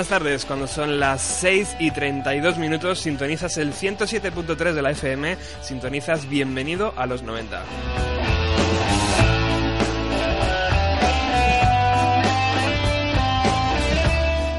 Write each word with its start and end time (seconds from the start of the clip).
Buenas 0.00 0.08
tardes, 0.22 0.46
cuando 0.46 0.66
son 0.66 0.98
las 0.98 1.20
6 1.20 1.76
y 1.78 1.90
32 1.90 2.56
minutos 2.56 3.00
sintonizas 3.00 3.58
el 3.58 3.74
107.3 3.74 4.72
de 4.72 4.80
la 4.80 4.92
FM, 4.92 5.36
sintonizas 5.60 6.26
Bienvenido 6.26 6.94
a 6.96 7.04
los 7.04 7.22
90. 7.22 7.62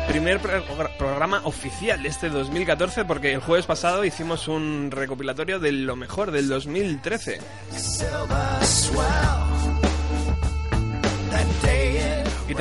Primer 0.08 0.40
pro- 0.42 0.62
programa 0.98 1.42
oficial 1.46 2.04
de 2.04 2.10
este 2.10 2.30
2014 2.30 3.06
porque 3.06 3.34
el 3.34 3.40
jueves 3.40 3.66
pasado 3.66 4.04
hicimos 4.04 4.48
un 4.50 4.90
recopilatorio 4.92 5.58
de 5.60 5.72
lo 5.72 5.96
mejor 5.96 6.32
del 6.32 6.50
2013. 6.50 7.40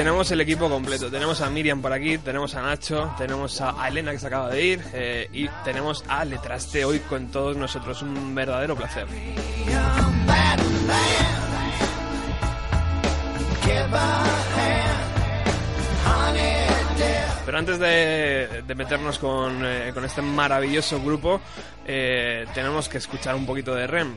Tenemos 0.01 0.31
el 0.31 0.41
equipo 0.41 0.71
completo. 0.71 1.11
Tenemos 1.11 1.43
a 1.43 1.51
Miriam 1.51 1.83
por 1.83 1.93
aquí, 1.93 2.17
tenemos 2.17 2.55
a 2.55 2.63
Nacho, 2.63 3.15
tenemos 3.19 3.61
a 3.61 3.87
Elena 3.87 4.13
que 4.13 4.19
se 4.19 4.29
acaba 4.29 4.49
de 4.49 4.65
ir 4.65 4.83
eh, 4.95 5.29
y 5.31 5.47
tenemos 5.63 6.03
a 6.09 6.25
Letraste 6.25 6.87
hoy 6.87 7.01
con 7.01 7.27
todos 7.27 7.55
nosotros. 7.55 8.01
Un 8.01 8.35
verdadero 8.35 8.75
placer. 8.75 9.07
Pero 17.45 17.59
antes 17.59 17.79
de, 17.79 18.75
meternos 18.75 19.19
con, 19.19 19.63
eh, 19.67 19.91
con 19.93 20.07
este 20.07 20.23
maravilloso 20.23 20.99
grupo, 21.03 21.43
eh, 21.87 22.47
tenemos 22.55 22.89
que 22.89 22.97
escuchar 22.97 23.35
un 23.35 23.45
poquito 23.45 23.75
de 23.75 23.87
REM. 23.87 24.15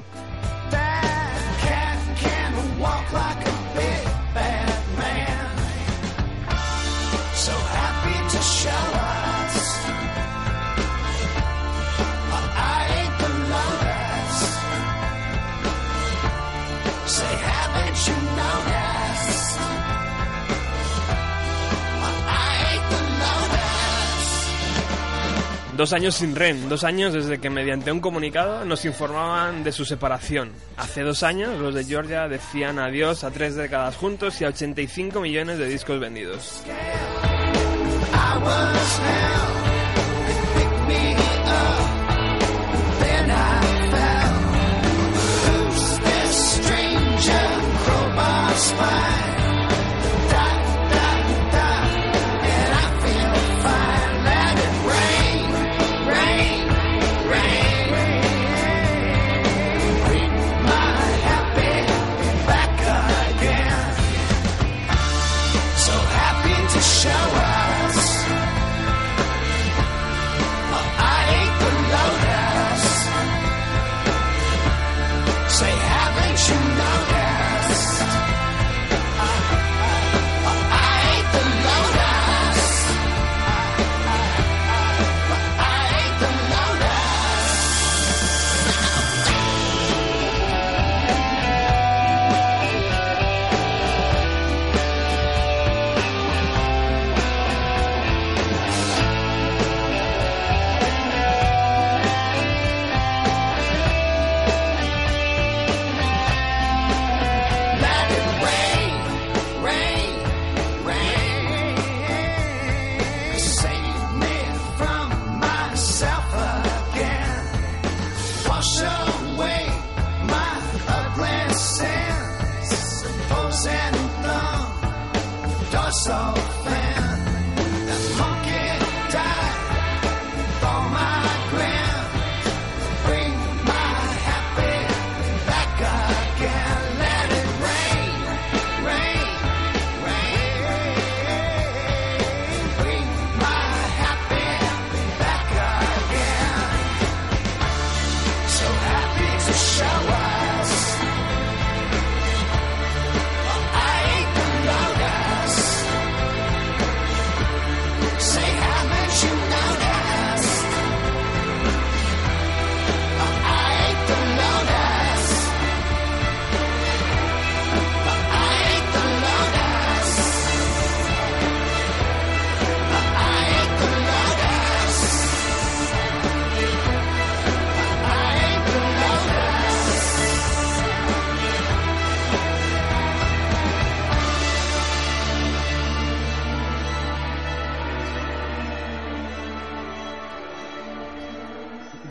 Dos 25.78 25.92
años 25.92 26.14
sin 26.14 26.36
REM, 26.36 26.70
dos 26.70 26.84
años 26.84 27.14
desde 27.14 27.40
que 27.40 27.50
mediante 27.50 27.92
un 27.92 28.00
comunicado 28.00 28.64
nos 28.64 28.86
informaban 28.86 29.64
de 29.64 29.72
su 29.72 29.86
separación. 29.86 30.52
Hace 30.78 31.02
dos 31.02 31.24
años 31.24 31.60
los 31.60 31.74
de 31.74 31.84
Georgia 31.84 32.28
decían 32.28 32.78
adiós 32.78 33.24
a 33.24 33.32
tres 33.32 33.56
décadas 33.56 33.96
juntos 33.96 34.40
y 34.40 34.46
a 34.46 34.50
85 34.50 35.20
millones 35.20 35.58
de 35.58 35.68
discos 35.68 36.00
vendidos. 36.00 36.64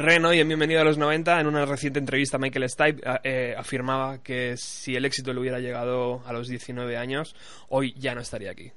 Ren, 0.03 0.25
y 0.35 0.41
en 0.41 0.49
Bienvenido 0.49 0.81
a 0.81 0.85
los 0.85 0.99
90, 0.99 1.41
en 1.41 1.47
una 1.47 1.65
reciente 1.65 2.01
entrevista, 2.01 2.37
Michael 2.37 2.69
Stipe 2.69 3.03
eh, 3.23 3.55
afirmaba 3.57 4.21
que 4.21 4.57
si 4.57 4.97
el 4.97 5.05
éxito 5.05 5.33
le 5.33 5.39
hubiera 5.39 5.61
llegado 5.61 6.23
a 6.27 6.33
los 6.33 6.49
19 6.49 6.97
años, 6.97 7.37
hoy 7.69 7.95
ya 7.97 8.13
no 8.13 8.21
estaría 8.21 8.51
aquí. 8.51 8.73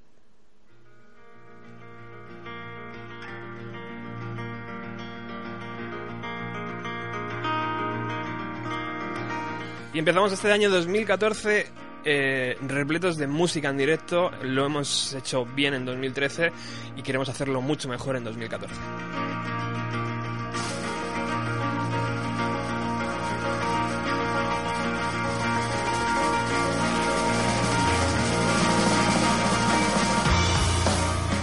Y 9.96 10.00
empezamos 10.00 10.32
este 10.32 10.52
año 10.52 10.70
2014 10.70 11.66
eh, 12.04 12.56
repletos 12.68 13.18
de 13.18 13.26
música 13.26 13.70
en 13.70 13.78
directo. 13.78 14.30
Lo 14.44 14.68
hemos 14.68 15.16
hecho 15.16 15.46
bien 15.46 15.74
en 15.74 15.86
2013 15.86 16.52
y 16.98 17.02
queremos 17.02 17.30
hacerlo 17.30 17.62
mucho 17.62 17.90
mejor 17.90 18.16
en 18.16 18.26
2014. 18.26 18.76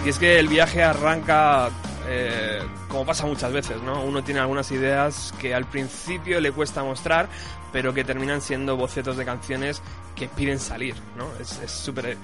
Y 0.04 0.08
es 0.08 0.18
que 0.18 0.38
el 0.38 0.48
viaje 0.48 0.82
arranca 0.82 1.70
eh, 2.08 2.60
como 2.88 3.06
pasa 3.06 3.26
muchas 3.26 3.52
veces, 3.52 3.80
¿no? 3.82 4.02
Uno 4.02 4.22
tiene 4.24 4.40
algunas 4.40 4.70
ideas 4.72 5.32
que 5.40 5.54
al 5.54 5.64
principio 5.64 6.40
le 6.40 6.52
cuesta 6.52 6.82
mostrar, 6.82 7.28
pero 7.72 7.94
que 7.94 8.04
terminan 8.04 8.40
siendo 8.40 8.76
bocetos 8.76 9.16
de 9.16 9.24
canciones 9.24 9.80
que 10.16 10.28
piden 10.28 10.58
salir, 10.58 10.94
¿no? 11.16 11.28
Es 11.40 11.70
súper... 11.70 12.16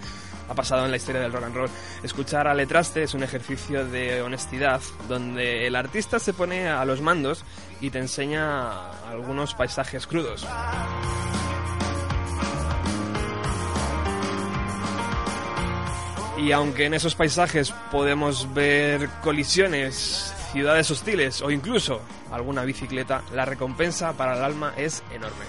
ha 0.48 0.54
pasado 0.54 0.84
en 0.84 0.90
la 0.90 0.96
historia 0.96 1.20
del 1.20 1.32
rock 1.32 1.44
and 1.44 1.54
roll. 1.54 1.70
Escuchar 2.02 2.48
a 2.48 2.54
Letraste 2.54 3.02
es 3.02 3.14
un 3.14 3.22
ejercicio 3.22 3.86
de 3.86 4.22
honestidad, 4.22 4.80
donde 5.08 5.66
el 5.66 5.76
artista 5.76 6.18
se 6.18 6.32
pone 6.32 6.68
a 6.68 6.84
los 6.84 7.00
mandos 7.00 7.44
y 7.80 7.90
te 7.90 7.98
enseña 7.98 8.90
algunos 9.08 9.54
paisajes 9.54 10.06
crudos. 10.06 10.46
Y 16.38 16.52
aunque 16.52 16.86
en 16.86 16.94
esos 16.94 17.14
paisajes 17.14 17.72
podemos 17.90 18.54
ver 18.54 19.08
colisiones, 19.22 20.32
ciudades 20.52 20.90
hostiles 20.90 21.42
o 21.42 21.50
incluso 21.50 22.00
alguna 22.30 22.64
bicicleta, 22.64 23.22
la 23.34 23.44
recompensa 23.44 24.12
para 24.12 24.36
el 24.36 24.44
alma 24.44 24.72
es 24.76 25.02
enorme. 25.12 25.44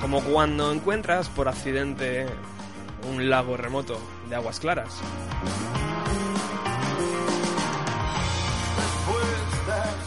Como 0.00 0.22
cuando 0.22 0.72
encuentras 0.72 1.28
por 1.28 1.48
accidente 1.48 2.26
un 3.08 3.28
lago 3.28 3.56
remoto 3.56 4.00
de 4.28 4.36
aguas 4.36 4.60
claras. 4.60 5.00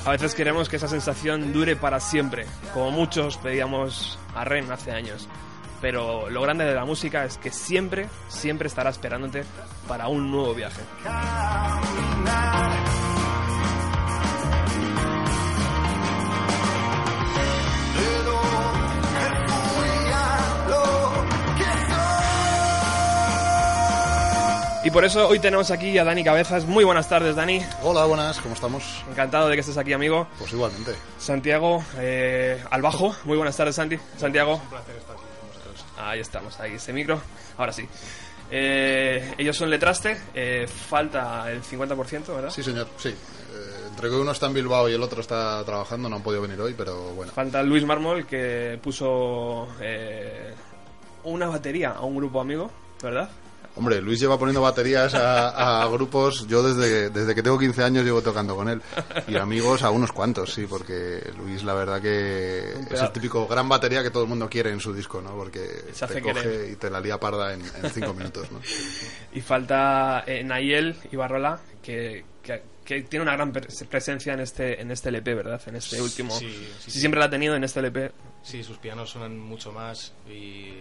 A 0.06 0.12
veces 0.12 0.36
queremos 0.36 0.68
que 0.68 0.76
esa 0.76 0.90
sensación 0.90 1.54
dure 1.54 1.78
para 1.78 2.02
siempre, 2.02 2.46
como 2.74 2.92
muchos 2.92 3.38
pedíamos 3.38 4.20
a 4.36 4.44
Ren 4.44 4.70
hace 4.70 4.92
años. 4.92 5.30
Pero 5.80 6.30
lo 6.30 6.42
grande 6.42 6.66
de 6.66 6.76
la 6.76 6.84
música 6.84 7.24
es 7.24 7.38
que 7.38 7.52
siempre, 7.52 8.10
siempre 8.28 8.68
estará 8.68 8.90
esperándote 8.90 9.44
para 9.88 10.08
un 10.10 10.30
nuevo 10.30 10.54
viaje. 10.54 10.82
Y 24.86 24.92
por 24.92 25.06
eso 25.06 25.30
hoy 25.30 25.40
tenemos 25.40 25.72
aquí 25.72 25.98
a 25.98 26.04
Dani 26.04 26.26
Cabezas. 26.26 26.66
Muy 26.66 26.84
buenas 26.84 27.08
tardes, 27.08 27.38
Dani. 27.38 27.62
Hola, 27.84 28.04
buenas, 28.04 28.38
¿cómo 28.42 28.54
estamos? 28.54 28.84
Encantado 29.10 29.48
de 29.48 29.56
que 29.56 29.62
estés 29.62 29.78
aquí, 29.78 29.94
amigo. 29.94 30.28
Pues 30.38 30.52
igualmente. 30.52 30.94
Santiago, 31.18 31.82
eh, 31.98 32.62
al 32.70 32.82
bajo. 32.82 33.16
Muy 33.24 33.38
buenas 33.38 33.56
tardes, 33.56 33.76
Santi. 33.76 33.98
Santiago. 34.18 34.56
Un 34.56 34.70
placer 34.70 34.98
estar 34.98 35.16
aquí 35.16 35.24
con 35.40 35.48
vosotros. 35.48 35.86
Ahí 35.98 36.20
estamos, 36.20 36.60
ahí 36.60 36.74
ese 36.74 36.92
micro. 36.92 37.22
Ahora 37.58 37.72
sí. 37.72 37.88
Eh, 38.52 39.34
ellos 39.38 39.56
son 39.56 39.70
Letraste. 39.70 40.18
Eh, 40.34 40.68
falta 40.68 41.50
el 41.50 41.64
50%, 41.64 42.36
¿verdad? 42.36 42.50
Sí, 42.50 42.62
señor, 42.62 42.88
sí. 42.98 43.08
Eh, 43.10 43.88
entre 43.88 44.10
que 44.10 44.16
uno 44.16 44.32
está 44.32 44.48
en 44.48 44.54
Bilbao 44.54 44.90
y 44.90 44.94
el 44.96 45.02
otro 45.02 45.22
está 45.22 45.64
trabajando, 45.64 46.10
no 46.10 46.18
han 46.18 46.24
podido 46.24 46.42
venir 46.42 46.60
hoy, 46.60 46.74
pero 46.78 47.14
bueno. 47.14 47.32
Falta 47.32 47.64
Luis 47.64 47.86
Mármol, 47.86 48.26
que 48.26 48.78
puso 48.84 49.70
eh, 49.80 50.54
una 51.24 51.48
batería 51.48 51.92
a 51.92 52.02
un 52.02 52.18
grupo 52.18 52.42
amigo, 52.42 52.70
¿verdad? 53.02 53.30
Hombre, 53.76 54.02
Luis 54.02 54.20
lleva 54.20 54.38
poniendo 54.38 54.62
baterías 54.62 55.16
a, 55.16 55.82
a 55.82 55.88
grupos. 55.88 56.46
Yo 56.48 56.62
desde, 56.62 57.10
desde 57.10 57.34
que 57.34 57.42
tengo 57.42 57.58
15 57.58 57.84
años 57.84 58.06
llevo 58.06 58.22
tocando 58.22 58.56
con 58.56 58.70
él. 58.70 58.82
Y 59.28 59.36
amigos 59.36 59.82
a 59.82 59.90
unos 59.90 60.12
cuantos, 60.12 60.54
sí, 60.54 60.68
porque 60.70 61.32
Luis, 61.38 61.64
la 61.64 61.74
verdad 61.74 62.00
que 62.00 62.72
es 62.92 63.02
el 63.02 63.12
típico 63.12 63.48
gran 63.48 63.68
batería 63.68 64.04
que 64.04 64.12
todo 64.12 64.24
el 64.24 64.30
mundo 64.30 64.48
quiere 64.48 64.70
en 64.72 64.80
su 64.80 64.94
disco, 64.94 65.22
¿no? 65.22 65.32
Porque 65.36 65.66
Se 65.92 66.06
hace 66.06 66.16
te 66.16 66.22
coge 66.22 66.34
querer. 66.44 66.70
y 66.72 66.76
te 66.76 66.90
la 66.92 67.00
lía 67.00 67.20
parda 67.20 67.54
en, 67.56 67.62
en 67.62 67.90
cinco 67.92 68.14
minutos, 68.14 68.52
¿no? 68.52 68.62
Y 69.34 69.42
falta 69.42 70.24
eh, 70.28 70.44
Nayel 70.44 70.96
Ibarrola, 71.12 71.60
que, 71.82 72.24
que, 72.44 72.62
que 72.86 73.02
tiene 73.02 73.24
una 73.24 73.34
gran 73.34 73.52
pres- 73.52 73.88
presencia 73.88 74.34
en 74.34 74.42
este, 74.42 74.80
en 74.80 74.92
este 74.92 75.10
LP, 75.10 75.34
¿verdad? 75.34 75.60
En 75.66 75.78
este 75.78 76.00
último. 76.00 76.38
Sí, 76.38 76.48
sí, 76.48 76.74
si 76.86 76.92
sí. 76.92 77.00
siempre 77.00 77.20
la 77.20 77.26
ha 77.26 77.30
tenido 77.32 77.56
en 77.56 77.64
este 77.64 77.80
LP. 77.80 78.12
Sí, 78.44 78.64
sus 78.64 78.78
pianos 78.78 79.10
suenan 79.10 79.40
mucho 79.40 79.72
más 79.72 80.14
y 80.30 80.72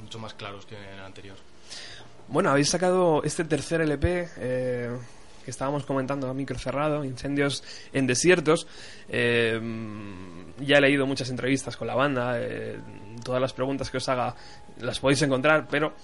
mucho 0.00 0.18
más 0.18 0.32
claros 0.32 0.64
que 0.64 0.76
en 0.76 0.94
el 0.94 1.00
anterior. 1.04 1.36
Bueno, 2.28 2.50
habéis 2.50 2.68
sacado 2.68 3.22
este 3.24 3.44
tercer 3.44 3.80
LP 3.80 4.28
eh, 4.36 4.90
que 5.44 5.50
estábamos 5.50 5.86
comentando 5.86 6.28
a 6.28 6.34
micro 6.34 6.58
cerrado, 6.58 7.04
Incendios 7.04 7.64
en 7.92 8.06
Desiertos. 8.06 8.66
Eh, 9.08 9.58
ya 10.60 10.76
he 10.76 10.80
leído 10.80 11.06
muchas 11.06 11.30
entrevistas 11.30 11.76
con 11.76 11.86
la 11.86 11.94
banda, 11.94 12.34
eh, 12.38 12.78
todas 13.24 13.40
las 13.40 13.54
preguntas 13.54 13.90
que 13.90 13.96
os 13.96 14.08
haga 14.10 14.34
las 14.80 15.00
podéis 15.00 15.22
encontrar, 15.22 15.66
pero 15.70 15.94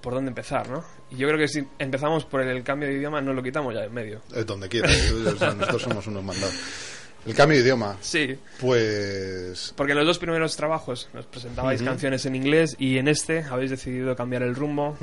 ¿por 0.00 0.14
dónde 0.14 0.30
empezar, 0.30 0.68
no? 0.68 0.84
Yo 1.12 1.28
creo 1.28 1.38
que 1.38 1.46
si 1.46 1.64
empezamos 1.78 2.24
por 2.24 2.40
el 2.40 2.64
cambio 2.64 2.88
de 2.88 2.96
idioma, 2.96 3.20
no 3.20 3.32
lo 3.32 3.40
quitamos 3.40 3.72
ya 3.72 3.84
en 3.84 3.94
medio. 3.94 4.20
Es 4.34 4.44
donde 4.44 4.68
quieras. 4.68 5.12
o 5.26 5.36
sea, 5.36 5.54
nosotros 5.54 5.82
somos 5.82 6.06
unos 6.08 6.24
mandados. 6.24 6.99
El 7.26 7.34
cambio 7.34 7.58
de 7.58 7.64
idioma, 7.64 7.96
Sí, 8.00 8.38
pues 8.60 9.74
porque 9.76 9.92
en 9.92 9.98
los 9.98 10.06
dos 10.06 10.18
primeros 10.18 10.56
trabajos 10.56 11.08
nos 11.12 11.26
presentabais 11.26 11.82
canciones 11.82 12.24
en 12.26 12.34
inglés 12.34 12.76
y 12.78 12.96
en 12.98 13.08
este 13.08 13.42
habéis 13.44 13.70
decidido 13.70 14.16
cambiar 14.16 14.42
el 14.42 14.54
rumbo 14.54 14.96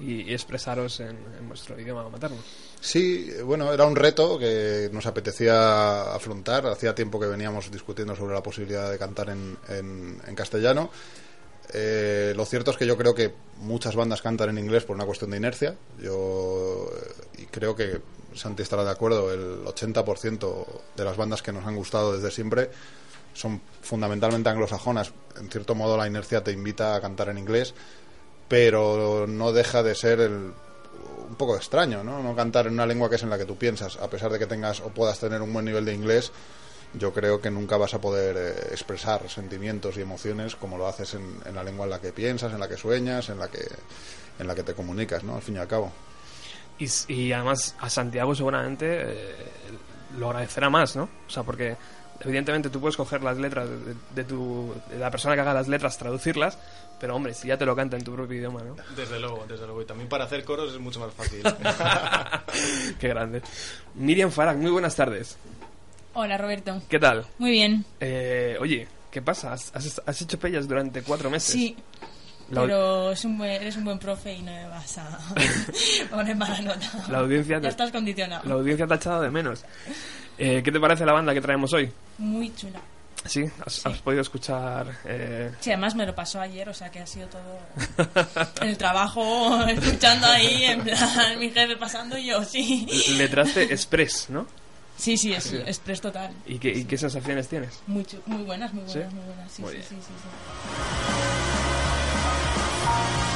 y, 0.00 0.22
y 0.22 0.32
expresaros 0.32 1.00
en, 1.00 1.16
en 1.38 1.48
vuestro 1.48 1.78
idioma 1.80 2.08
materno. 2.08 2.36
Sí, 2.80 3.30
bueno, 3.44 3.72
era 3.72 3.84
un 3.84 3.96
reto 3.96 4.38
que 4.38 4.88
nos 4.92 5.06
apetecía 5.06 6.14
afrontar. 6.14 6.66
Hacía 6.66 6.94
tiempo 6.94 7.18
que 7.18 7.26
veníamos 7.26 7.70
discutiendo 7.70 8.14
sobre 8.14 8.34
la 8.34 8.42
posibilidad 8.42 8.90
de 8.90 8.98
cantar 8.98 9.30
en, 9.30 9.56
en- 9.68 10.20
en 10.24 10.34
castellano. 10.36 10.90
Eh, 11.74 12.32
lo 12.36 12.44
cierto 12.44 12.70
es 12.70 12.76
que 12.76 12.86
yo 12.86 12.96
creo 12.96 13.12
que 13.14 13.32
muchas 13.58 13.96
bandas 13.96 14.22
cantan 14.22 14.50
en 14.50 14.58
inglés 14.58 14.84
por 14.84 14.94
una 14.94 15.04
cuestión 15.04 15.32
de 15.32 15.36
inercia. 15.38 15.74
Yo 16.00 16.88
eh, 17.36 17.42
y 17.42 17.46
creo 17.46 17.74
que 17.74 18.00
Santi 18.36 18.62
estará 18.62 18.84
de 18.84 18.90
acuerdo. 18.90 19.32
El 19.32 19.64
80% 19.64 20.66
de 20.96 21.04
las 21.04 21.16
bandas 21.16 21.42
que 21.42 21.52
nos 21.52 21.64
han 21.66 21.76
gustado 21.76 22.14
desde 22.14 22.30
siempre 22.30 22.70
son 23.34 23.60
fundamentalmente 23.82 24.48
anglosajonas. 24.48 25.12
En 25.38 25.50
cierto 25.50 25.74
modo, 25.74 25.96
la 25.96 26.06
inercia 26.06 26.42
te 26.42 26.52
invita 26.52 26.94
a 26.94 27.00
cantar 27.00 27.28
en 27.28 27.38
inglés, 27.38 27.74
pero 28.48 29.26
no 29.26 29.52
deja 29.52 29.82
de 29.82 29.94
ser 29.94 30.20
el, 30.20 30.52
un 31.28 31.34
poco 31.36 31.56
extraño, 31.56 32.02
¿no? 32.02 32.22
No 32.22 32.34
cantar 32.34 32.66
en 32.66 32.74
una 32.74 32.86
lengua 32.86 33.10
que 33.10 33.16
es 33.16 33.22
en 33.22 33.30
la 33.30 33.38
que 33.38 33.44
tú 33.44 33.56
piensas, 33.56 33.96
a 33.96 34.08
pesar 34.08 34.32
de 34.32 34.38
que 34.38 34.46
tengas 34.46 34.80
o 34.80 34.88
puedas 34.88 35.18
tener 35.18 35.42
un 35.42 35.52
buen 35.52 35.64
nivel 35.64 35.84
de 35.84 35.94
inglés, 35.94 36.32
yo 36.94 37.12
creo 37.12 37.40
que 37.40 37.50
nunca 37.50 37.76
vas 37.76 37.92
a 37.94 38.00
poder 38.00 38.36
eh, 38.38 38.68
expresar 38.70 39.28
sentimientos 39.28 39.96
y 39.98 40.00
emociones 40.00 40.56
como 40.56 40.78
lo 40.78 40.86
haces 40.86 41.14
en, 41.14 41.40
en 41.44 41.54
la 41.54 41.62
lengua 41.62 41.84
en 41.84 41.90
la 41.90 42.00
que 42.00 42.12
piensas, 42.12 42.52
en 42.52 42.60
la 42.60 42.68
que 42.68 42.76
sueñas, 42.76 43.28
en 43.28 43.38
la 43.38 43.48
que 43.48 43.66
en 44.38 44.46
la 44.46 44.54
que 44.54 44.62
te 44.62 44.74
comunicas, 44.74 45.24
¿no? 45.24 45.36
Al 45.36 45.42
fin 45.42 45.56
y 45.56 45.58
al 45.58 45.68
cabo. 45.68 45.92
Y, 46.78 46.84
s- 46.84 47.10
y 47.12 47.32
además 47.32 47.74
a 47.80 47.88
Santiago 47.88 48.34
seguramente 48.34 48.86
eh, 49.02 49.34
lo 50.18 50.28
agradecerá 50.28 50.68
más, 50.70 50.94
¿no? 50.96 51.04
O 51.26 51.30
sea, 51.30 51.42
porque 51.42 51.76
evidentemente 52.20 52.68
tú 52.70 52.80
puedes 52.80 52.96
coger 52.96 53.22
las 53.22 53.36
letras 53.38 53.68
de, 53.68 53.76
de- 53.78 53.94
de 54.14 54.24
tu, 54.24 54.74
de 54.90 54.98
la 54.98 55.10
persona 55.10 55.34
que 55.34 55.40
haga 55.40 55.54
las 55.54 55.68
letras, 55.68 55.96
traducirlas, 55.98 56.58
pero 57.00 57.14
hombre, 57.16 57.34
si 57.34 57.48
ya 57.48 57.56
te 57.58 57.66
lo 57.66 57.74
canta 57.76 57.96
en 57.96 58.04
tu 58.04 58.14
propio 58.14 58.36
idioma, 58.38 58.62
¿no? 58.62 58.76
Desde 58.96 59.18
luego, 59.20 59.44
desde 59.48 59.66
luego. 59.66 59.82
Y 59.82 59.84
también 59.86 60.08
para 60.08 60.24
hacer 60.24 60.44
coros 60.44 60.72
es 60.72 60.78
mucho 60.78 61.00
más 61.00 61.12
fácil. 61.14 61.42
Qué 62.98 63.08
grande. 63.08 63.42
Miriam 63.94 64.30
Farag, 64.30 64.56
muy 64.58 64.70
buenas 64.70 64.94
tardes. 64.96 65.36
Hola 66.14 66.38
Roberto. 66.38 66.80
¿Qué 66.88 66.98
tal? 66.98 67.26
Muy 67.38 67.50
bien. 67.50 67.84
Eh, 68.00 68.56
oye, 68.60 68.88
¿qué 69.10 69.20
pasa? 69.20 69.52
¿Has, 69.52 69.70
has- 69.74 70.00
has 70.06 70.22
hecho 70.22 70.38
pellas 70.38 70.66
durante 70.66 71.02
cuatro 71.02 71.28
meses? 71.30 71.52
Sí, 71.52 71.76
La- 72.50 72.62
pero 72.62 73.10
es 73.12 73.24
un 73.24 73.38
buen- 73.38 73.50
eres 73.50 73.76
un 73.76 73.84
buen 73.84 73.98
profe 73.98 74.34
y 74.34 74.42
no 74.42 74.52
me 74.52 74.68
vas 74.68 74.98
a 74.98 75.18
poner 76.10 76.36
mala 76.36 76.60
nota. 76.60 76.90
La 77.08 77.18
audiencia 77.18 77.56
te- 77.56 77.64
Ya 77.64 77.68
estás 77.70 77.90
condicionado. 77.90 78.44
La 78.46 78.54
audiencia 78.54 78.86
te 78.86 78.94
ha 78.94 78.96
echado 78.96 79.22
de 79.22 79.30
menos. 79.30 79.64
Eh, 80.38 80.62
¿Qué 80.64 80.70
te 80.70 80.78
parece 80.78 81.04
la 81.06 81.12
banda 81.12 81.32
que 81.34 81.40
traemos 81.40 81.72
hoy? 81.72 81.90
Muy 82.18 82.54
chula. 82.54 82.78
Sí, 83.24 83.42
has, 83.64 83.84
has 83.86 83.98
podido 83.98 84.22
escuchar. 84.22 84.86
eh, 85.04 85.50
Sí, 85.58 85.70
además 85.70 85.96
me 85.96 86.06
lo 86.06 86.14
pasó 86.14 86.40
ayer, 86.40 86.68
o 86.68 86.74
sea 86.74 86.90
que 86.92 87.00
ha 87.00 87.06
sido 87.06 87.26
todo 87.28 87.58
el 88.62 88.76
trabajo, 88.78 89.64
escuchando 89.66 90.28
ahí, 90.28 90.64
en 90.66 90.82
plan, 90.82 91.38
mi 91.40 91.50
jefe 91.50 91.76
pasando 91.76 92.16
y 92.16 92.26
yo, 92.26 92.44
sí. 92.44 92.86
letraste 93.18 93.64
Express, 93.64 94.30
¿no? 94.30 94.46
Sí, 94.96 95.16
sí, 95.18 95.32
es 95.34 95.52
express 95.52 96.00
total. 96.00 96.30
¿Y 96.46 96.58
qué, 96.58 96.70
y 96.70 96.84
qué 96.86 96.96
sensaciones 96.96 97.48
tienes? 97.48 97.80
Muy, 97.86 98.06
muy 98.24 98.42
buenas, 98.44 98.72
muy 98.72 98.84
buenas, 98.84 99.10
¿Sí? 99.10 99.14
muy 99.14 99.24
buenas. 99.26 99.52
Sí, 99.52 99.62
Muy 99.62 99.72
sí, 99.74 99.82
sí, 99.82 99.96
sí, 99.96 101.25
sí. 102.86 103.35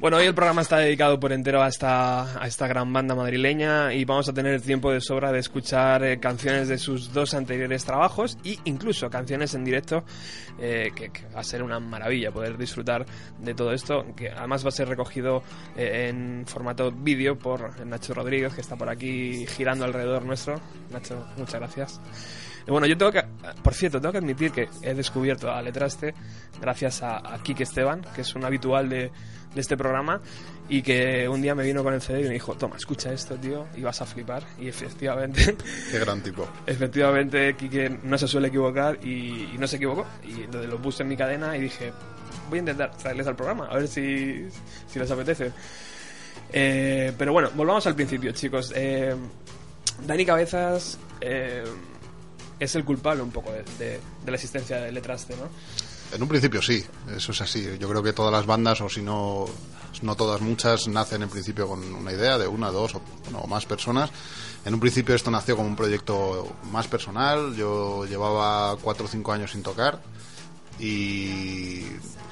Bueno, 0.00 0.16
hoy 0.16 0.24
el 0.24 0.34
programa 0.34 0.62
está 0.62 0.78
dedicado 0.78 1.20
por 1.20 1.30
entero 1.30 1.62
a 1.62 1.68
esta, 1.68 2.42
a 2.42 2.46
esta 2.46 2.66
gran 2.66 2.90
banda 2.90 3.14
madrileña 3.14 3.92
y 3.92 4.06
vamos 4.06 4.30
a 4.30 4.32
tener 4.32 4.58
tiempo 4.62 4.90
de 4.90 5.02
sobra 5.02 5.30
de 5.30 5.40
escuchar 5.40 6.02
eh, 6.02 6.18
canciones 6.18 6.68
de 6.68 6.78
sus 6.78 7.12
dos 7.12 7.34
anteriores 7.34 7.84
trabajos 7.84 8.38
e 8.42 8.56
incluso 8.64 9.10
canciones 9.10 9.52
en 9.52 9.62
directo, 9.62 10.02
eh, 10.58 10.90
que, 10.96 11.10
va 11.36 11.40
a 11.40 11.44
ser 11.44 11.62
una 11.62 11.78
maravilla 11.80 12.32
poder 12.32 12.56
disfrutar 12.56 13.04
de 13.40 13.52
todo 13.52 13.74
esto, 13.74 14.06
que 14.16 14.30
además 14.30 14.64
va 14.64 14.70
a 14.70 14.72
ser 14.72 14.88
recogido 14.88 15.42
eh, 15.76 16.06
en 16.08 16.46
formato 16.46 16.90
vídeo 16.90 17.38
por 17.38 17.84
Nacho 17.84 18.14
Rodríguez, 18.14 18.54
que 18.54 18.62
está 18.62 18.76
por 18.76 18.88
aquí 18.88 19.44
girando 19.48 19.84
alrededor 19.84 20.24
nuestro. 20.24 20.58
Nacho, 20.90 21.26
muchas 21.36 21.60
gracias. 21.60 22.00
Y 22.66 22.70
bueno, 22.70 22.86
yo 22.86 22.96
tengo 22.96 23.12
que, 23.12 23.24
por 23.62 23.74
cierto, 23.74 24.00
tengo 24.00 24.12
que 24.12 24.18
admitir 24.18 24.52
que 24.52 24.68
he 24.82 24.94
descubierto 24.94 25.50
a 25.50 25.62
Letraste 25.62 26.14
gracias 26.60 27.02
a, 27.02 27.34
a 27.34 27.42
Kike 27.42 27.62
Esteban, 27.62 28.02
que 28.14 28.20
es 28.20 28.34
un 28.34 28.44
habitual 28.44 28.88
de, 28.88 29.10
de 29.54 29.60
este 29.60 29.76
programa 29.76 30.20
y 30.68 30.82
que 30.82 31.28
un 31.28 31.42
día 31.42 31.54
me 31.54 31.64
vino 31.64 31.82
con 31.82 31.94
el 31.94 32.00
CD 32.00 32.20
y 32.20 32.24
me 32.24 32.34
dijo, 32.34 32.54
toma, 32.54 32.76
escucha 32.76 33.12
esto, 33.12 33.34
tío, 33.36 33.66
y 33.76 33.82
vas 33.82 34.00
a 34.00 34.06
flipar. 34.06 34.44
Y 34.58 34.68
efectivamente, 34.68 35.56
Qué 35.90 35.98
gran 35.98 36.22
tipo. 36.22 36.48
efectivamente, 36.66 37.56
Kike 37.56 37.98
no 38.04 38.16
se 38.16 38.28
suele 38.28 38.48
equivocar 38.48 38.98
y, 39.02 39.50
y 39.52 39.56
no 39.58 39.66
se 39.66 39.76
equivocó. 39.76 40.06
Y 40.22 40.42
entonces 40.44 40.70
lo 40.70 40.80
puse 40.80 41.02
en 41.02 41.08
mi 41.08 41.16
cadena 41.16 41.56
y 41.56 41.62
dije, 41.62 41.92
voy 42.48 42.58
a 42.58 42.60
intentar 42.60 42.96
traerles 42.96 43.26
al 43.26 43.36
programa, 43.36 43.66
a 43.66 43.76
ver 43.76 43.88
si, 43.88 44.46
si 44.86 44.98
les 44.98 45.10
apetece. 45.10 45.50
Eh, 46.52 47.12
pero 47.18 47.32
bueno, 47.32 47.50
volvamos 47.54 47.86
al 47.88 47.96
principio, 47.96 48.30
chicos. 48.32 48.72
Eh, 48.76 49.14
Dani 50.06 50.24
Cabezas 50.24 50.98
eh, 51.20 51.64
es 52.60 52.74
el 52.76 52.84
culpable 52.84 53.22
un 53.22 53.30
poco 53.32 53.50
de, 53.50 53.64
de- 53.78 54.00
de 54.24 54.30
la 54.30 54.34
existencia 54.36 54.76
de 54.80 54.92
Letraste, 54.92 55.34
¿no? 55.36 55.48
En 56.14 56.22
un 56.22 56.28
principio 56.28 56.60
sí, 56.60 56.84
eso 57.16 57.32
es 57.32 57.40
así. 57.40 57.66
Yo 57.78 57.88
creo 57.88 58.02
que 58.02 58.12
todas 58.12 58.32
las 58.32 58.44
bandas, 58.44 58.80
o 58.80 58.88
si 58.88 59.00
no, 59.00 59.46
no 60.02 60.16
todas, 60.16 60.40
muchas, 60.40 60.88
nacen 60.88 61.22
en 61.22 61.28
principio 61.28 61.68
con 61.68 61.82
una 61.94 62.12
idea 62.12 62.36
de 62.36 62.46
una, 62.48 62.70
dos 62.70 62.94
o, 62.96 63.02
bueno, 63.24 63.46
más 63.46 63.64
personas. 63.64 64.10
En 64.64 64.74
un 64.74 64.80
principio 64.80 65.14
esto 65.14 65.30
nació 65.30 65.56
como 65.56 65.68
un 65.68 65.76
proyecto 65.76 66.56
más 66.72 66.88
personal. 66.88 67.54
Yo 67.54 68.04
llevaba 68.06 68.76
cuatro 68.82 69.06
o 69.06 69.08
cinco 69.08 69.32
años 69.32 69.52
sin 69.52 69.62
tocar. 69.62 70.00
Y, 70.80 71.84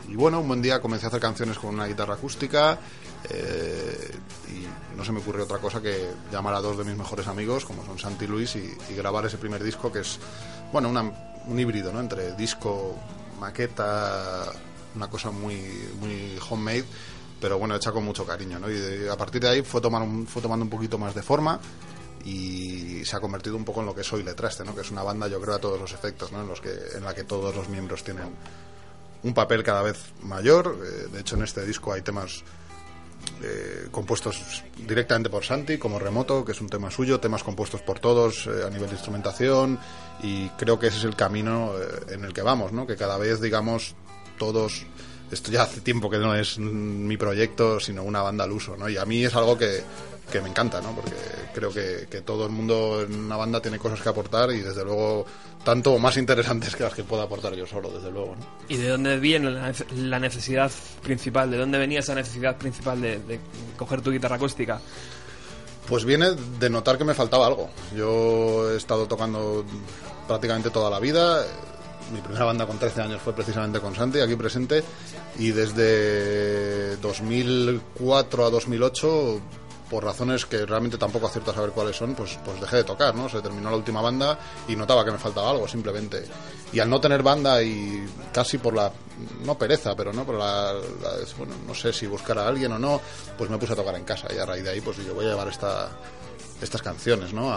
y 0.09 0.15
bueno, 0.17 0.41
un 0.41 0.49
buen 0.49 0.63
día 0.63 0.81
comencé 0.81 1.07
a 1.07 1.09
hacer 1.09 1.21
canciones 1.21 1.59
con 1.59 1.75
una 1.75 1.87
guitarra 1.87 2.15
acústica. 2.15 2.79
Eh, 3.31 4.11
y 4.49 4.97
no 4.97 5.05
se 5.05 5.13
me 5.13 5.21
ocurrió 5.21 5.45
otra 5.45 5.59
cosa 5.59 5.81
que 5.81 6.09
llamar 6.33 6.55
a 6.55 6.61
dos 6.61 6.79
de 6.79 6.85
mis 6.85 6.97
mejores 6.97 7.27
amigos, 7.27 7.65
como 7.65 7.85
son 7.85 7.99
Santi 7.99 8.25
y 8.25 8.29
Luis, 8.29 8.57
y, 8.57 8.77
grabar 8.95 9.27
ese 9.27 9.39
primer 9.39 9.63
disco 9.63 9.91
que 9.93 10.01
es, 10.01 10.19
bueno, 10.73 10.89
una- 10.89 11.13
un 11.47 11.59
híbrido, 11.59 11.93
¿no? 11.93 12.01
Entre 12.01 12.35
disco, 12.35 12.97
maqueta, 13.41 14.51
una 14.95 15.09
cosa 15.09 15.31
muy, 15.31 15.55
muy 16.01 16.39
homemade, 16.49 16.85
pero 17.41 17.59
bueno, 17.59 17.75
hecha 17.77 17.93
con 17.93 18.05
mucho 18.05 18.27
cariño, 18.27 18.59
¿no? 18.59 18.71
Y 18.71 19.09
a 19.09 19.17
partir 19.17 19.41
de 19.43 19.49
ahí 19.49 19.63
fue, 19.63 19.81
tomar 19.81 20.07
fue 20.27 20.43
tomando 20.43 20.65
un 20.65 20.71
poquito 20.71 20.99
más 20.99 21.15
de 21.15 21.23
forma 21.23 21.61
y 22.25 23.05
se 23.05 23.17
ha 23.17 23.21
convertido 23.21 23.57
un 23.57 23.65
poco 23.65 23.81
en 23.81 23.87
lo 23.87 23.95
que 23.95 24.03
soy 24.03 24.23
Letraste, 24.23 24.65
¿no? 24.65 24.75
Que 24.75 24.81
es 24.81 24.91
una 24.91 25.03
banda, 25.03 25.29
yo 25.29 25.41
creo, 25.41 25.55
a 25.55 25.59
todos 25.61 25.81
los 25.81 25.93
efectos, 25.93 26.33
¿no? 26.33 26.43
En, 26.43 26.49
los 26.49 26.61
que, 26.61 26.71
en 26.97 27.05
la 27.05 27.15
que 27.15 27.25
todos 27.25 27.55
los 27.55 27.69
miembros 27.69 28.03
tienen 28.03 28.35
un 29.23 29.35
papel 29.35 29.63
cada 29.63 29.83
vez 29.83 29.99
mayor. 30.23 30.79
Eh, 30.83 31.09
de 31.13 31.21
hecho, 31.21 31.37
en 31.37 31.43
este 31.45 31.65
disco 31.65 31.93
hay 31.93 32.03
temas 32.03 32.43
eh, 33.43 33.89
compuestos 33.91 34.65
directamente 34.77 35.31
por 35.31 35.45
Santi, 35.45 35.79
como 35.79 35.99
Remoto, 35.99 36.45
que 36.45 36.53
es 36.53 36.61
un 36.61 36.69
tema 36.69 36.91
suyo, 36.91 37.21
temas 37.21 37.45
compuestos 37.45 37.83
por 37.83 38.01
todos 38.01 38.47
eh, 38.47 38.67
a 38.67 38.71
nivel 38.71 38.89
de 38.89 38.97
instrumentación, 38.97 39.79
y 40.23 40.49
creo 40.51 40.79
que 40.79 40.89
ese 40.89 40.99
es 40.99 41.05
el 41.05 41.15
camino 41.15 41.73
eh, 41.79 42.15
en 42.15 42.25
el 42.25 42.33
que 42.33 42.43
vamos, 42.43 42.73
¿no? 42.73 42.87
Que 42.87 42.97
cada 42.97 43.17
vez, 43.17 43.41
digamos, 43.41 43.95
todos. 44.39 44.87
Esto 45.31 45.51
ya 45.51 45.63
hace 45.63 45.81
tiempo 45.81 46.09
que 46.09 46.19
no 46.19 46.35
es 46.35 46.59
mi 46.59 47.17
proyecto, 47.17 47.79
sino 47.81 48.03
una 48.03 48.23
banda 48.23 48.45
al 48.45 48.53
uso, 48.53 48.77
¿no? 48.77 48.89
Y 48.89 48.97
a 48.97 49.05
mí 49.05 49.25
es 49.25 49.35
algo 49.35 49.59
que, 49.59 49.83
que 50.31 50.41
me 50.41 50.49
encanta, 50.49 50.81
¿no? 50.81 50.95
Porque 50.95 51.15
creo 51.55 51.71
que, 51.71 52.07
que 52.11 52.23
todo 52.23 52.47
el 52.47 52.51
mundo 52.51 53.03
en 53.03 53.15
una 53.15 53.37
banda 53.37 53.61
tiene 53.61 53.79
cosas 53.79 54.01
que 54.01 54.09
aportar 54.09 54.51
y, 54.53 54.61
desde 54.61 54.85
luego, 54.85 55.27
tanto 55.65 55.93
o 55.93 55.99
más 55.99 56.17
interesantes 56.17 56.75
que 56.75 56.85
las 56.85 56.95
que 56.95 57.05
puedo 57.05 57.23
aportar 57.23 57.55
yo 57.55 57.67
solo, 57.67 57.91
desde 57.91 58.11
luego, 58.11 58.37
¿no? 58.37 58.47
¿Y 58.69 58.77
de 58.77 58.89
dónde 58.89 59.19
viene 59.19 59.51
la 59.97 60.19
necesidad 60.19 60.71
principal? 61.03 61.51
¿De 61.51 61.59
dónde 61.59 61.79
venía 61.79 62.01
esa 62.01 62.15
necesidad 62.15 62.57
principal 62.57 63.01
de, 63.01 63.19
de 63.19 63.41
coger 63.77 64.01
tu 64.01 64.11
guitarra 64.11 64.37
acústica? 64.37 64.81
Pues 65.89 66.05
viene 66.05 66.33
de 66.59 66.69
notar 66.69 66.99
que 66.99 67.05
me 67.05 67.15
faltaba 67.15 67.47
algo. 67.47 67.71
Yo 67.97 68.71
he 68.73 68.77
estado 68.77 69.07
tocando 69.07 69.65
prácticamente 70.27 70.69
toda 70.69 70.91
la 70.91 71.01
vida. 71.01 71.47
Mi 72.13 72.21
primera 72.21 72.45
banda 72.45 72.67
con 72.67 72.79
13 72.79 73.03
años 73.03 73.21
fue 73.23 73.33
precisamente 73.35 73.81
con 73.81 73.95
Santi, 73.95 74.21
aquí 74.21 74.37
presente. 74.37 74.83
Y 75.39 75.51
desde 75.51 76.97
2004 76.97 78.47
a 78.47 78.51
2008, 78.51 79.41
por 79.89 80.05
razones 80.05 80.47
que 80.47 80.65
realmente 80.67 80.99
tampoco 80.99 81.27
acierto 81.27 81.51
a 81.51 81.55
saber 81.55 81.71
cuáles 81.71 81.97
son, 81.97 82.15
pues, 82.15 82.39
pues 82.45 82.61
dejé 82.61 82.77
de 82.77 82.85
tocar, 82.85 83.15
¿no? 83.15 83.29
Se 83.29 83.41
terminó 83.41 83.71
la 83.71 83.77
última 83.77 84.01
banda 84.01 84.39
y 84.69 84.77
notaba 84.77 85.05
que 85.05 85.11
me 85.11 85.19
faltaba 85.19 85.51
algo, 85.51 85.67
simplemente. 85.67 86.25
Y 86.73 86.81
al 86.81 86.91
no 86.91 87.01
tener 87.01 87.23
banda 87.23 87.63
y 87.63 88.07
casi 88.33 88.59
por 88.59 88.75
la, 88.75 88.93
no 89.45 89.57
pereza, 89.57 89.95
pero 89.97 90.13
no 90.13 90.25
por 90.25 90.37
la, 90.37 90.75
bueno, 91.37 91.55
no 91.67 91.75
sé 91.75 91.93
si 91.93 92.07
buscar 92.07 92.39
a 92.39 92.47
alguien 92.47 92.73
o 92.73 92.79
no, 92.79 93.01
pues 93.37 93.51
me 93.51 93.59
puse 93.59 93.73
a 93.73 93.77
tocar 93.77 93.95
en 93.97 94.05
casa 94.05 94.29
y 94.33 94.39
a 94.39 94.47
raíz 94.47 94.65
de 94.65 94.71
ahí 94.71 94.81
pues 94.81 94.97
yo 94.99 95.15
voy 95.15 95.25
a 95.27 95.31
llevar 95.31 95.49
esta, 95.49 95.89
estas 96.61 96.83
canciones, 96.83 97.33
¿no? 97.33 97.51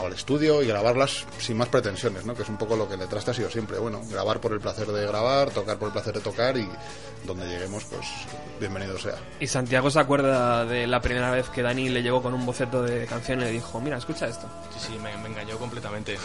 Al 0.00 0.12
estudio 0.12 0.62
y 0.62 0.66
grabarlas 0.66 1.24
sin 1.38 1.56
más 1.56 1.68
pretensiones, 1.68 2.24
¿no? 2.24 2.34
Que 2.34 2.42
es 2.42 2.48
un 2.48 2.56
poco 2.56 2.76
lo 2.76 2.88
que 2.88 2.96
Letraste 2.96 3.30
ha 3.30 3.34
sido 3.34 3.50
siempre, 3.50 3.78
bueno, 3.78 4.00
grabar 4.10 4.40
por 4.40 4.52
el 4.52 4.60
placer 4.60 4.86
de 4.88 5.06
grabar, 5.06 5.50
tocar 5.50 5.78
por 5.78 5.88
el 5.88 5.92
placer 5.92 6.14
de 6.14 6.20
tocar 6.20 6.56
y 6.56 6.68
donde 7.24 7.46
lleguemos, 7.46 7.84
pues 7.84 8.06
bienvenido 8.60 8.98
sea. 8.98 9.16
Y 9.40 9.46
Santiago 9.46 9.90
se 9.90 9.98
acuerda 9.98 10.64
de 10.64 10.86
la 10.86 11.00
primera 11.00 11.30
vez 11.30 11.48
que 11.48 11.62
Dani 11.62 11.88
le 11.88 12.02
llegó 12.02 12.22
con 12.22 12.34
un 12.34 12.44
boceto 12.44 12.82
de 12.82 13.06
canción 13.06 13.40
y 13.40 13.44
le 13.44 13.50
dijo, 13.50 13.80
mira, 13.80 13.96
escucha 13.96 14.26
esto. 14.26 14.46
Sí, 14.78 14.88
sí, 14.92 14.98
me, 14.98 15.16
me 15.18 15.28
engañó 15.28 15.56
completamente. 15.58 16.18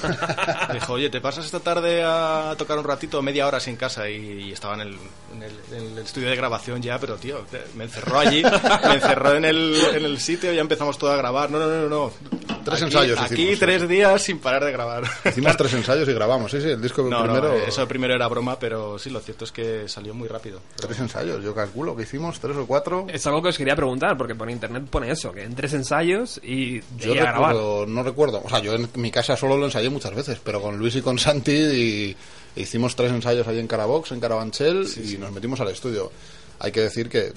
Me 0.67 0.73
dijo, 0.73 0.93
oye, 0.93 1.09
¿te 1.09 1.21
pasas 1.21 1.45
esta 1.45 1.59
tarde 1.59 2.03
a 2.03 2.53
tocar 2.57 2.77
un 2.77 2.83
ratito, 2.83 3.21
media 3.21 3.47
hora 3.47 3.59
sin 3.59 3.75
casa? 3.77 4.09
Y, 4.09 4.15
y 4.15 4.51
estaba 4.51 4.75
en 4.75 4.81
el, 4.81 4.99
en, 5.33 5.43
el, 5.43 5.59
en 5.71 5.91
el 5.93 5.97
estudio 5.99 6.29
de 6.29 6.35
grabación 6.35 6.81
ya, 6.81 6.99
pero 6.99 7.15
tío, 7.15 7.45
me 7.75 7.85
encerró 7.85 8.19
allí, 8.19 8.43
me 8.83 8.95
encerró 8.95 9.35
en 9.35 9.45
el, 9.45 9.75
en 9.93 10.05
el 10.05 10.19
sitio 10.19 10.51
y 10.51 10.55
ya 10.55 10.61
empezamos 10.61 10.97
todo 10.97 11.11
a 11.11 11.17
grabar. 11.17 11.49
No, 11.49 11.59
no, 11.59 11.67
no, 11.67 11.89
no. 11.89 12.58
Tres 12.69 12.81
Aquí- 12.83 12.85
ensayos 12.95 13.19
Aquí 13.19 13.33
hicimos, 13.41 13.59
tres 13.59 13.81
sí. 13.81 13.87
días 13.87 14.21
sin 14.21 14.39
parar 14.39 14.63
de 14.65 14.71
grabar. 14.71 15.03
Hicimos 15.25 15.57
tres 15.57 15.73
ensayos 15.73 16.07
y 16.07 16.13
grabamos, 16.13 16.51
sí, 16.51 16.61
sí, 16.61 16.69
el 16.69 16.81
disco 16.81 17.01
No, 17.03 17.23
primero... 17.23 17.49
no, 17.49 17.53
eso 17.55 17.87
primero 17.87 18.13
era 18.15 18.27
broma, 18.27 18.57
pero 18.59 18.97
sí, 18.99 19.09
lo 19.09 19.19
cierto 19.19 19.45
es 19.45 19.51
que 19.51 19.87
salió 19.87 20.13
muy 20.13 20.27
rápido. 20.27 20.61
Tres 20.75 20.99
ensayos, 20.99 21.43
yo 21.43 21.53
calculo 21.55 21.95
que 21.95 22.03
hicimos 22.03 22.39
tres 22.39 22.55
o 22.57 22.65
cuatro. 22.65 23.05
Es 23.09 23.25
algo 23.27 23.41
que 23.41 23.49
os 23.49 23.57
quería 23.57 23.75
preguntar, 23.75 24.17
porque 24.17 24.35
por 24.35 24.49
internet 24.49 24.83
pone 24.89 25.11
eso, 25.11 25.31
que 25.31 25.43
en 25.43 25.55
tres 25.55 25.73
ensayos 25.73 26.39
y, 26.43 26.81
Yo 26.97 27.13
y 27.15 27.17
a 27.19 27.23
grabar. 27.23 27.55
no 27.55 28.03
recuerdo, 28.03 28.41
o 28.43 28.49
sea, 28.49 28.59
yo 28.59 28.73
en 28.75 28.89
mi 28.95 29.11
casa 29.11 29.35
solo 29.35 29.57
lo 29.57 29.65
ensayé 29.65 29.89
muchas 29.89 30.13
veces, 30.15 30.39
pero 30.43 30.61
con 30.61 30.77
Luis 30.77 30.95
y 30.95 31.01
con 31.01 31.17
Santi 31.19 31.51
y- 31.51 32.15
hicimos 32.55 32.95
tres 32.95 33.11
ensayos 33.11 33.47
ahí 33.47 33.59
en 33.59 33.67
Carabox, 33.67 34.11
en 34.11 34.19
Carabanchel, 34.19 34.87
y 35.03 35.17
nos 35.17 35.31
metimos 35.31 35.59
al 35.61 35.69
estudio. 35.69 36.11
Hay 36.59 36.71
que 36.71 36.81
decir 36.81 37.07
que, 37.09 37.31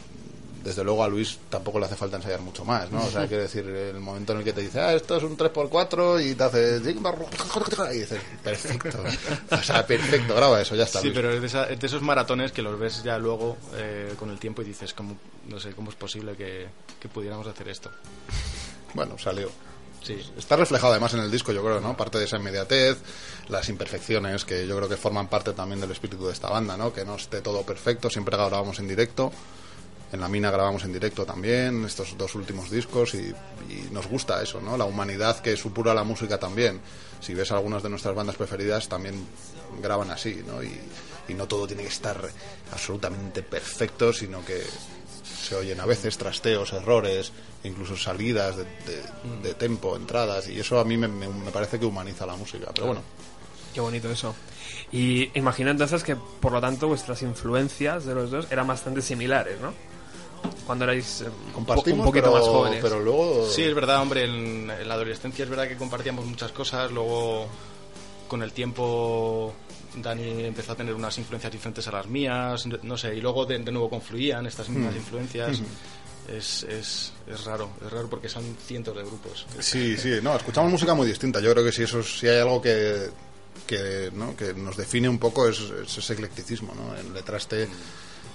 desde 0.63 0.85
luego, 0.85 1.03
a 1.05 1.09
Luis 1.09 1.39
tampoco 1.51 1.79
le 1.79 1.87
hace 1.87 1.97
falta 1.97 2.17
ensayar 2.17 2.41
mucho 2.41 2.65
más, 2.65 2.91
¿no? 2.91 3.05
O 3.05 3.11
sea, 3.11 3.27
que 3.29 3.37
decir, 3.37 3.67
el 3.67 4.01
momento 4.01 4.33
en 4.33 4.39
el 4.39 4.45
que 4.45 4.53
te 4.53 4.61
dice, 4.63 4.81
ah, 4.81 4.95
esto 4.95 5.17
es 5.17 5.23
un 5.23 5.37
3x4 5.37 6.25
y 6.25 6.35
te 6.35 6.45
hace... 6.45 6.77
Y 7.95 7.99
dices, 7.99 8.21
perfecto. 8.43 9.03
O 9.51 9.63
sea, 9.63 9.87
perfecto, 9.87 10.35
graba 10.35 10.61
eso, 10.61 10.75
ya 10.75 10.85
está. 10.85 11.01
Sí, 11.01 11.07
Luis. 11.09 11.17
pero 11.17 11.33
es 11.33 11.41
de, 11.41 11.47
esa- 11.47 11.69
es 11.69 11.79
de 11.81 11.87
esos 11.87 12.03
maratones 12.03 12.53
que 12.53 12.63
los 12.63 12.79
ves 12.79 13.03
ya 13.03 13.19
luego 13.19 13.57
eh, 13.75 14.15
con 14.19 14.31
el 14.31 14.39
tiempo 14.39 14.63
y 14.63 14.65
dices, 14.67 14.95
¿cómo, 14.95 15.17
no 15.49 15.59
sé, 15.61 15.73
¿cómo 15.73 15.91
es 15.91 15.97
posible 15.97 16.35
que, 16.37 16.69
que 17.01 17.09
pudiéramos 17.09 17.47
hacer 17.47 17.69
esto? 17.69 17.91
bueno, 18.95 19.19
salió. 19.19 19.51
Sí. 20.03 20.19
Está 20.37 20.57
reflejado 20.57 20.93
además 20.93 21.15
en 21.15 21.21
el 21.21 21.31
disco, 21.31 21.53
yo 21.53 21.63
creo, 21.63 21.81
¿no? 21.81 21.97
Parte 21.97 22.19
de 22.19 22.25
esa 22.25 22.37
inmediatez, 22.37 22.99
las 23.49 23.69
imperfecciones 23.69 24.45
que 24.45 24.67
yo 24.67 24.77
creo 24.77 24.89
que 24.89 24.97
forman 24.97 25.29
parte 25.29 25.53
también 25.53 25.81
del 25.81 25.93
espíritu 25.93 26.27
de 26.27 26.33
esta 26.33 26.49
banda, 26.51 26.77
¿no? 26.77 26.93
Que 26.93 27.05
no 27.05 27.15
esté 27.15 27.41
todo 27.41 27.63
perfecto, 27.63 28.11
siempre 28.11 28.37
grabamos 28.37 28.81
en 28.81 28.89
directo. 28.89 29.31
En 30.13 30.21
la 30.21 30.29
mina 30.29 30.51
grabamos 30.51 30.85
en 30.85 30.93
directo 30.93 31.25
también, 31.25 31.85
estos 31.87 32.17
dos 32.19 32.35
últimos 32.35 32.71
discos, 32.71 33.15
y, 33.15 33.33
y 33.71 33.89
nos 33.91 34.07
gusta 34.07 34.43
eso, 34.43 34.61
¿no? 34.61 34.77
La 34.77 34.85
humanidad 34.85 35.41
que 35.41 35.57
supura 35.57 35.95
la 35.95 36.05
música 36.05 36.39
también. 36.39 36.81
Si 37.21 37.33
ves 37.35 37.51
algunas 37.51 37.83
de 37.83 37.89
nuestras 37.89 38.15
bandas 38.15 38.37
preferidas, 38.37 38.89
también 38.89 39.15
graban 39.81 40.11
así, 40.11 40.43
¿no? 40.47 40.63
Y, 40.63 40.71
y 41.29 41.35
no 41.35 41.49
todo 41.49 41.67
tiene 41.67 41.83
que 41.85 41.89
estar 41.89 42.21
absolutamente 42.73 43.43
perfecto, 43.43 44.13
sino 44.13 44.45
que 44.45 44.63
se 45.25 45.55
oyen 45.57 45.81
a 45.81 45.87
veces 45.87 46.19
trasteos, 46.19 46.73
errores, 46.75 47.33
incluso 47.65 47.97
salidas 47.97 48.57
de, 48.57 48.65
de- 48.65 49.43
de 49.43 49.55
tempo, 49.55 49.97
entradas, 49.97 50.49
y 50.49 50.61
eso 50.61 50.79
a 50.79 50.85
mí 50.85 50.97
me, 50.99 51.09
me- 51.09 51.29
me 51.29 51.51
parece 51.51 51.79
que 51.81 51.87
humaniza 51.87 52.27
la 52.27 52.37
música. 52.37 52.71
Pero 52.75 52.89
bueno, 52.89 53.03
Qué 53.73 53.81
bonito 53.81 54.11
eso. 54.11 54.35
Y 54.93 55.31
imagino 55.39 55.71
entonces 55.71 56.05
que, 56.05 56.15
por 56.17 56.53
lo 56.53 56.61
tanto, 56.61 56.89
vuestras 56.89 57.23
influencias 57.23 58.05
de 58.05 58.15
los 58.15 58.31
dos 58.31 58.47
eran 58.51 58.67
bastante 58.67 59.01
similares, 59.01 59.59
¿no? 59.61 59.73
Cuando 60.67 60.85
erais 60.85 61.23
eh, 61.23 61.29
compartimos, 61.53 62.01
un 62.01 62.07
poquito 62.07 62.33
pero, 62.33 62.39
más 62.39 62.49
jóvenes. 62.49 62.79
pero 62.83 63.01
luego... 63.01 63.49
Sí, 63.49 63.63
es 63.63 63.75
verdad, 63.75 64.01
hombre, 64.01 64.25
en, 64.25 64.71
en 64.71 64.89
la 64.89 64.95
adolescencia 64.95 65.43
es 65.43 65.51
verdad 65.51 65.69
que 65.69 65.77
compartíamos 65.77 66.25
muchas 66.25 66.53
cosas, 66.53 66.91
luego 66.91 67.47
con 68.29 68.43
el 68.43 68.53
tiempo 68.53 69.53
Dani 69.97 70.45
empezó 70.45 70.73
a 70.73 70.77
tener 70.77 70.95
unas 70.95 71.19
influencias 71.19 71.53
diferentes 71.53 71.87
a 71.89 71.93
las 71.93 72.07
mías, 72.07 72.65
no 72.83 72.97
sé, 72.97 73.15
y 73.15 73.21
luego 73.21 73.45
de, 73.45 73.59
de 73.59 73.73
nuevo 73.73 73.91
confluían 73.91 74.47
estas 74.47 74.69
mismas 74.69 74.95
influencias. 74.97 75.61
Es, 76.29 76.63
es, 76.63 77.13
es 77.27 77.45
raro, 77.45 77.71
es 77.85 77.91
raro 77.91 78.09
porque 78.09 78.29
son 78.29 78.57
cientos 78.65 78.97
de 78.97 79.03
grupos. 79.03 79.45
Sí, 79.59 79.97
sí, 79.97 80.21
no, 80.23 80.37
escuchamos 80.37 80.71
música 80.71 80.95
muy 80.95 81.07
distinta. 81.07 81.41
Yo 81.41 81.53
creo 81.53 81.65
que 81.65 81.73
si 81.73 81.83
eso 81.83 82.03
si 82.03 82.29
hay 82.29 82.39
algo 82.39 82.63
que, 82.63 83.11
que, 83.67 84.11
¿no? 84.15 84.37
que 84.37 84.55
nos 84.55 84.77
define 84.77 85.09
un 85.09 85.19
poco 85.19 85.49
es, 85.49 85.59
es 85.61 85.99
ese 85.99 86.13
eclecticismo, 86.13 86.75
¿no? 86.75 86.97
En 86.97 87.13
Letraste 87.13 87.69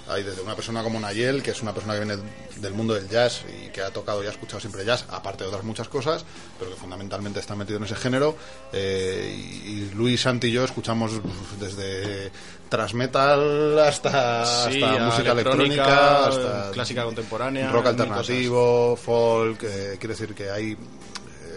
hay 0.09 0.23
desde 0.23 0.41
una 0.41 0.55
persona 0.55 0.83
como 0.83 0.99
Nayel, 0.99 1.43
que 1.43 1.51
es 1.51 1.61
una 1.61 1.73
persona 1.73 1.93
que 1.93 2.05
viene 2.05 2.21
del 2.57 2.73
mundo 2.73 2.93
del 2.93 3.09
jazz 3.09 3.43
y 3.47 3.69
que 3.69 3.81
ha 3.81 3.89
tocado 3.89 4.23
y 4.23 4.27
ha 4.27 4.29
escuchado 4.29 4.59
siempre 4.59 4.85
jazz, 4.85 5.05
aparte 5.09 5.43
de 5.43 5.49
otras 5.49 5.63
muchas 5.63 5.89
cosas, 5.89 6.25
pero 6.57 6.71
que 6.71 6.77
fundamentalmente 6.77 7.39
está 7.39 7.55
metido 7.55 7.77
en 7.77 7.85
ese 7.85 7.95
género. 7.95 8.35
Eh, 8.71 9.35
y, 9.65 9.89
Luis, 9.95 10.21
Santi 10.21 10.47
y 10.47 10.51
yo 10.51 10.63
escuchamos 10.63 11.13
desde 11.59 12.31
thrash 12.69 12.93
metal 12.93 13.79
hasta, 13.79 14.45
Sí, 14.69 14.81
hasta 14.81 15.03
música 15.03 15.31
electrónica, 15.31 15.83
electrónica, 15.83 16.27
hasta 16.27 16.71
clásica 16.71 17.03
contemporánea, 17.03 17.71
rock 17.71 17.87
alternativo, 17.87 18.95
folk, 18.95 19.63
eh, 19.63 19.95
quiere 19.99 20.13
decir 20.13 20.33
que 20.33 20.49
hay 20.49 20.71
eh, 20.71 20.77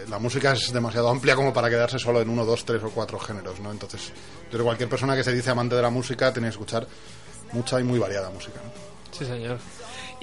la 0.09 0.19
música 0.19 0.53
es 0.53 0.71
demasiado 0.71 1.09
amplia 1.09 1.35
como 1.35 1.53
para 1.53 1.69
quedarse 1.69 1.99
solo 1.99 2.21
en 2.21 2.29
uno, 2.29 2.45
dos, 2.45 2.65
tres 2.65 2.83
o 2.83 2.89
cuatro 2.89 3.19
géneros, 3.19 3.59
¿no? 3.59 3.71
Entonces, 3.71 4.07
yo 4.07 4.49
creo 4.49 4.59
que 4.59 4.65
cualquier 4.65 4.89
persona 4.89 5.15
que 5.15 5.23
se 5.23 5.33
dice 5.33 5.49
amante 5.51 5.75
de 5.75 5.81
la 5.81 5.89
música 5.89 6.31
tiene 6.33 6.47
que 6.47 6.51
escuchar 6.51 6.87
mucha 7.53 7.79
y 7.79 7.83
muy 7.83 7.99
variada 7.99 8.29
música, 8.29 8.59
¿no? 8.63 8.71
Sí, 9.17 9.25
señor. 9.25 9.57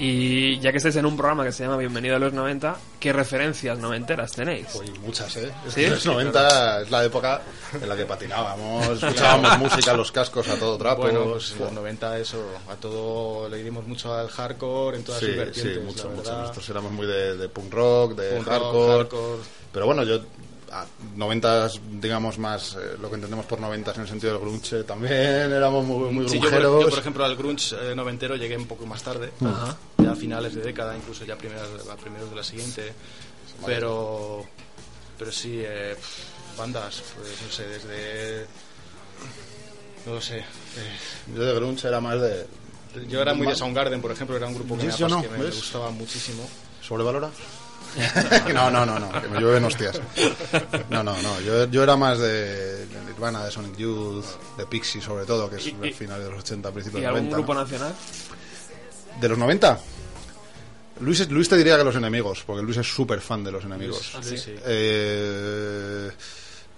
Y 0.01 0.61
ya 0.61 0.71
que 0.71 0.77
estáis 0.77 0.95
en 0.95 1.07
un 1.07 1.17
programa 1.17 1.43
que 1.45 1.51
se 1.51 1.65
llama 1.65 1.77
Bienvenido 1.77 2.15
a 2.15 2.19
los 2.21 2.33
90, 2.33 2.77
¿qué 3.01 3.13
referencias 3.13 3.77
noventeras 3.81 4.31
tenéis? 4.31 4.69
Pues 4.73 4.97
muchas, 5.01 5.37
¿eh? 5.37 5.53
Es 5.67 5.75
¿Sí? 5.75 5.81
que 5.81 5.91
los 5.91 6.07
90 6.07 6.83
es 6.83 6.91
la 6.93 7.05
época 7.05 7.43
en 7.83 7.89
la 7.89 7.97
que 7.97 8.05
patinábamos, 8.05 8.87
escuchábamos 9.03 9.59
música, 9.59 9.95
los 9.95 10.13
cascos 10.13 10.47
a 10.49 10.57
todo 10.57 10.79
trapo. 10.79 11.03
Bueno, 11.03 11.25
pues 11.25 11.51
en 11.51 11.59
los 11.59 11.73
90 11.73 12.19
eso, 12.21 12.45
a 12.71 12.77
todo 12.77 13.49
le 13.49 13.61
dimos 13.61 13.89
mucho 13.89 14.15
al 14.15 14.29
hardcore 14.29 14.99
en 14.99 15.05
todas 15.05 15.21
sí, 15.21 15.27
sus 15.27 15.37
vertientes. 15.37 15.75
sí, 15.75 15.81
mucho, 15.81 16.09
mucho. 16.11 16.33
Nosotros 16.33 16.69
éramos 16.71 16.93
muy 16.93 17.07
de, 17.09 17.37
de 17.37 17.49
punk 17.49 17.75
rock, 17.75 18.15
de 18.15 18.37
Punk 18.37 18.47
rock, 18.47 18.53
hardcore. 18.55 18.99
hardcore. 18.99 19.43
Pero 19.73 19.87
bueno, 19.87 20.05
yo 20.05 20.21
a 20.73 20.85
90 21.17 21.69
digamos 22.01 22.39
más 22.39 22.75
eh, 22.75 22.97
lo 23.01 23.09
que 23.09 23.15
entendemos 23.17 23.47
por 23.47 23.61
90 23.61 23.93
en 23.95 24.01
el 24.03 24.09
sentido 24.09 24.33
del 24.35 24.43
grunge 24.43 24.85
también 24.85 25.13
éramos 25.53 25.85
muy, 25.85 26.11
muy 26.11 26.29
Sí, 26.29 26.35
yo, 26.35 26.41
por- 26.43 26.51
grungeros. 26.51 26.83
yo, 26.85 26.89
por 26.91 26.99
ejemplo, 26.99 27.25
al 27.25 27.37
grunge 27.37 27.77
eh, 27.81 27.95
noventero 27.95 28.37
llegué 28.37 28.57
un 28.57 28.67
poco 28.67 28.87
más 28.87 29.03
tarde, 29.03 29.33
ya 29.99 30.13
a 30.13 30.15
finales 30.17 30.55
de 30.55 30.63
década, 30.63 30.97
incluso 30.97 31.25
ya 31.25 31.37
primeras, 31.37 31.69
a 31.91 31.97
primeros 31.97 32.31
de 32.31 32.37
la 32.37 32.45
siguiente. 32.45 32.93
Pero, 33.67 34.45
pero 35.19 35.33
sí, 35.33 35.61
eh, 35.65 35.97
bandas, 36.57 37.03
pues 37.17 37.29
no 37.43 37.51
sé, 37.51 37.67
desde. 37.67 38.47
No 40.07 40.15
lo 40.15 40.21
sé. 40.21 40.39
eh, 40.39 40.45
Yo 41.35 41.43
de 41.45 41.55
grunge 41.55 41.89
era 41.89 42.01
más 42.01 42.21
de 42.21 42.47
yo 43.09 43.21
era 43.21 43.35
muy 43.35 43.47
de 43.47 43.55
Soundgarden, 43.55 44.01
por 44.01 44.11
ejemplo, 44.11 44.37
era 44.37 44.47
un 44.47 44.55
grupo 44.55 44.77
que, 44.79 44.85
me, 44.87 45.51
gustaba 45.51 45.91
muchísimo. 45.91 46.49
sobrevalora. 46.83 47.31
no, 48.55 48.71
no, 48.71 48.85
no, 48.87 48.99
no, 48.99 49.11
que 49.23 49.29
me 49.29 49.41
llueven 49.41 49.65
hostias. 49.65 50.01
No, 50.91 51.03
no, 51.03 51.21
no. 51.23 51.41
Yo, 51.41 51.65
yo 51.67 51.83
era 51.83 51.97
más 51.97 52.19
de, 52.19 52.87
Nirvana, 53.07 53.45
de 53.45 53.51
Sonic 53.51 53.77
Youth, 53.77 54.25
de 54.57 54.67
Pixie 54.67 55.01
sobre 55.01 55.25
todo, 55.25 55.49
que 55.51 55.57
es 55.57 55.67
Y- 55.67 55.71
y- 55.83 55.89
al 55.89 55.95
final 55.95 56.23
de 56.23 56.31
los 56.31 56.41
80, 56.41 56.71
principios 56.73 57.01
¿Y 57.01 57.05
de 57.05 57.09
los 57.09 57.17
algún 57.17 57.31
90. 57.31 57.37
grupo 57.37 57.55
¿no? 57.55 57.61
nacional? 57.63 57.95
¿De 59.21 59.29
los 59.29 59.39
90? 59.39 59.81
Luis, 61.01 61.21
es- 61.21 61.31
Luis 61.31 61.49
te 61.49 61.57
diría 61.57 61.77
que 61.77 61.85
los 61.85 61.97
enemigos, 61.97 62.43
porque 62.47 62.63
Luis 62.63 62.77
es 62.77 62.87
súper 62.93 63.21
fan 63.21 63.43
de 63.45 63.53
los 63.53 63.65
enemigos. 63.65 64.13
Sí, 64.23 64.37
sí. 64.39 64.55
Eh, 64.65 66.11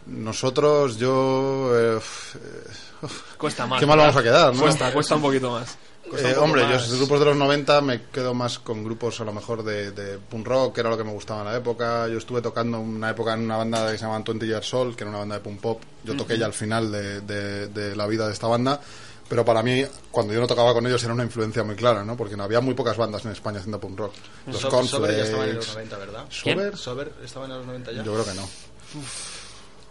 nosotros, 0.07 0.97
yo... 0.99 1.71
eh, 1.75 1.97
uf, 1.97 2.37
eh, 2.37 3.09
Cuesta 3.39 3.67
más. 3.67 3.81
Qué 3.81 3.87
mal 3.87 3.97
¿verdad? 3.99 4.13
vamos 4.15 4.21
a 4.21 4.23
quedar, 4.25 4.55
¿no? 4.55 4.61
Cuesta, 4.63 4.93
cuesta 4.93 5.15
un 5.17 5.23
poquito 5.23 5.51
más. 5.53 5.77
Eh, 6.13 6.35
hombre, 6.39 6.65
más. 6.65 6.89
yo 6.89 6.97
grupos 6.97 7.21
de 7.21 7.25
los 7.27 7.37
90 7.37 7.81
me 7.83 8.03
quedo 8.07 8.35
más 8.35 8.59
con 8.59 8.83
grupos 8.83 9.21
a 9.21 9.25
lo 9.25 9.33
mejor 9.33 9.63
de, 9.63 9.93
de 9.93 10.19
punk 10.19 10.47
rock, 10.47 10.75
que 10.75 10.81
era 10.81 10.91
lo 10.91 10.97
que 10.99 11.05
me 11.05 11.13
gustaba 11.13 11.41
en 11.41 11.47
la 11.47 11.57
época. 11.57 12.09
Yo 12.09 12.19
estuve 12.19 12.43
tocando 12.43 12.81
una 12.81 13.11
época 13.11 13.35
en 13.35 13.41
una 13.43 13.59
banda 13.59 13.91
que 13.93 13.99
se 13.99 14.05
llama 14.05 14.19
20 14.27 14.47
Years 14.47 14.75
Old, 14.75 14.97
que 14.97 15.05
era 15.05 15.11
una 15.11 15.19
banda 15.21 15.37
de 15.37 15.41
punk 15.43 15.61
pop. 15.61 15.83
Yo 16.05 16.17
toqué 16.17 16.37
ya 16.39 16.47
al 16.47 16.53
final 16.53 16.91
de, 16.91 17.21
de- 17.21 17.67
de 17.69 17.95
la 17.95 18.07
vida 18.07 18.27
de 18.27 18.33
esta 18.33 18.47
banda. 18.49 18.81
Pero 19.29 19.45
para 19.45 19.63
mí, 19.63 19.85
cuando 20.11 20.35
yo 20.35 20.41
no 20.41 20.49
tocaba 20.49 20.73
con 20.75 20.85
ellos, 20.89 21.05
era 21.05 21.13
una 21.15 21.23
influencia 21.23 21.63
muy 21.63 21.77
clara, 21.77 22.05
¿no? 22.05 22.17
Porque 22.17 22.37
no 22.37 22.43
había 22.43 22.61
muy 22.61 22.75
pocas 22.75 22.97
bandas 22.97 23.25
en 23.25 23.31
España 23.31 23.59
haciendo 23.59 23.79
punk 23.79 23.97
rock. 23.97 24.13
Los 24.49 24.59
So- 24.61 24.83
Sober 24.85 25.17
ya 25.17 25.23
estaba 25.23 25.45
en 25.45 25.55
los 25.55 25.67
Cornflakes... 25.67 25.91
90, 25.91 25.99
¿verdad? 25.99 26.25
¿Sober? 26.31 26.77
Sober 26.77 27.13
estaba 27.25 27.45
en 27.47 27.53
los 27.53 27.67
90 27.67 27.93
ya. 27.93 28.03
Yo 28.03 28.13
creo 28.15 28.25
que 28.25 28.35
no. 28.35 28.49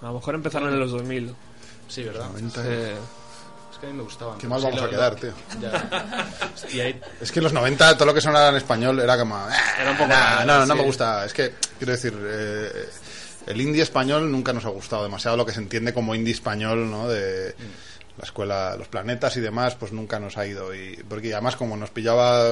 A 0.02 0.06
lo 0.08 0.14
mejor 0.16 0.36
empezaron 0.36 0.74
en 0.74 0.80
los 0.80 0.92
2000. 0.92 1.34
Sí, 1.88 2.04
¿verdad? 2.04 2.28
90. 2.32 2.64
Eh, 2.68 2.94
Es 2.94 2.98
que 3.80 3.88
a 3.88 3.90
mí 3.90 3.96
me 3.98 4.04
gustaban. 4.04 4.38
Qué 4.38 4.48
vamos 4.48 4.66
a 4.66 4.90
quedar, 4.90 5.14
lo- 5.14 5.20
tío. 5.20 5.32
Ya. 5.62 6.28
Y 6.74 6.80
ahí, 6.82 7.02
Es 7.22 7.32
que 7.32 7.40
en 7.40 7.44
los 7.46 7.54
90 7.54 7.96
todo 7.96 8.06
lo 8.06 8.14
que 8.14 8.22
sonaba 8.22 8.50
en 8.50 8.56
español 8.56 9.00
era 9.00 9.18
como... 9.18 9.38
Era 9.80 9.92
un 9.92 9.98
poco 9.98 10.10
Nah, 10.10 10.36
raro, 10.44 10.46
no, 10.46 10.66
no 10.66 10.74
sí. 10.74 10.80
me 10.80 10.86
gusta. 10.86 11.26
Es 11.26 11.34
que, 11.34 11.54
quiero 11.78 11.94
decir, 11.94 12.14
eh, 12.22 12.90
el 13.48 13.62
indie 13.62 13.82
español 13.82 14.32
nunca 14.32 14.54
nos 14.54 14.66
ha 14.66 14.70
gustado 14.70 15.04
demasiado. 15.04 15.38
Lo 15.38 15.46
que 15.46 15.54
se 15.54 15.60
entiende 15.60 15.94
como 15.94 16.14
indie 16.16 16.34
español, 16.34 16.90
¿no? 16.92 17.08
De 17.08 17.56
la 18.18 18.24
escuela, 18.26 18.76
los 18.78 18.90
planetas 18.90 19.38
y 19.38 19.40
demás, 19.40 19.76
pues 19.76 19.94
nunca 19.94 20.20
nos 20.20 20.38
ha 20.38 20.46
ido. 20.46 20.76
Y, 20.76 20.98
porque 21.08 21.32
además, 21.34 21.56
como 21.56 21.78
nos 21.78 21.90
pillaba 21.90 22.50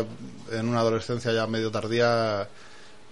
en 0.52 0.68
una 0.70 0.80
adolescencia 0.80 1.34
ya 1.34 1.46
medio 1.46 1.70
tardía, 1.72 2.48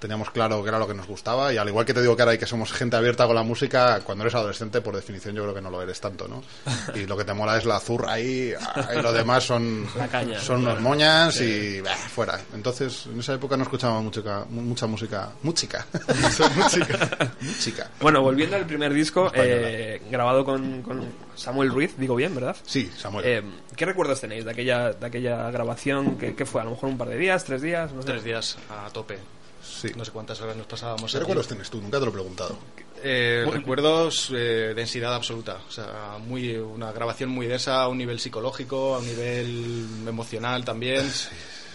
teníamos 0.06 0.30
claro 0.30 0.62
que 0.62 0.70
era 0.70 0.78
lo 0.78 0.88
que 0.88 0.94
nos 0.94 1.08
gustaba. 1.08 1.52
Y 1.52 1.58
al 1.58 1.68
igual 1.68 1.84
que 1.84 1.94
te 1.94 2.02
digo 2.02 2.16
que 2.16 2.22
ahora 2.22 2.34
hay 2.34 2.38
que 2.38 2.46
somos 2.46 2.72
gente 2.72 2.96
abierta 2.96 3.26
con 3.26 3.36
la 3.36 3.42
música, 3.42 4.02
cuando 4.02 4.24
eres 4.24 4.36
adolescente, 4.36 4.80
por 4.82 4.96
definición, 4.96 5.36
yo 5.36 5.42
creo 5.42 5.56
que 5.56 5.62
no 5.62 5.72
lo 5.72 5.82
eres 5.82 6.00
tanto, 6.00 6.28
¿no? 6.28 6.44
Y 6.96 7.08
lo 7.08 7.18
que 7.18 7.26
te 7.26 7.34
mola 7.34 7.58
es 7.58 7.66
la 7.66 7.80
zurra 7.80 8.14
ahí, 8.14 8.54
ah, 8.60 8.92
y 8.96 9.02
lo 9.02 9.12
demás 9.12 9.44
son, 9.44 9.88
La 9.98 10.08
caña. 10.08 10.40
son 10.40 10.62
unos 10.62 10.80
moñas 10.80 11.42
y 11.42 11.82
bah, 11.82 11.96
fuera. 11.96 12.40
Entonces, 12.54 13.08
en 13.12 13.20
esa 13.20 13.34
época 13.34 13.58
no 13.58 13.64
escuchábamos 13.64 14.04
mucha, 14.04 14.46
mucha 14.50 14.86
música. 14.88 15.32
Música. 15.42 15.86
música. 16.56 17.30
música. 17.42 17.90
Bueno, 18.00 18.22
volviendo 18.22 18.56
al 18.56 18.68
primer 18.68 18.94
disco, 18.94 19.32
eh, 19.34 20.02
grabado 20.12 20.46
con, 20.46 20.84
con 20.84 21.04
Samuel 21.36 21.72
Ruiz, 21.72 21.96
digo 21.98 22.16
bien, 22.16 22.36
¿verdad? 22.36 22.56
Sí, 22.64 22.92
Samuel. 22.96 23.26
Eh, 23.26 23.44
¿Qué 23.76 23.86
recuerdos 23.86 24.22
tenéis 24.22 24.46
de 24.46 24.52
aquella, 24.52 24.94
de 24.94 25.06
aquella 25.06 25.50
grabación? 25.50 26.18
¿Qué, 26.18 26.36
qué 26.36 26.46
fue? 26.46 26.62
A 26.62 26.66
lo 26.66 26.72
mejor 26.72 26.90
un 26.90 26.98
par 26.98 27.10
de 27.10 27.18
días, 27.18 27.44
tres 27.44 27.62
días, 27.62 27.92
no 27.92 28.02
sé. 28.02 28.08
tres 28.08 28.24
días 28.24 28.58
a 28.70 28.90
tope. 28.92 29.18
Sí. 29.66 29.92
No 29.96 30.06
sé 30.06 30.12
cuántas 30.12 30.40
horas 30.42 30.56
nos 30.56 30.68
pasábamos. 30.68 31.12
¿Qué 31.12 31.20
recuerdos 31.20 31.48
tienes 31.48 31.70
tú? 31.70 31.82
Nunca 31.82 32.00
te 32.00 32.06
lo 32.06 32.12
he 32.12 32.14
preguntado. 32.14 32.58
Eh, 33.04 33.46
recuerdos, 33.52 34.32
eh, 34.36 34.74
densidad 34.76 35.14
absoluta. 35.14 35.60
O 35.68 35.72
sea, 35.72 36.18
muy, 36.20 36.56
una 36.56 36.92
grabación 36.92 37.30
muy 37.30 37.48
densa 37.48 37.82
a 37.82 37.88
un 37.88 37.98
nivel 37.98 38.20
psicológico, 38.20 38.96
a 38.96 39.00
un 39.00 39.06
nivel 39.06 39.88
emocional 40.08 40.66
también. 40.66 41.10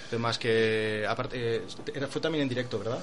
Además 0.08 0.38
que, 0.38 1.04
aparte, 1.08 1.56
eh, 1.56 1.62
era, 1.94 2.08
fue 2.08 2.20
también 2.20 2.42
en 2.42 2.48
directo, 2.48 2.78
¿verdad? 2.78 2.98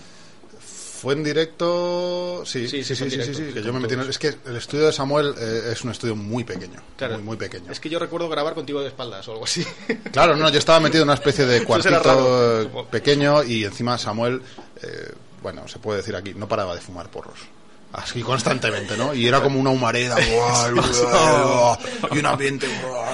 Fue 0.99 1.13
en 1.13 1.23
directo. 1.23 2.41
Sí, 2.45 2.67
sí, 2.67 2.83
Sí, 2.83 2.95
sí, 2.95 3.09
sí, 3.09 3.33
sí, 3.33 3.43
que 3.53 3.61
yo 3.61 3.71
me 3.71 3.79
metí 3.79 3.93
en 3.93 3.99
el-. 4.01 4.09
Es 4.09 4.17
que 4.17 4.33
el 4.45 4.55
estudio 4.55 4.87
de 4.87 4.93
Samuel 4.93 5.35
eh, 5.39 5.69
es 5.71 5.83
un 5.83 5.91
estudio 5.91 6.15
muy 6.15 6.43
pequeño. 6.43 6.81
Claro. 6.95 7.15
Muy, 7.15 7.23
muy 7.23 7.37
pequeño. 7.37 7.71
Es 7.71 7.79
que 7.79 7.87
yo 7.89 7.99
recuerdo 7.99 8.27
grabar 8.29 8.55
contigo 8.55 8.81
de 8.81 8.87
espaldas 8.87 9.27
o 9.27 9.33
algo 9.33 9.43
así. 9.43 9.63
Claro, 10.11 10.35
no, 10.35 10.49
yo 10.49 10.57
estaba 10.57 10.79
metido 10.79 11.03
en 11.03 11.09
una 11.09 11.13
especie 11.15 11.45
de 11.45 11.63
cuartito 11.65 11.99
raro. 12.01 12.61
eh, 12.63 12.69
pequeño 12.89 13.43
y 13.43 13.63
encima 13.65 13.97
Samuel, 13.99 14.41
eh, 14.81 15.11
bueno, 15.43 15.67
se 15.67 15.77
puede 15.79 15.97
decir 15.97 16.15
aquí, 16.15 16.33
no 16.33 16.47
paraba 16.47 16.73
de 16.73 16.81
fumar 16.81 17.09
porros. 17.11 17.39
Así 17.93 18.21
constantemente, 18.21 18.97
¿no? 18.97 19.13
Y 19.13 19.27
era 19.27 19.39
como 19.41 19.59
una 19.59 19.69
humareda, 19.69 20.17
y 22.11 22.17
un 22.17 22.25
ambiente. 22.25 22.67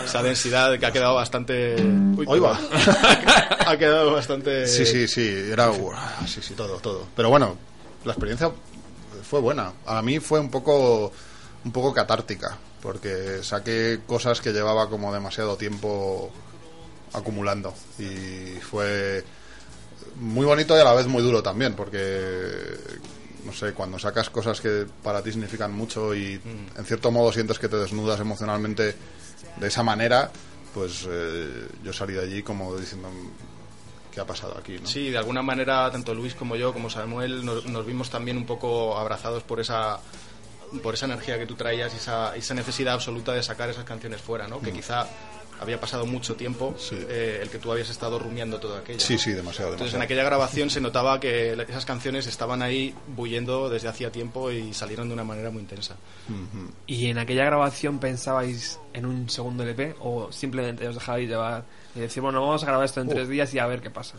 Esa 0.03 0.23
densidad 0.23 0.79
que 0.79 0.85
ha 0.85 0.91
quedado 0.91 1.15
bastante... 1.15 1.75
Uy, 1.75 2.25
Hoy 2.27 2.39
va. 2.39 2.59
ha 3.67 3.77
quedado 3.77 4.13
bastante... 4.13 4.65
Sí, 4.67 4.85
sí, 4.85 5.07
sí, 5.07 5.21
era. 5.51 5.71
Sí, 6.25 6.41
sí, 6.41 6.53
todo, 6.55 6.77
todo. 6.77 7.07
Pero 7.15 7.29
bueno, 7.29 7.55
la 8.05 8.13
experiencia 8.13 8.51
fue 9.23 9.39
buena. 9.39 9.73
A 9.85 10.01
mí 10.01 10.19
fue 10.19 10.39
un 10.39 10.49
poco, 10.49 11.11
un 11.63 11.71
poco 11.71 11.93
catártica, 11.93 12.57
porque 12.81 13.43
saqué 13.43 14.01
cosas 14.05 14.41
que 14.41 14.51
llevaba 14.51 14.89
como 14.89 15.13
demasiado 15.13 15.55
tiempo 15.57 16.31
acumulando. 17.13 17.73
Y 17.99 18.59
fue 18.59 19.23
muy 20.17 20.45
bonito 20.45 20.75
y 20.77 20.81
a 20.81 20.83
la 20.83 20.93
vez 20.93 21.07
muy 21.07 21.23
duro 21.23 21.41
también, 21.41 21.75
porque, 21.75 22.77
no 23.45 23.53
sé, 23.53 23.73
cuando 23.73 23.97
sacas 23.97 24.29
cosas 24.29 24.61
que 24.61 24.85
para 25.01 25.21
ti 25.21 25.31
significan 25.31 25.73
mucho 25.73 26.13
y 26.13 26.39
en 26.77 26.85
cierto 26.85 27.11
modo 27.11 27.31
sientes 27.31 27.59
que 27.59 27.69
te 27.69 27.77
desnudas 27.77 28.19
emocionalmente 28.19 28.95
de 29.57 29.67
esa 29.67 29.83
manera, 29.83 30.31
pues 30.73 31.07
eh, 31.09 31.67
yo 31.83 31.93
salí 31.93 32.13
de 32.13 32.23
allí 32.23 32.43
como 32.43 32.75
diciendo, 32.75 33.09
¿qué 34.13 34.19
ha 34.21 34.25
pasado 34.25 34.57
aquí? 34.57 34.77
¿no? 34.79 34.87
Sí, 34.87 35.09
de 35.09 35.17
alguna 35.17 35.41
manera, 35.41 35.89
tanto 35.91 36.13
Luis 36.13 36.35
como 36.35 36.55
yo, 36.55 36.71
como 36.73 36.89
Samuel, 36.89 37.43
nos, 37.45 37.65
nos 37.65 37.85
vimos 37.85 38.09
también 38.09 38.37
un 38.37 38.45
poco 38.45 38.97
abrazados 38.97 39.43
por 39.43 39.59
esa 39.59 39.99
por 40.81 40.95
esa 40.95 41.05
energía 41.05 41.37
que 41.37 41.45
tú 41.45 41.53
traías 41.53 41.93
y 41.93 41.97
esa, 41.97 42.35
esa 42.35 42.55
necesidad 42.55 42.95
absoluta 42.95 43.31
de 43.31 43.43
sacar 43.43 43.69
esas 43.69 43.83
canciones 43.85 44.19
fuera, 44.21 44.47
¿no? 44.47 44.59
Que 44.59 44.71
quizá 44.71 45.05
había 45.61 45.79
pasado 45.79 46.07
mucho 46.07 46.35
tiempo 46.35 46.71
Mm. 46.71 46.79
Sí. 46.79 46.95
eh, 47.07 47.39
el 47.43 47.49
que 47.49 47.59
tú 47.59 47.71
habías 47.71 47.91
estado 47.91 48.17
rumiando 48.17 48.59
todo 48.59 48.75
aquello. 48.77 48.99
Sí, 48.99 49.19
sí, 49.19 49.33
demasiado, 49.33 49.73
Entonces 49.73 49.93
demasiado. 49.93 49.97
en 49.97 50.01
aquella 50.01 50.23
grabación 50.23 50.69
se 50.71 50.81
notaba 50.81 51.19
que 51.19 51.53
esas 51.69 51.85
canciones 51.85 52.25
estaban 52.25 52.63
ahí 52.63 52.93
bullendo 53.15 53.69
desde 53.69 53.87
hacía 53.87 54.11
tiempo 54.11 54.49
y 54.51 54.73
salieron 54.73 55.09
de 55.09 55.13
una 55.13 55.23
manera 55.23 55.51
muy 55.51 55.61
intensa. 55.61 55.95
¿Y 56.87 57.05
en 57.05 57.19
aquella 57.19 57.45
grabación 57.45 57.99
pensabais 57.99 58.79
en 58.93 59.05
un 59.05 59.29
segundo 59.29 59.61
LP 59.61 59.95
o 59.99 60.31
simplemente 60.31 60.87
os 60.87 60.95
dejabais 60.95 61.29
llevar 61.29 61.65
y 61.95 61.99
decir, 61.99 62.21
bueno, 62.21 62.41
vamos 62.41 62.63
a 62.63 62.65
grabar 62.65 62.85
esto 62.85 63.01
en 63.01 63.09
tres 63.09 63.27
días 63.27 63.53
y 63.53 63.59
a 63.59 63.65
ver 63.67 63.81
qué 63.81 63.89
pasa? 63.89 64.15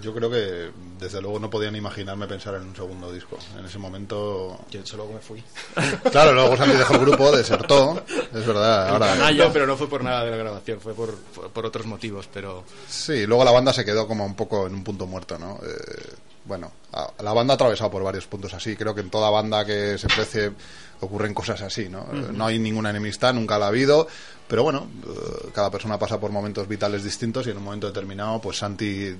Yo 0.00 0.14
creo 0.14 0.30
que 0.30 0.70
desde 1.00 1.20
luego 1.20 1.40
no 1.40 1.50
podían 1.50 1.74
imaginarme 1.74 2.28
pensar 2.28 2.54
en 2.54 2.62
un 2.62 2.76
segundo 2.76 3.12
disco. 3.12 3.36
En 3.58 3.64
ese 3.64 3.76
momento... 3.78 4.56
Yo 4.70 4.78
de 4.78 4.84
hecho 4.84 4.96
luego 4.96 5.14
me 5.14 5.18
fui. 5.18 5.42
Claro, 6.12 6.32
luego 6.32 6.56
Santi 6.56 6.76
dejó 6.76 6.94
el 6.94 7.00
grupo, 7.00 7.32
desertó, 7.36 8.00
es 8.08 8.46
verdad. 8.46 8.88
Ahora, 8.90 9.32
No, 9.32 9.52
pero 9.52 9.66
no 9.66 9.76
fue 9.76 9.88
por 9.88 10.04
nada 10.04 10.24
de 10.24 10.30
la 10.30 10.36
grabación, 10.36 10.80
fue 10.80 10.94
por, 10.94 11.16
por, 11.16 11.50
por 11.50 11.66
otros 11.66 11.86
motivos, 11.86 12.28
pero 12.32 12.62
Sí, 12.88 13.26
luego 13.26 13.44
la 13.44 13.50
banda 13.50 13.72
se 13.72 13.84
quedó 13.84 14.06
como 14.06 14.24
un 14.24 14.36
poco 14.36 14.66
en 14.68 14.74
un 14.74 14.84
punto 14.84 15.06
muerto, 15.06 15.36
¿no? 15.38 15.58
Eh, 15.62 16.12
bueno, 16.44 16.70
a- 16.92 17.10
la 17.22 17.32
banda 17.32 17.54
ha 17.54 17.56
atravesado 17.56 17.90
por 17.90 18.04
varios 18.04 18.26
puntos 18.28 18.54
así. 18.54 18.76
Creo 18.76 18.94
que 18.94 19.00
en 19.00 19.10
toda 19.10 19.28
banda 19.28 19.64
que 19.64 19.98
se 19.98 20.06
precie 20.06 20.52
ocurren 21.00 21.34
cosas 21.34 21.62
así, 21.62 21.88
¿no? 21.88 22.06
No 22.12 22.46
hay 22.46 22.58
ninguna 22.58 22.90
enemistad, 22.90 23.32
nunca 23.34 23.58
la 23.58 23.66
ha 23.66 23.68
habido, 23.68 24.06
pero 24.48 24.62
bueno, 24.62 24.88
eh, 25.06 25.48
cada 25.54 25.70
persona 25.70 25.98
pasa 25.98 26.20
por 26.20 26.30
momentos 26.30 26.66
vitales 26.68 27.02
distintos 27.04 27.46
y 27.46 27.50
en 27.50 27.56
un 27.58 27.64
momento 27.64 27.86
determinado, 27.86 28.40
pues 28.40 28.58
Santi 28.58 29.14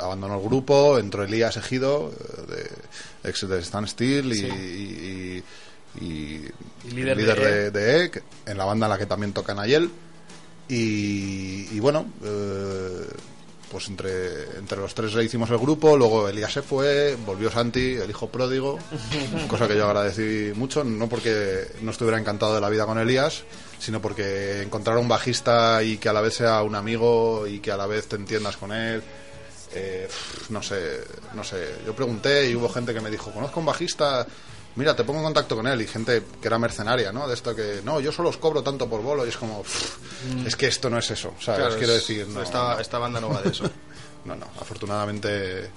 abandonó 0.00 0.36
el 0.38 0.42
grupo, 0.44 0.98
entró 0.98 1.22
Elías 1.24 1.56
Ejido, 1.56 2.10
eh, 2.48 2.70
de, 3.22 3.30
ex 3.30 3.48
de 3.48 3.58
Stan 3.60 3.86
Steel 3.86 4.32
y, 4.32 4.38
y- 4.46 5.44
y- 6.00 6.04
y 6.04 6.48
Y 6.86 6.90
líder 6.90 7.12
el 7.12 7.18
líder 7.18 7.40
de 7.40 7.70
de, 7.70 7.70
de 7.70 8.04
Ek, 8.06 8.22
en 8.46 8.58
la 8.58 8.64
banda 8.64 8.86
en 8.86 8.90
la 8.90 8.98
que 8.98 9.06
también 9.06 9.32
toca 9.32 9.54
Nayel. 9.54 9.90
Y, 10.68 11.68
y 11.72 11.78
bueno, 11.80 12.06
eh, 12.24 13.06
pues 13.74 13.88
entre, 13.88 14.56
entre 14.56 14.78
los 14.78 14.94
tres 14.94 15.14
le 15.14 15.24
hicimos 15.24 15.50
el 15.50 15.58
grupo, 15.58 15.96
luego 15.96 16.28
Elías 16.28 16.52
se 16.52 16.62
fue, 16.62 17.16
volvió 17.26 17.50
Santi, 17.50 17.94
el 17.94 18.08
hijo 18.08 18.28
pródigo, 18.28 18.78
cosa 19.48 19.66
que 19.66 19.76
yo 19.76 19.86
agradecí 19.86 20.52
mucho, 20.54 20.84
no 20.84 21.08
porque 21.08 21.72
no 21.80 21.90
estuviera 21.90 22.16
encantado 22.16 22.54
de 22.54 22.60
la 22.60 22.68
vida 22.68 22.86
con 22.86 23.00
Elías, 23.00 23.42
sino 23.80 24.00
porque 24.00 24.62
encontrar 24.62 24.96
un 24.98 25.08
bajista 25.08 25.82
y 25.82 25.96
que 25.96 26.08
a 26.08 26.12
la 26.12 26.20
vez 26.20 26.34
sea 26.34 26.62
un 26.62 26.76
amigo 26.76 27.48
y 27.48 27.58
que 27.58 27.72
a 27.72 27.76
la 27.76 27.88
vez 27.88 28.06
te 28.06 28.14
entiendas 28.14 28.56
con 28.56 28.70
él, 28.70 29.02
eh, 29.74 30.08
no 30.50 30.62
sé, 30.62 31.00
no 31.34 31.42
sé. 31.42 31.74
Yo 31.84 31.96
pregunté 31.96 32.48
y 32.48 32.54
hubo 32.54 32.68
gente 32.68 32.94
que 32.94 33.00
me 33.00 33.10
dijo, 33.10 33.32
conozco 33.32 33.58
un 33.58 33.66
bajista, 33.66 34.24
mira, 34.76 34.94
te 34.96 35.04
pongo 35.04 35.20
en 35.20 35.24
contacto 35.24 35.56
con 35.56 35.66
él. 35.66 35.80
Y 35.82 35.86
gente 35.86 36.22
que 36.40 36.46
era 36.48 36.58
mercenaria, 36.58 37.12
¿no? 37.12 37.26
De 37.28 37.34
esto 37.34 37.54
que, 37.54 37.80
no, 37.84 38.00
yo 38.00 38.12
solo 38.12 38.28
os 38.30 38.36
cobro 38.36 38.62
tanto 38.62 38.88
por 38.88 39.02
bolo. 39.02 39.24
Y 39.26 39.28
es 39.28 39.36
como, 39.36 39.62
"Pff, 39.62 40.46
es 40.46 40.56
que 40.56 40.66
esto 40.66 40.88
no 40.90 40.98
es 40.98 41.10
eso, 41.10 41.34
¿sabes? 41.40 41.60
claro, 41.60 41.76
Quiero 41.78 41.92
es- 41.94 42.00
decir, 42.06 42.26
no, 42.28 42.42
esta, 42.42 42.74
no, 42.74 42.80
esta 42.80 42.98
banda 42.98 43.20
no 43.20 43.28
va 43.30 43.42
de 43.42 43.50
eso. 43.50 43.64
no, 44.24 44.34
no, 44.36 44.46
afortunadamente... 44.60 45.70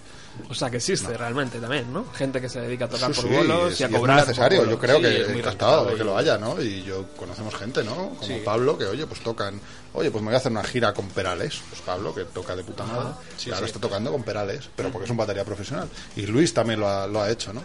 O 0.52 0.54
sea, 0.54 0.70
que 0.70 0.78
existe 0.78 1.18
realmente 1.18 1.60
también, 1.60 1.92
¿no? 1.92 2.06
Gente 2.14 2.40
que 2.40 2.48
se 2.48 2.62
dedica 2.62 2.86
a 2.86 2.90
tocar 2.90 3.12
Sí, 3.12 3.22
por 3.24 3.32
bolos 3.32 3.74
es- 3.74 3.80
y 3.80 3.84
a 3.84 3.88
es 3.88 3.96
cobrar. 3.96 4.18
por 4.20 4.28
necesario, 4.28 4.66
yo 4.70 4.78
creo 4.78 4.98
Sí, 4.98 5.02
que 5.02 5.22
es 5.24 5.30
muy 5.30 5.40
encantado 5.40 5.86
de 5.86 5.96
que 5.96 6.04
lo 6.04 6.16
haya, 6.16 6.38
¿no? 6.38 6.62
Y 6.62 6.84
yo 6.84 7.08
conocemos 7.18 7.56
gente, 7.56 7.84
¿no? 7.84 7.96
Como 8.10 8.22
Sí. 8.22 8.42
Pablo, 8.46 8.78
que 8.78 8.86
oye, 8.86 9.08
pues 9.08 9.22
tocan, 9.22 9.60
oye, 9.94 10.12
pues 10.12 10.22
me 10.22 10.28
voy 10.28 10.36
a 10.36 10.38
hacer 10.38 10.52
una 10.52 10.64
gira 10.64 10.94
con 10.94 11.08
Perales, 11.10 11.60
pues 11.72 11.82
Pablo, 11.82 12.14
que 12.14 12.26
toca 12.26 12.56
de 12.56 12.64
puta 12.64 12.84
madre, 12.84 13.00
ahora 13.08 13.18
sí. 13.36 13.50
está 13.66 13.80
tocando 13.80 14.12
con 14.12 14.22
Perales, 14.22 14.70
pero 14.76 14.92
porque 14.92 15.06
es 15.06 15.12
un 15.12 15.18
batería 15.18 15.44
profesional. 15.44 15.90
Y 16.16 16.28
Luis 16.28 16.54
también 16.54 16.82
lo 16.82 16.88
ha, 16.88 17.08
lo 17.08 17.20
ha 17.20 17.32
hecho, 17.32 17.52
¿no? 17.52 17.64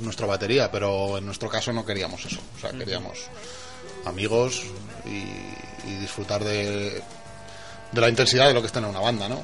Nuestra 0.00 0.26
batería, 0.26 0.70
pero 0.70 1.16
en 1.18 1.24
nuestro 1.26 1.48
caso 1.48 1.72
no 1.72 1.84
queríamos 1.86 2.24
eso, 2.26 2.38
o 2.56 2.60
sea, 2.60 2.70
queríamos 2.72 3.18
amigos 4.04 4.62
y, 5.06 5.88
y 5.88 5.94
disfrutar 6.00 6.44
de, 6.44 7.02
de 7.92 8.00
la 8.00 8.08
intensidad 8.08 8.46
de 8.48 8.54
lo 8.54 8.60
que 8.60 8.66
es 8.66 8.72
tener 8.72 8.90
una 8.90 9.00
banda, 9.00 9.28
¿no? 9.28 9.40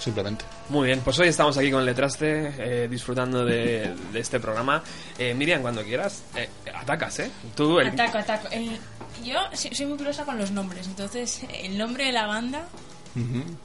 Simplemente. 0.00 0.44
Muy 0.68 0.86
bien, 0.86 1.00
pues 1.00 1.18
hoy 1.20 1.28
estamos 1.28 1.56
aquí 1.58 1.70
con 1.70 1.84
Letraste, 1.84 2.54
eh, 2.84 2.88
disfrutando 2.88 3.44
de, 3.44 3.94
de 4.12 4.18
este 4.20 4.40
programa. 4.40 4.82
Eh, 5.18 5.32
Miriam, 5.34 5.62
cuando 5.62 5.82
quieras, 5.84 6.22
eh, 6.34 6.48
atacas, 6.74 7.20
¿eh? 7.20 7.30
Tú, 7.54 7.78
el- 7.78 7.88
Ataco, 7.88 8.18
ataco. 8.18 8.48
El- 8.50 8.80
yo 9.22 9.36
soy 9.52 9.74
soy 9.74 9.86
muy 9.86 9.98
curiosa 9.98 10.24
con 10.24 10.38
los 10.38 10.50
nombres, 10.50 10.86
entonces, 10.86 11.42
el 11.62 11.76
nombre 11.78 12.06
de 12.06 12.12
la 12.12 12.26
banda, 12.26 12.66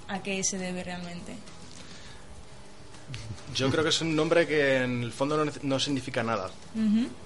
¿a 0.09 0.21
qué 0.21 0.43
se 0.43 0.57
debe 0.57 0.83
realmente? 0.83 1.33
Yo 3.55 3.69
creo 3.71 3.83
que 3.83 3.89
es 3.89 4.01
un 4.01 4.15
nombre 4.15 4.45
que 4.45 4.83
en 4.83 5.01
el 5.03 5.11
fondo 5.11 5.43
no, 5.43 5.51
no 5.63 5.79
significa 5.79 6.21
nada, 6.21 6.49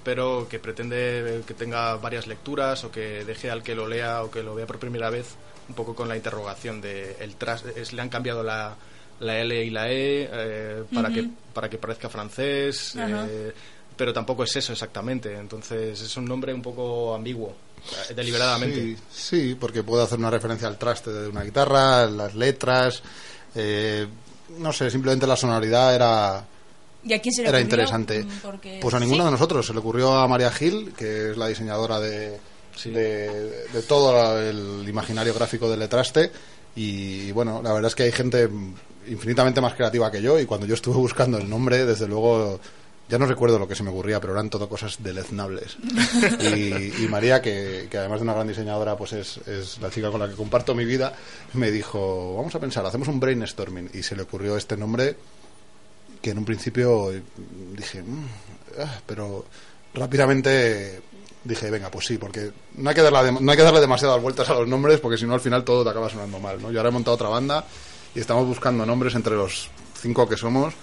pero 0.04 0.48
que 0.50 0.60
pretende 0.60 1.42
que 1.46 1.54
tenga 1.54 1.96
varias 1.96 2.28
lecturas 2.28 2.84
o 2.84 2.92
que 2.92 3.26
deje 3.26 3.50
al 3.52 3.64
que 3.64 3.76
lo 3.76 3.88
lea 3.88 4.24
o 4.24 4.32
que 4.32 4.44
lo 4.44 4.56
vea 4.56 4.66
por 4.68 4.80
primera 4.80 5.10
vez 5.10 5.36
un 5.68 5.76
poco 5.76 5.94
con 5.96 6.08
la 6.08 6.16
interrogación 6.16 6.80
de 6.82 7.18
el 7.20 7.36
tras 7.36 7.64
es- 7.66 7.92
le 7.94 8.02
han 8.02 8.10
cambiado 8.10 8.44
la, 8.44 8.76
la 9.20 9.40
L 9.40 9.64
y 9.66 9.70
la 9.70 9.90
E 9.92 10.30
eh, 10.32 10.84
para 10.94 11.10
que 11.12 11.22
para 11.54 11.70
que 11.70 11.78
parezca 11.78 12.08
francés 12.10 12.94
eh, 13.28 13.54
pero 13.98 14.14
tampoco 14.14 14.44
es 14.44 14.56
eso 14.56 14.72
exactamente. 14.74 15.36
Entonces 15.36 16.00
es 16.02 16.18
un 16.18 16.26
nombre 16.26 16.54
un 16.54 16.62
poco 16.62 17.14
ambiguo 17.14 17.56
eh, 18.10 18.14
deliberadamente. 18.14 18.96
Sí, 18.96 18.98
sí, 19.12 19.58
porque 19.60 19.84
puedo 19.84 20.04
hacer 20.04 20.18
una 20.18 20.30
referencia 20.32 20.68
al 20.68 20.78
traste 20.78 21.12
de 21.12 21.28
una 21.28 21.44
guitarra, 21.44 22.06
las 22.08 22.34
letras, 22.34 23.04
eh, 23.54 24.08
no 24.58 24.72
sé, 24.74 24.90
simplemente 24.90 25.26
la 25.28 25.36
sonoridad 25.36 25.94
era, 25.96 26.46
¿Y 27.04 27.14
a 27.14 27.20
quién 27.22 27.34
se 27.34 27.42
le 27.42 27.50
era 27.50 27.58
ocurrió? 27.58 27.64
interesante. 27.72 28.24
Mm, 28.24 28.30
Porque- 28.42 28.80
Pues 28.82 28.94
a 28.94 29.00
ninguno 29.00 29.24
¿Sí? 29.24 29.26
de 29.26 29.32
nosotros, 29.32 29.66
se 29.66 29.74
le 29.74 29.80
ocurrió 29.80 30.14
a 30.14 30.28
María 30.28 30.52
Gil, 30.52 30.94
que 30.96 31.32
es 31.32 31.38
la 31.38 31.48
diseñadora 31.48 32.00
de, 32.00 32.38
Sí. 32.76 32.90
de, 32.92 33.30
de 33.74 33.82
todo 33.84 34.40
el 34.40 34.88
imaginario 34.88 35.34
gráfico 35.34 35.70
del 35.70 35.80
letraste. 35.80 36.32
Y 36.76 37.32
bueno, 37.34 37.62
la 37.64 37.74
verdad 37.74 37.90
es 37.90 37.96
que 37.96 38.04
hay 38.04 38.12
gente 38.12 38.50
infinitamente 39.08 39.60
más 39.62 39.74
creativa 39.74 40.12
que 40.12 40.22
yo 40.22 40.40
y 40.40 40.46
cuando 40.46 40.66
yo 40.68 40.76
estuve 40.76 40.96
buscando 40.96 41.38
el 41.38 41.50
nombre, 41.50 41.86
desde 41.86 42.08
luego, 42.08 42.60
ya 43.12 43.20
no 43.20 43.26
recuerdo 43.26 43.60
lo 43.60 43.68
que 43.68 43.76
se 43.76 43.84
me 43.84 43.90
ocurría, 43.90 44.22
pero 44.22 44.32
eran 44.32 44.50
todo 44.50 44.70
cosas 44.70 44.96
deleznables. 45.04 45.76
y, 46.40 47.04
y 47.04 47.08
María, 47.10 47.42
que, 47.42 47.90
que 47.92 47.98
además 47.98 48.22
de 48.22 48.24
una 48.24 48.34
gran 48.34 48.48
diseñadora, 48.48 48.96
pues 48.96 49.12
es, 49.12 49.38
es 49.46 49.80
la 49.82 49.90
chica 49.90 50.10
con 50.10 50.22
la 50.22 50.30
que 50.30 50.36
comparto 50.36 50.74
mi 50.74 50.86
vida, 50.86 51.14
me 51.52 51.72
dijo, 51.72 52.38
vamos 52.38 52.56
a 52.56 52.60
pensar, 52.60 52.86
hacemos 52.86 53.10
un 53.10 53.20
brainstorming. 53.20 53.90
Y 53.94 54.02
se 54.04 54.16
le 54.16 54.22
ocurrió 54.22 54.56
este 54.56 54.78
nombre 54.78 55.18
que 56.22 56.30
en 56.30 56.38
un 56.38 56.46
principio 56.46 57.12
dije, 57.76 58.02
"Mm, 58.02 58.26
ah", 58.80 59.02
pero 59.06 59.44
rápidamente 59.94 61.02
dije, 61.44 61.70
venga, 61.70 61.92
pues 61.92 62.06
sí, 62.06 62.18
porque 62.18 62.50
no 62.76 62.90
hay 62.92 62.96
que 62.96 63.02
darle, 63.02 63.34
no 63.34 63.52
hay 63.52 63.58
que 63.58 63.64
darle 63.64 63.82
demasiadas 63.82 64.22
vueltas 64.22 64.50
a 64.50 64.54
los 64.54 64.70
nombres 64.70 65.02
porque 65.02 65.18
si 65.18 65.26
no 65.26 65.34
al 65.34 65.42
final 65.42 65.66
todo 65.66 65.84
te 65.84 65.90
acaba 65.90 66.10
sonando 66.10 66.40
mal, 66.40 66.62
¿no? 66.62 66.72
Yo 66.72 66.80
ahora 66.80 66.90
he 66.92 66.94
montado 66.94 67.16
otra 67.16 67.28
banda 67.28 67.66
y 68.16 68.22
estamos 68.22 68.48
buscando 68.48 68.86
nombres 68.86 69.16
entre 69.16 69.36
los 69.36 69.70
cinco 70.00 70.30
que 70.30 70.38
somos 70.38 70.74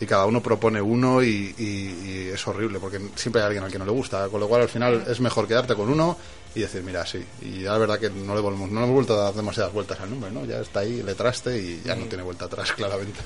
y 0.00 0.06
cada 0.06 0.24
uno 0.26 0.42
propone 0.42 0.80
uno 0.80 1.22
y, 1.22 1.54
y- 1.58 2.08
y 2.08 2.30
es 2.32 2.46
horrible 2.48 2.78
porque 2.80 2.98
siempre 3.16 3.42
hay 3.42 3.46
alguien 3.46 3.64
al 3.64 3.70
que 3.70 3.78
no 3.78 3.84
le 3.84 3.92
gusta, 3.92 4.28
con 4.28 4.40
lo 4.40 4.48
cual 4.48 4.62
al 4.62 4.68
final 4.68 5.04
es 5.06 5.20
mejor 5.20 5.46
quedarte 5.46 5.74
con 5.74 5.88
uno 5.90 6.16
y 6.54 6.60
decir, 6.60 6.82
mira, 6.82 7.06
sí, 7.06 7.24
y 7.42 7.60
ya 7.62 7.72
la 7.72 7.78
verdad 7.78 8.00
que 8.00 8.10
no 8.10 8.34
le 8.34 8.40
volvemos, 8.40 8.68
no 8.70 8.80
le 8.80 8.84
hemos 8.86 8.94
vuelto 8.96 9.14
a 9.14 9.24
dar 9.24 9.34
demasiadas 9.34 9.72
vueltas 9.72 10.00
al 10.00 10.10
nombre, 10.10 10.32
¿no? 10.32 10.44
Ya 10.46 10.58
está 10.60 10.80
ahí, 10.80 11.00
le 11.00 11.14
traste 11.14 11.56
y 11.56 11.80
ya 11.84 11.94
no 11.94 12.06
tiene 12.06 12.24
vuelta 12.24 12.46
atrás, 12.46 12.72
claramente. 12.76 13.20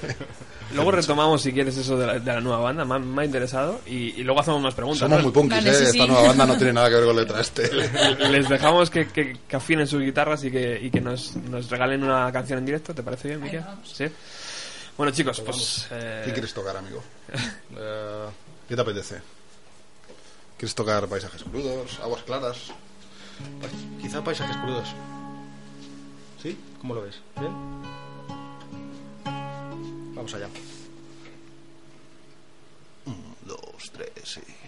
Luego 0.75 0.91
retomamos, 0.91 1.41
si 1.41 1.51
quieres, 1.53 1.75
eso 1.79 1.97
de 1.97 2.07
la, 2.07 2.19
de 2.19 2.33
la 2.33 2.41
nueva 2.43 2.59
banda, 2.59 2.85
me 2.85 2.97
ha, 2.97 2.99
me 2.99 3.23
ha 3.23 3.25
interesado. 3.25 3.81
Y, 3.87 4.21
y 4.21 4.25
luego 4.25 4.41
hacemos 4.41 4.61
más 4.61 4.75
preguntas. 4.75 4.99
Somos 5.01 5.19
¿no? 5.19 5.23
muy 5.25 5.33
punkis, 5.33 5.57
Vale, 5.59 5.71
¿eh? 5.71 5.75
sí, 5.75 5.85
Esta 5.85 5.93
sí. 6.05 6.07
nueva 6.07 6.23
banda 6.29 6.47
no 6.47 6.57
tiene 6.59 6.73
nada 6.75 6.89
que 6.91 6.95
ver 6.97 7.05
con 7.07 7.17
letraste. 7.17 7.71
Les 8.31 8.47
dejamos 8.49 8.91
que, 8.91 9.07
que- 9.07 9.39
que 9.49 9.57
afinen 9.57 9.87
sus 9.87 10.03
guitarras 10.03 10.45
y 10.45 10.51
que, 10.51 10.79
y 10.83 10.91
que 10.91 11.01
nos, 11.01 11.35
nos 11.37 11.71
regalen 11.71 12.03
una 12.05 12.31
canción 12.31 12.59
en 12.59 12.67
directo. 12.67 12.95
¿Te 12.95 13.03
parece 13.03 13.29
bien, 13.29 13.41
Miguel? 13.43 13.63
vamos. 13.65 13.89
Sí. 13.91 14.05
Bueno, 14.97 15.13
chicos, 15.13 15.41
pues. 15.41 15.89
eh, 15.91 16.23
¿Qué 16.25 16.33
quieres 16.33 16.55
tocar, 16.55 16.77
amigo? 16.77 17.03
Eh, 17.77 18.29
¿Qué 18.69 18.77
te 18.77 18.81
apetece? 18.81 19.21
¿Quieres 20.57 20.75
tocar 20.77 21.09
paisajes 21.09 21.43
crudos, 21.43 21.99
aguas 21.99 22.23
claras? 22.23 22.59
quizá 24.01 24.23
paisajes 24.23 24.57
crudos 24.59 24.89
¿sí? 26.41 26.57
¿cómo 26.81 26.95
lo 26.95 27.03
ves? 27.03 27.17
¿bien? 27.41 27.53
vamos 30.15 30.33
allá 30.35 30.49
dos, 33.45 33.59
tres 33.93 34.39
y... 34.39 34.64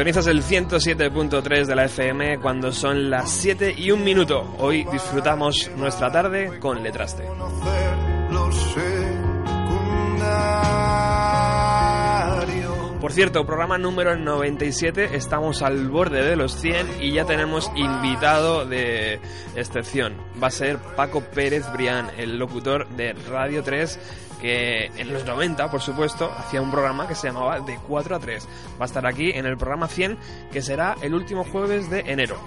Sintonizas 0.00 0.28
el 0.28 0.42
107.3 0.42 1.66
de 1.66 1.76
la 1.76 1.84
FM 1.84 2.38
cuando 2.38 2.72
son 2.72 3.10
las 3.10 3.30
7 3.32 3.74
y 3.76 3.90
un 3.90 4.02
minuto. 4.02 4.56
Hoy 4.56 4.86
disfrutamos 4.90 5.70
nuestra 5.76 6.10
tarde 6.10 6.58
con 6.58 6.82
Letraste. 6.82 7.24
Por 12.98 13.12
cierto, 13.12 13.44
programa 13.44 13.76
número 13.76 14.16
97, 14.16 15.10
estamos 15.12 15.60
al 15.60 15.90
borde 15.90 16.22
de 16.22 16.34
los 16.34 16.54
100 16.54 17.02
y 17.02 17.12
ya 17.12 17.26
tenemos 17.26 17.70
invitado 17.76 18.64
de 18.64 19.20
excepción. 19.54 20.14
Va 20.42 20.46
a 20.46 20.50
ser 20.50 20.78
Paco 20.96 21.20
Pérez 21.20 21.70
Brián, 21.74 22.10
el 22.16 22.38
locutor 22.38 22.88
de 22.88 23.12
Radio 23.12 23.62
3 23.62 23.98
que 24.40 24.86
en 24.96 25.12
los 25.12 25.24
90, 25.24 25.70
por 25.70 25.80
supuesto, 25.80 26.32
hacía 26.36 26.62
un 26.62 26.70
programa 26.70 27.06
que 27.06 27.14
se 27.14 27.28
llamaba 27.28 27.60
De 27.60 27.78
4 27.86 28.16
a 28.16 28.18
3. 28.18 28.48
Va 28.80 28.84
a 28.84 28.86
estar 28.86 29.06
aquí 29.06 29.32
en 29.34 29.44
el 29.44 29.58
programa 29.58 29.88
100, 29.88 30.16
que 30.50 30.62
será 30.62 30.96
el 31.02 31.14
último 31.14 31.44
jueves 31.44 31.90
de 31.90 32.00
enero. 32.00 32.38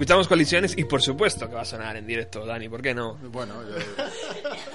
Escuchamos 0.00 0.28
colisiones 0.28 0.78
y 0.78 0.84
por 0.84 1.02
supuesto 1.02 1.46
que 1.46 1.54
va 1.54 1.60
a 1.60 1.64
sonar 1.66 1.94
en 1.94 2.06
directo, 2.06 2.46
Dani, 2.46 2.70
¿por 2.70 2.80
qué 2.80 2.94
no? 2.94 3.16
Bueno, 3.16 3.52
yo, 3.68 3.76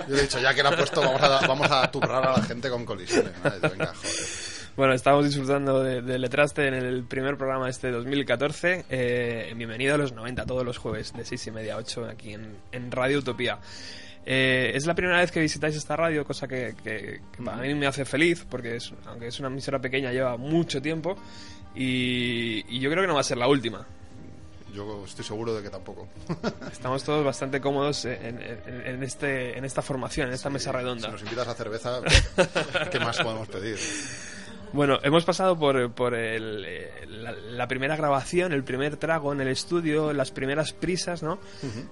yo 0.07 0.15
he 0.15 0.21
dicho, 0.21 0.39
ya 0.39 0.53
que 0.53 0.61
la 0.61 0.69
ha 0.69 0.77
puesto, 0.77 1.01
vamos 1.01 1.19
a, 1.19 1.47
vamos 1.47 1.67
a 1.71 1.89
turrar 1.89 2.27
a 2.27 2.37
la 2.37 2.43
gente 2.43 2.69
con 2.69 2.85
colisiones. 2.85 3.31
¿no? 3.43 3.49
Venga, 3.71 3.87
joder. 3.87 4.15
Bueno, 4.77 4.93
estamos 4.93 5.25
disfrutando 5.25 5.81
de, 5.81 6.03
de 6.03 6.19
Letraste 6.19 6.67
en 6.67 6.75
el 6.75 7.05
primer 7.05 7.37
programa 7.37 7.65
de 7.65 7.71
este 7.71 7.89
2014. 7.89 8.85
Eh, 8.87 9.51
bienvenido 9.55 9.95
a 9.95 9.97
los 9.97 10.13
90 10.13 10.45
todos 10.45 10.63
los 10.63 10.77
jueves 10.77 11.11
de 11.13 11.25
6 11.25 11.47
y 11.47 11.51
media 11.51 11.73
a 11.73 11.77
8 11.77 12.05
aquí 12.05 12.33
en, 12.35 12.57
en 12.71 12.91
Radio 12.91 13.17
Utopía. 13.17 13.57
Eh, 14.27 14.73
es 14.75 14.85
la 14.85 14.93
primera 14.93 15.17
vez 15.21 15.31
que 15.31 15.39
visitáis 15.39 15.75
esta 15.75 15.95
radio, 15.95 16.23
cosa 16.23 16.47
que, 16.47 16.75
que- 16.83 17.21
que 17.35 17.43
para 17.43 17.57
mí 17.63 17.73
me 17.73 17.87
hace 17.87 18.05
feliz, 18.05 18.45
porque 18.47 18.75
es, 18.75 18.93
aunque 19.07 19.25
es 19.29 19.39
una 19.39 19.47
emisora 19.47 19.79
pequeña, 19.79 20.11
lleva 20.11 20.37
mucho 20.37 20.79
tiempo 20.83 21.17
y, 21.73 22.63
y 22.69 22.79
yo 22.79 22.91
creo 22.91 23.01
que 23.01 23.07
no 23.07 23.15
va 23.15 23.21
a 23.21 23.23
ser 23.23 23.37
la 23.39 23.47
última. 23.47 23.87
Yo 24.75 25.03
estoy 25.05 25.23
seguro 25.23 25.55
de 25.55 25.63
que 25.63 25.69
tampoco. 25.69 26.07
Estamos 26.71 27.03
todos 27.03 27.23
bastante 27.23 27.61
cómodos 27.61 28.05
en, 28.05 28.41
en- 28.41 28.81
en 28.85 29.03
este, 29.03 29.57
en 29.57 29.63
esta 29.65 29.81
formación, 29.81 30.27
en 30.27 30.33
esta 30.33 30.49
mesa 30.49 30.71
Si 30.71 30.77
redonda. 30.77 31.07
nos 31.09 31.21
invitas 31.21 31.47
a 31.47 31.53
cerveza, 31.55 32.01
¿qué 32.91 32.99
más 32.99 33.17
podemos 33.19 33.47
pedir? 33.47 33.77
Bueno, 34.73 34.99
hemos 35.03 35.23
pasado 35.23 35.57
por, 35.57 35.91
por 35.93 36.13
el, 36.15 36.65
eh, 36.67 36.91
la, 37.07 37.31
la 37.31 37.67
primera 37.67 37.95
grabación, 37.95 38.51
el 38.51 38.63
primer 38.65 38.97
trago 38.97 39.31
en 39.31 39.39
el 39.39 39.47
estudio, 39.47 40.11
las 40.11 40.31
primeras 40.31 40.73
prisas, 40.73 41.23
¿no? 41.23 41.39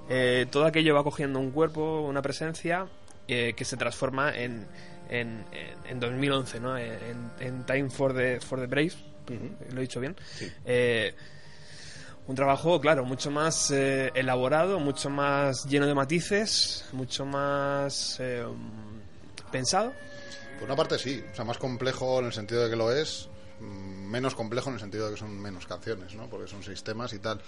Eh, 0.09 0.47
todo 0.51 0.65
aquello 0.65 0.93
va 0.93 1.03
cogiendo 1.03 1.39
un 1.39 1.51
cuerpo, 1.51 2.01
una 2.01 2.21
presencia 2.21 2.87
eh, 3.29 3.53
que 3.55 3.63
se 3.63 3.77
transforma 3.77 4.35
en, 4.35 4.67
en, 5.09 5.45
en- 5.53 5.77
en 5.87 5.99
2011, 6.01 6.59
¿no? 6.59 6.77
En, 6.77 7.31
en 7.39 7.65
Time 7.65 7.89
for 7.89 8.13
the, 8.13 8.41
for 8.41 8.59
the 8.59 8.67
Brave, 8.67 8.91
lo 9.71 9.77
he 9.77 9.81
dicho 9.81 10.01
bien. 10.01 10.17
Eh, 10.65 11.15
un 12.27 12.35
trabajo, 12.35 12.79
claro, 12.79 13.03
mucho 13.03 13.29
más 13.31 13.71
eh, 13.71 14.11
elaborado, 14.15 14.79
mucho 14.79 15.09
más 15.09 15.65
lleno 15.65 15.85
de 15.85 15.93
matices, 15.93 16.85
mucho 16.93 17.25
más 17.25 18.17
eh, 18.19 18.45
pensado. 19.51 19.93
Por 20.57 20.65
una 20.65 20.75
parte 20.75 20.97
sí, 20.97 21.23
o 21.31 21.35
sea, 21.35 21.43
más 21.43 21.57
complejo 21.57 22.19
en 22.19 22.27
el 22.27 22.33
sentido 22.33 22.63
de 22.63 22.69
que 22.69 22.75
lo 22.75 22.91
es, 22.91 23.29
mm, 23.59 24.09
menos 24.09 24.35
complejo 24.35 24.69
en 24.69 24.75
el 24.75 24.79
sentido 24.79 25.07
de 25.07 25.13
que 25.13 25.19
son 25.19 25.37
menos 25.37 25.67
canciones, 25.67 26.15
¿no? 26.15 26.29
Porque 26.29 26.47
son 26.47 26.63
seis 26.63 26.81
temas 26.83 27.11
y 27.13 27.19
tal. 27.19 27.41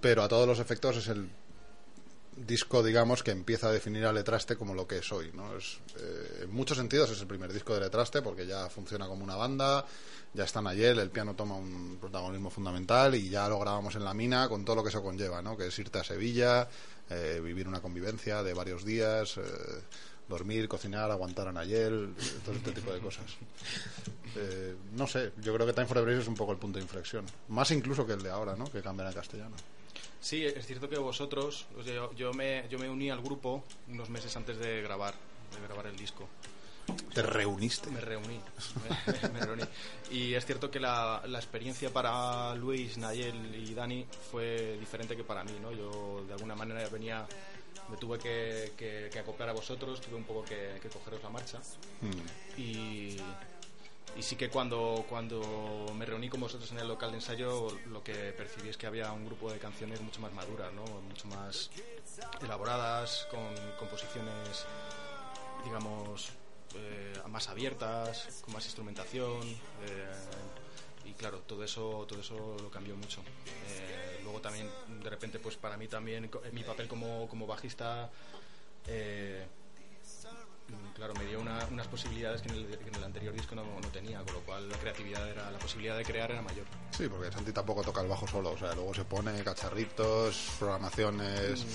Pero 0.00 0.22
a 0.22 0.28
todos 0.28 0.46
los 0.46 0.60
efectos 0.60 0.98
es 0.98 1.08
el 1.08 1.28
disco, 2.36 2.82
digamos, 2.82 3.22
que 3.22 3.30
empieza 3.30 3.68
a 3.68 3.72
definir 3.72 4.04
a 4.06 4.12
Letraste 4.12 4.56
como 4.56 4.74
lo 4.74 4.86
que 4.86 4.98
es 4.98 5.12
hoy, 5.12 5.30
¿no? 5.34 5.56
Es, 5.56 5.80
eh, 5.98 6.42
en 6.44 6.52
muchos 6.52 6.76
sentidos 6.76 7.10
es 7.10 7.20
el 7.20 7.26
primer 7.26 7.52
disco 7.52 7.74
de 7.74 7.80
Letraste 7.80 8.22
porque 8.22 8.46
ya 8.46 8.68
funciona 8.68 9.06
como 9.06 9.24
una 9.24 9.36
banda, 9.36 9.84
ya 10.32 10.44
está 10.44 10.60
Nayel, 10.60 10.98
el 10.98 11.10
piano 11.10 11.34
toma 11.34 11.56
un 11.56 11.98
protagonismo 12.00 12.50
fundamental 12.50 13.14
y 13.14 13.28
ya 13.30 13.48
lo 13.48 13.58
grabamos 13.58 13.94
en 13.94 14.04
la 14.04 14.14
mina 14.14 14.48
con 14.48 14.64
todo 14.64 14.76
lo 14.76 14.82
que 14.82 14.88
eso 14.88 15.02
conlleva, 15.02 15.42
¿no? 15.42 15.56
Que 15.56 15.68
es 15.68 15.78
irte 15.78 15.98
a 15.98 16.04
Sevilla, 16.04 16.68
eh, 17.10 17.40
vivir 17.42 17.68
una 17.68 17.80
convivencia 17.80 18.42
de 18.42 18.54
varios 18.54 18.84
días, 18.84 19.36
eh, 19.36 19.42
dormir, 20.28 20.68
cocinar, 20.68 21.10
aguantar 21.10 21.48
a 21.48 21.52
Nayel, 21.52 22.14
todo 22.44 22.54
este 22.54 22.72
tipo 22.72 22.92
de 22.92 23.00
cosas. 23.00 23.24
Eh, 24.36 24.74
no 24.96 25.06
sé, 25.06 25.30
yo 25.40 25.54
creo 25.54 25.64
que 25.64 25.72
Time 25.72 25.86
for 25.86 25.96
the 25.96 26.02
Brave 26.02 26.20
es 26.20 26.26
un 26.26 26.34
poco 26.34 26.50
el 26.50 26.58
punto 26.58 26.80
de 26.80 26.82
inflexión. 26.82 27.24
Más 27.50 27.70
incluso 27.70 28.04
que 28.04 28.14
el 28.14 28.22
de 28.24 28.30
ahora, 28.30 28.56
¿no? 28.56 28.64
Que 28.64 28.82
cambian 28.82 29.08
a 29.08 29.12
castellano. 29.12 29.54
Sí, 30.24 30.42
es 30.42 30.66
cierto 30.66 30.88
que 30.88 30.96
vosotros, 30.96 31.66
o 31.78 31.82
sea, 31.82 31.92
yo, 31.94 32.12
yo 32.14 32.32
me, 32.32 32.66
yo 32.70 32.78
me 32.78 32.88
uní 32.88 33.10
al 33.10 33.20
grupo 33.20 33.62
unos 33.88 34.08
meses 34.08 34.34
antes 34.36 34.56
de 34.58 34.80
grabar, 34.80 35.12
de 35.54 35.66
grabar 35.66 35.86
el 35.86 35.96
disco. 35.96 36.26
Te 37.14 37.20
reuniste. 37.22 37.90
Me 37.90 38.00
reuní, 38.00 38.40
me, 39.22 39.28
me 39.28 39.40
reuní. 39.40 39.62
Y 40.10 40.32
es 40.32 40.46
cierto 40.46 40.70
que 40.70 40.80
la, 40.80 41.22
la 41.26 41.38
experiencia 41.38 41.90
para 41.92 42.54
Luis, 42.54 42.96
Nayel 42.96 43.54
y 43.54 43.74
Dani 43.74 44.06
fue 44.30 44.78
diferente 44.80 45.14
que 45.14 45.24
para 45.24 45.44
mí, 45.44 45.52
¿no? 45.60 45.72
Yo 45.72 46.24
de 46.26 46.32
alguna 46.32 46.54
manera 46.54 46.88
venía, 46.88 47.26
me 47.90 47.96
tuve 47.98 48.18
que, 48.18 48.72
que- 48.78 49.10
que 49.12 49.18
acoplar 49.18 49.50
a 49.50 49.52
vosotros, 49.52 50.00
tuve 50.00 50.14
un 50.16 50.24
poco 50.24 50.42
que, 50.44 50.78
que 50.80 50.88
cogeros 50.88 51.22
la 51.22 51.28
marcha. 51.30 51.58
Mm. 52.00 52.60
Y, 52.60 53.16
y 54.16 54.22
sí 54.22 54.36
que 54.36 54.48
cuando, 54.48 55.04
cuando 55.08 55.92
me 55.96 56.06
reuní 56.06 56.28
con 56.28 56.40
vosotros 56.40 56.70
en 56.70 56.78
el 56.78 56.86
local 56.88 57.10
de 57.10 57.16
ensayo, 57.16 57.68
lo 57.86 58.02
que 58.02 58.32
percibí 58.32 58.68
es 58.68 58.76
que 58.76 58.86
había 58.86 59.12
un 59.12 59.26
grupo 59.26 59.50
de 59.50 59.58
canciones 59.58 60.00
mucho 60.00 60.20
más 60.20 60.32
maduras, 60.32 60.72
¿no? 60.72 60.84
mucho 60.84 61.26
más 61.28 61.70
elaboradas, 62.40 63.26
con 63.30 63.54
composiciones, 63.78 64.66
digamos, 65.64 66.30
eh, 66.76 67.20
más 67.28 67.48
abiertas, 67.48 68.40
con 68.42 68.54
más 68.54 68.64
instrumentación. 68.64 69.42
eh, 69.86 70.12
y 71.06 71.12
claro, 71.12 71.40
todo 71.40 71.62
eso, 71.62 72.06
todo 72.08 72.20
eso 72.20 72.56
lo 72.62 72.70
cambió 72.70 72.96
mucho. 72.96 73.20
Eh, 73.68 74.20
luego 74.22 74.40
también, 74.40 74.70
de 75.02 75.10
repente, 75.10 75.38
pues 75.38 75.56
para 75.56 75.76
mí 75.76 75.86
también, 75.86 76.30
en 76.44 76.54
mi 76.54 76.62
papel 76.62 76.88
como, 76.88 77.28
como 77.28 77.46
bajista, 77.46 78.10
Claro, 80.94 81.12
me 81.14 81.24
dio 81.24 81.40
una- 81.40 81.58
unas 81.70 81.86
posibilidades 81.88 82.40
que 82.40 82.48
en, 82.48 82.54
el, 82.54 82.66
que 82.78 82.88
en 82.88 82.94
el 82.94 83.04
anterior 83.04 83.34
disco 83.34 83.54
no, 83.54 83.64
no 83.64 83.88
tenía, 83.88 84.20
con 84.22 84.34
lo 84.34 84.40
cual 84.40 84.68
la 84.68 84.76
creatividad 84.78 85.28
era, 85.28 85.50
la 85.50 85.58
posibilidad 85.58 85.96
de 85.96 86.04
crear 86.04 86.30
era 86.30 86.40
mayor. 86.40 86.64
Sí, 86.96 87.08
porque 87.08 87.30
Santi 87.32 87.52
tampoco 87.52 87.82
toca 87.82 88.00
el 88.00 88.08
bajo 88.08 88.26
solo, 88.28 88.52
o 88.52 88.58
sea, 88.58 88.72
luego 88.74 88.94
se 88.94 89.04
pone 89.04 89.42
cacharritos, 89.42 90.52
programaciones, 90.58 91.66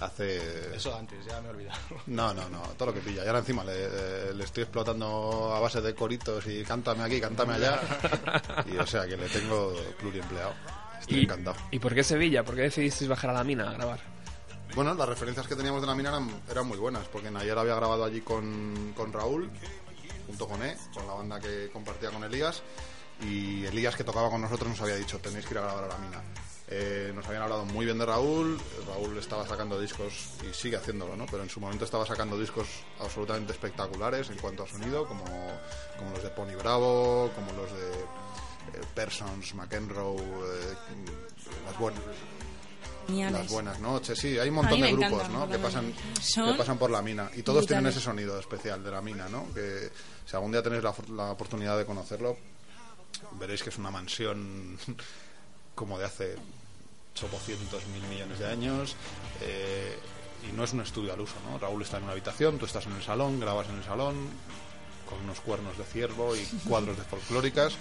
hace... 0.00 0.74
Eso 0.76 0.94
antes, 0.96 1.24
ya 1.26 1.40
me 1.40 1.48
he 1.48 1.50
olvidado. 1.50 1.78
No, 2.06 2.32
no, 2.32 2.48
no, 2.48 2.60
todo 2.78 2.86
lo 2.86 2.94
que 2.94 3.00
pilla. 3.00 3.24
Y 3.24 3.26
ahora 3.26 3.40
encima 3.40 3.64
le, 3.64 4.32
le 4.32 4.44
estoy 4.44 4.62
explotando 4.62 5.52
a 5.54 5.60
base 5.60 5.80
de 5.80 5.94
coritos 5.94 6.46
y 6.46 6.62
cántame 6.64 7.02
aquí, 7.02 7.20
cántame 7.20 7.54
allá. 7.54 7.80
Y 8.72 8.76
o 8.76 8.86
sea 8.86 9.06
que 9.06 9.16
le 9.16 9.28
tengo 9.28 9.74
pluriempleado. 9.98 10.54
Estoy 11.00 11.18
¿Y, 11.18 11.22
encantado. 11.24 11.56
¿Y 11.72 11.78
por 11.80 11.94
qué 11.94 12.04
Sevilla? 12.04 12.44
¿Por 12.44 12.54
qué 12.54 12.62
decidisteis 12.62 13.08
bajar 13.10 13.30
a 13.30 13.34
la 13.34 13.44
mina 13.44 13.68
a 13.68 13.72
grabar? 13.72 13.98
Bueno, 14.74 14.94
las 14.94 15.06
referencias 15.06 15.46
que 15.46 15.54
teníamos 15.54 15.82
de 15.82 15.86
la 15.86 15.94
mina 15.94 16.08
eran, 16.08 16.30
eran 16.50 16.66
muy 16.66 16.78
buenas, 16.78 17.06
porque 17.08 17.30
Nayer 17.30 17.58
había 17.58 17.74
grabado 17.74 18.04
allí 18.04 18.22
con, 18.22 18.94
con 18.96 19.12
Raúl, 19.12 19.50
junto 20.26 20.48
con 20.48 20.62
E, 20.62 20.74
con 20.94 21.06
la 21.06 21.12
banda 21.12 21.38
que 21.38 21.68
compartía 21.70 22.10
con 22.10 22.24
Elías, 22.24 22.62
y 23.20 23.66
Elías 23.66 23.94
que 23.96 24.02
tocaba 24.02 24.30
con 24.30 24.40
nosotros 24.40 24.70
nos 24.70 24.80
había 24.80 24.96
dicho, 24.96 25.18
tenéis 25.18 25.44
que 25.44 25.52
ir 25.52 25.58
a 25.58 25.62
grabar 25.62 25.84
a 25.84 25.88
la 25.88 25.98
mina. 25.98 26.22
Eh, 26.68 27.12
nos 27.14 27.26
habían 27.26 27.42
hablado 27.42 27.66
muy 27.66 27.84
bien 27.84 27.98
de 27.98 28.06
Raúl, 28.06 28.58
Raúl 28.88 29.18
estaba 29.18 29.46
sacando 29.46 29.78
discos 29.78 30.30
y 30.50 30.54
sigue 30.54 30.78
haciéndolo, 30.78 31.16
¿no? 31.16 31.26
Pero 31.26 31.42
en 31.42 31.50
su 31.50 31.60
momento 31.60 31.84
estaba 31.84 32.06
sacando 32.06 32.38
discos 32.38 32.66
absolutamente 32.98 33.52
espectaculares 33.52 34.30
en 34.30 34.38
cuanto 34.38 34.62
a 34.62 34.66
sonido, 34.66 35.06
como, 35.06 35.24
como 35.98 36.10
los 36.14 36.22
de 36.22 36.30
Pony 36.30 36.56
Bravo, 36.58 37.30
como 37.34 37.52
los 37.52 37.70
de 37.72 37.90
eh, 37.92 38.84
Persons, 38.94 39.54
McEnroe, 39.54 40.16
eh, 40.16 40.74
las 41.66 41.78
buenas 41.78 42.00
Geniales. 43.12 43.40
las 43.40 43.52
buenas 43.52 43.80
noches, 43.80 44.18
sí, 44.18 44.38
hay 44.38 44.48
un 44.48 44.56
montón 44.56 44.80
de 44.80 44.92
grupos, 44.92 45.28
¿no? 45.28 45.48
Que 45.48 45.58
pasan, 45.58 45.92
que 45.92 46.54
pasan 46.56 46.78
por 46.78 46.90
la 46.90 47.02
mina 47.02 47.30
y 47.34 47.42
todos 47.42 47.66
tienen 47.66 47.86
ese 47.86 48.00
sonido 48.00 48.38
especial 48.38 48.82
de 48.82 48.90
la 48.90 49.02
mina, 49.02 49.28
¿no? 49.28 49.52
Que 49.52 49.90
si 50.24 50.36
algún 50.36 50.52
día 50.52 50.62
tenéis 50.62 50.82
la, 50.82 50.94
la 51.14 51.32
oportunidad 51.32 51.76
de 51.76 51.84
conocerlo, 51.84 52.36
veréis 53.38 53.62
que 53.62 53.70
es 53.70 53.78
una 53.78 53.90
mansión 53.90 54.78
como 55.74 55.98
de 55.98 56.06
hace 56.06 56.36
800 57.14 57.86
mil 57.88 58.02
millones 58.08 58.38
de 58.38 58.46
años 58.46 58.96
eh, 59.42 59.98
y 60.48 60.56
no 60.56 60.64
es 60.64 60.72
un 60.72 60.80
estudio 60.80 61.12
al 61.12 61.20
uso, 61.20 61.34
¿no? 61.48 61.58
Raúl 61.58 61.82
está 61.82 61.98
en 61.98 62.04
una 62.04 62.12
habitación, 62.12 62.58
tú 62.58 62.66
estás 62.66 62.86
en 62.86 62.92
el 62.92 63.02
salón, 63.02 63.38
grabas 63.38 63.68
en 63.68 63.76
el 63.76 63.84
salón 63.84 64.28
con 65.12 65.24
unos 65.24 65.40
cuernos 65.40 65.76
de 65.76 65.84
ciervo 65.84 66.34
y 66.34 66.44
cuadros 66.68 66.96
de 66.96 67.02
folclóricas 67.04 67.74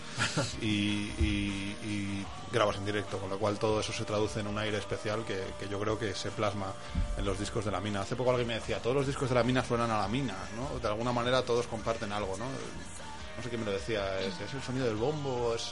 y, 0.62 2.26
grabas 2.52 2.76
en 2.76 2.86
directo, 2.86 3.18
con 3.18 3.30
lo 3.30 3.40
cual 3.40 3.58
todo 3.58 3.80
eso 3.80 3.94
se 3.94 4.04
traduce 4.04 4.42
en 4.42 4.48
un 4.48 4.58
aire 4.58 4.78
especial 4.78 5.24
que, 5.24 5.42
que 5.58 5.70
yo 5.70 5.80
creo 5.80 5.98
que 5.98 6.14
se 6.14 6.32
plasma 6.32 6.74
en 7.18 7.24
los 7.24 7.40
discos 7.40 7.64
de 7.64 7.72
la 7.72 7.80
mina. 7.80 8.02
Hace 8.02 8.18
poco 8.18 8.32
alguien 8.32 8.50
me 8.50 8.56
decía, 8.56 8.80
todos 8.80 8.94
los 8.94 9.08
discos 9.08 9.30
de 9.30 9.36
la 9.36 9.44
mina 9.44 9.64
suenan 9.64 9.90
a 9.90 10.00
la 10.00 10.08
mina, 10.10 10.36
¿no? 10.58 10.78
De 10.80 10.88
alguna 10.88 11.14
manera 11.14 11.44
todos 11.44 11.66
comparten 11.68 12.12
algo, 12.12 12.36
¿no? 12.38 12.46
No 12.46 13.44
sé 13.44 13.48
quién 13.48 13.62
me 13.62 13.68
lo 13.68 13.72
decía, 13.72 14.20
¿es, 14.20 14.40
es 14.42 14.54
el 14.54 14.62
sonido 14.62 14.86
del 14.86 14.98
bombo? 14.98 15.56
Es... 15.56 15.72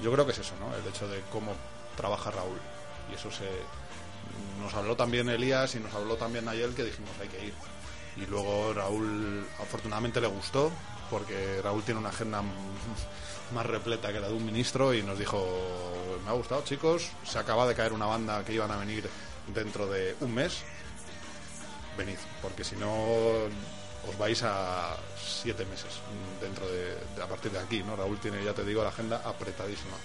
Yo 0.00 0.12
creo 0.12 0.24
que 0.24 0.32
es 0.32 0.38
eso, 0.38 0.54
¿no? 0.60 0.74
El 0.76 0.86
hecho 0.86 1.08
de 1.08 1.20
cómo 1.32 1.52
trabaja 1.96 2.30
Raúl. 2.30 2.58
Y 3.10 3.14
eso 3.16 3.30
se... 3.30 3.48
Nos 4.62 4.72
habló 4.74 4.94
también 4.94 5.28
Elías 5.28 5.74
y 5.74 5.80
nos 5.80 5.92
habló 5.92 6.16
también 6.16 6.44
Nayel 6.44 6.74
que 6.74 6.84
dijimos 6.84 7.10
hay 7.20 7.28
que 7.28 7.46
ir. 7.46 7.54
Y 8.20 8.26
luego 8.26 8.72
Raúl 8.74 9.46
afortunadamente 9.60 10.20
le 10.20 10.26
gustó 10.28 10.70
porque 11.10 11.60
Raúl 11.62 11.82
tiene 11.82 12.00
una 12.00 12.10
agenda 12.10 12.42
más 13.54 13.66
repleta 13.66 14.12
que 14.12 14.20
la 14.20 14.28
de 14.28 14.34
un 14.34 14.44
ministro 14.44 14.94
y 14.94 15.02
nos 15.02 15.18
dijo 15.18 15.44
me 16.24 16.30
ha 16.30 16.34
gustado 16.34 16.62
chicos, 16.62 17.08
se 17.24 17.38
acaba 17.38 17.66
de 17.66 17.74
caer 17.74 17.92
una 17.92 18.06
banda 18.06 18.44
que 18.44 18.52
iban 18.52 18.70
a 18.70 18.76
venir 18.76 19.08
dentro 19.54 19.86
de 19.86 20.14
un 20.20 20.34
mes, 20.34 20.58
venid, 21.96 22.18
porque 22.42 22.62
si 22.62 22.76
no 22.76 22.92
os 22.92 24.18
vais 24.18 24.42
a 24.42 24.96
siete 25.18 25.64
meses 25.64 25.98
dentro 26.40 26.66
de, 26.68 26.94
de- 27.16 27.22
a 27.22 27.26
partir 27.26 27.50
de 27.52 27.58
aquí, 27.58 27.82
¿no? 27.82 27.96
Raúl 27.96 28.18
tiene, 28.18 28.44
ya 28.44 28.52
te 28.52 28.64
digo, 28.64 28.82
la 28.82 28.90
agenda 28.90 29.22
apretadísima. 29.24 29.96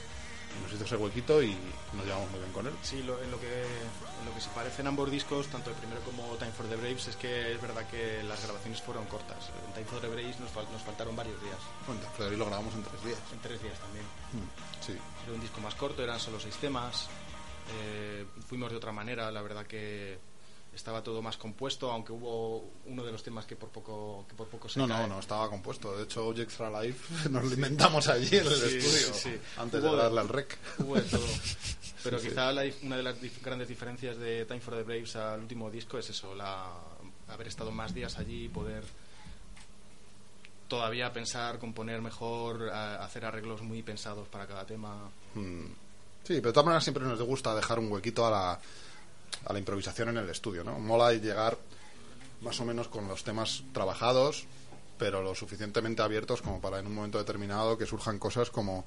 Nos 0.63 0.73
hizo 0.73 0.83
ese 0.83 0.95
huequito 0.95 1.41
y 1.43 1.55
nos 1.93 2.05
llevamos 2.05 2.29
muy 2.31 2.39
bien 2.39 2.51
con 2.51 2.65
él. 2.67 2.73
Sí, 2.81 3.03
lo- 3.03 3.21
en, 3.21 3.29
lo 3.31 3.39
que, 3.39 3.47
en 3.63 4.25
lo 4.25 4.33
que 4.33 4.41
se 4.41 4.49
parecen 4.49 4.87
ambos 4.87 5.09
discos, 5.11 5.47
tanto 5.47 5.69
el 5.69 5.75
primero 5.75 6.01
como 6.01 6.23
Time 6.37 6.51
for 6.51 6.65
the 6.67 6.75
Braves, 6.75 7.07
es 7.07 7.15
que 7.15 7.53
es 7.53 7.61
verdad 7.61 7.87
que 7.87 8.23
las 8.23 8.43
grabaciones 8.43 8.81
fueron 8.81 9.05
cortas. 9.05 9.49
En 9.67 9.73
Time 9.73 9.85
for 9.85 10.01
the 10.01 10.07
Braves 10.07 10.39
nos, 10.39 10.51
fal- 10.51 10.69
nos 10.71 10.81
faltaron 10.81 11.15
varios 11.15 11.41
días, 11.41 11.57
Bueno, 11.87 12.01
Frederic 12.15 12.39
lo 12.39 12.45
grabamos 12.45 12.73
en 12.73 12.83
tres 12.83 13.03
días. 13.03 13.19
en 13.33 13.39
tres 13.39 13.61
días 13.61 13.79
también. 13.79 14.05
Mm, 14.33 14.83
Sí. 14.85 14.93
Era 15.25 15.33
un 15.33 15.41
disco 15.41 15.59
más 15.61 15.75
corto, 15.75 16.03
eran 16.03 16.19
solo 16.19 16.39
seis 16.39 16.55
temas. 16.57 17.07
eh, 17.81 18.25
fuimos 18.47 18.69
de 18.69 18.77
otra 18.77 18.91
manera, 18.91 19.31
la 19.31 19.41
verdad 19.41 19.65
que 19.65 20.19
estaba 20.75 21.01
todo 21.01 21.21
más 21.21 21.37
compuesto, 21.37 21.89
aunque 21.91 22.11
hubo 22.11 22.63
uno 22.85 23.03
de 23.03 23.11
los 23.11 23.23
temas 23.23 23.45
que 23.45 23.55
por 23.55 23.69
poco, 23.69 24.25
que 24.27 24.35
por 24.35 24.47
poco 24.47 24.67
se 24.69 24.79
No, 24.79 24.87
cae. 24.87 25.07
no, 25.07 25.15
no 25.15 25.19
estaba 25.19 25.49
compuesto. 25.49 25.95
De 25.97 26.03
hecho, 26.03 26.27
Oye 26.27 26.43
Extra 26.43 26.69
Life 26.81 27.29
nos 27.29 27.43
lo 27.45 27.53
inventamos 27.53 28.07
allí 28.07 28.37
en 28.37 28.45
el 28.45 28.53
Sí, 28.53 28.77
estudio 28.77 29.13
sí, 29.13 29.29
sí. 29.31 29.39
antes 29.57 29.81
Hubo 29.83 29.95
de 29.95 30.03
darle 30.03 30.19
al 30.21 30.29
rec. 30.29 30.57
Hubo 30.79 30.95
de 30.95 31.01
todo. 31.03 31.25
Pero 32.03 32.19
quizá 32.19 32.51
la 32.51 32.63
una 32.83 32.97
de 32.97 33.03
las 33.03 33.19
dif- 33.19 33.41
grandes 33.41 33.67
diferencias 33.67 34.17
de 34.17 34.45
Time 34.45 34.59
for 34.59 34.75
the 34.75 34.83
Braves 34.83 35.15
al 35.15 35.39
último 35.39 35.71
disco 35.71 35.97
es 35.97 36.09
eso, 36.11 36.35
la, 36.35 36.67
haber 37.29 37.47
estado 37.47 37.71
más 37.71 37.93
días 37.95 38.17
allí 38.19 38.45
y 38.45 38.49
poder 38.49 38.83
todavía 40.67 41.11
pensar, 41.13 41.59
componer 41.59 42.01
mejor, 42.01 42.69
a- 42.69 43.03
hacer 43.03 43.25
arreglos 43.25 43.61
muy 43.61 43.81
pensados 43.83 44.27
para 44.27 44.47
cada 44.47 44.65
tema. 44.65 45.09
Mm. 45.35 45.65
Sí, 46.23 46.33
pero 46.41 46.47
de 46.49 46.53
todas 46.53 46.65
maneras 46.65 46.83
siempre 46.83 47.03
nos 47.03 47.21
gusta 47.21 47.53
dejar 47.55 47.77
un 47.79 47.91
huequito 47.91 48.25
a 48.25 48.31
la, 48.31 48.59
a 49.45 49.53
la 49.53 49.59
improvisación 49.59 50.09
en 50.09 50.17
el 50.17 50.29
estudio, 50.29 50.63
¿no? 50.63 50.79
Mola 50.79 51.13
llegar 51.13 51.57
más 52.41 52.59
o 52.59 52.65
menos 52.65 52.87
con 52.87 53.07
los 53.07 53.23
temas 53.23 53.63
trabajados, 53.73 54.45
pero 54.97 55.21
lo 55.21 55.35
suficientemente 55.35 56.01
abiertos 56.01 56.41
como 56.41 56.61
para 56.61 56.79
en 56.79 56.87
un 56.87 56.95
momento 56.95 57.17
determinado 57.17 57.77
que 57.77 57.85
surjan 57.85 58.19
cosas 58.19 58.49
como 58.49 58.85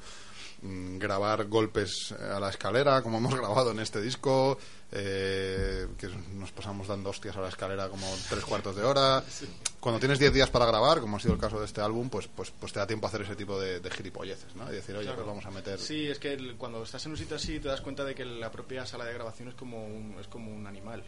grabar 0.62 1.44
golpes 1.46 2.12
a 2.12 2.40
la 2.40 2.50
escalera, 2.50 3.02
como 3.02 3.18
hemos 3.18 3.34
grabado 3.38 3.70
en 3.70 3.80
este 3.80 4.00
disco, 4.00 4.59
eh, 4.90 5.86
que 5.98 6.09
nos 6.34 6.50
pasamos 6.52 6.88
dando 6.88 7.11
hostias 7.11 7.36
a 7.36 7.40
la 7.40 7.48
escalera 7.48 7.88
como 7.88 8.06
tres 8.28 8.44
cuartos 8.44 8.74
de 8.76 8.82
hora. 8.82 9.22
Cuando 9.80 10.00
tienes 10.00 10.18
diez 10.18 10.32
días 10.32 10.50
para 10.50 10.66
grabar, 10.66 11.00
como 11.00 11.16
ha 11.16 11.20
sido 11.20 11.34
el 11.34 11.40
caso 11.40 11.61
de 11.61 11.66
este 11.66 11.80
álbum, 11.80 12.09
pues, 12.11 12.26
pues, 12.28 12.50
pues 12.50 12.72
te 12.72 12.80
da 12.80 12.86
tiempo 12.86 13.06
a 13.06 13.09
hacer 13.09 13.22
ese 13.22 13.36
tipo 13.36 13.61
de, 13.61 13.78
de 13.78 13.90
gilipolleces, 13.90 14.56
¿no? 14.56 14.68
Y 14.70 14.74
decir, 14.74 14.96
oye, 14.96 15.04
Claro. 15.04 15.18
pues 15.18 15.28
vamos 15.28 15.46
a 15.46 15.50
meter... 15.50 15.78
Sí, 15.78 16.09
es 16.09 16.18
que 16.18 16.56
cuando 16.59 16.82
estás 16.82 17.04
en 17.06 17.12
un 17.12 17.18
sitio 17.18 17.36
así 17.36 17.61
te 17.61 17.68
das 17.68 17.80
cuenta 17.80 18.04
de 18.04 18.14
que 18.14 18.24
la 18.24 18.50
propia 18.50 18.84
sala 18.86 19.04
de 19.04 19.14
grabación 19.14 19.48
es 19.48 19.54
como 19.54 19.86
un, 19.86 20.16
es 20.20 20.26
como 20.26 20.50
un 20.52 20.66
animal, 20.66 21.04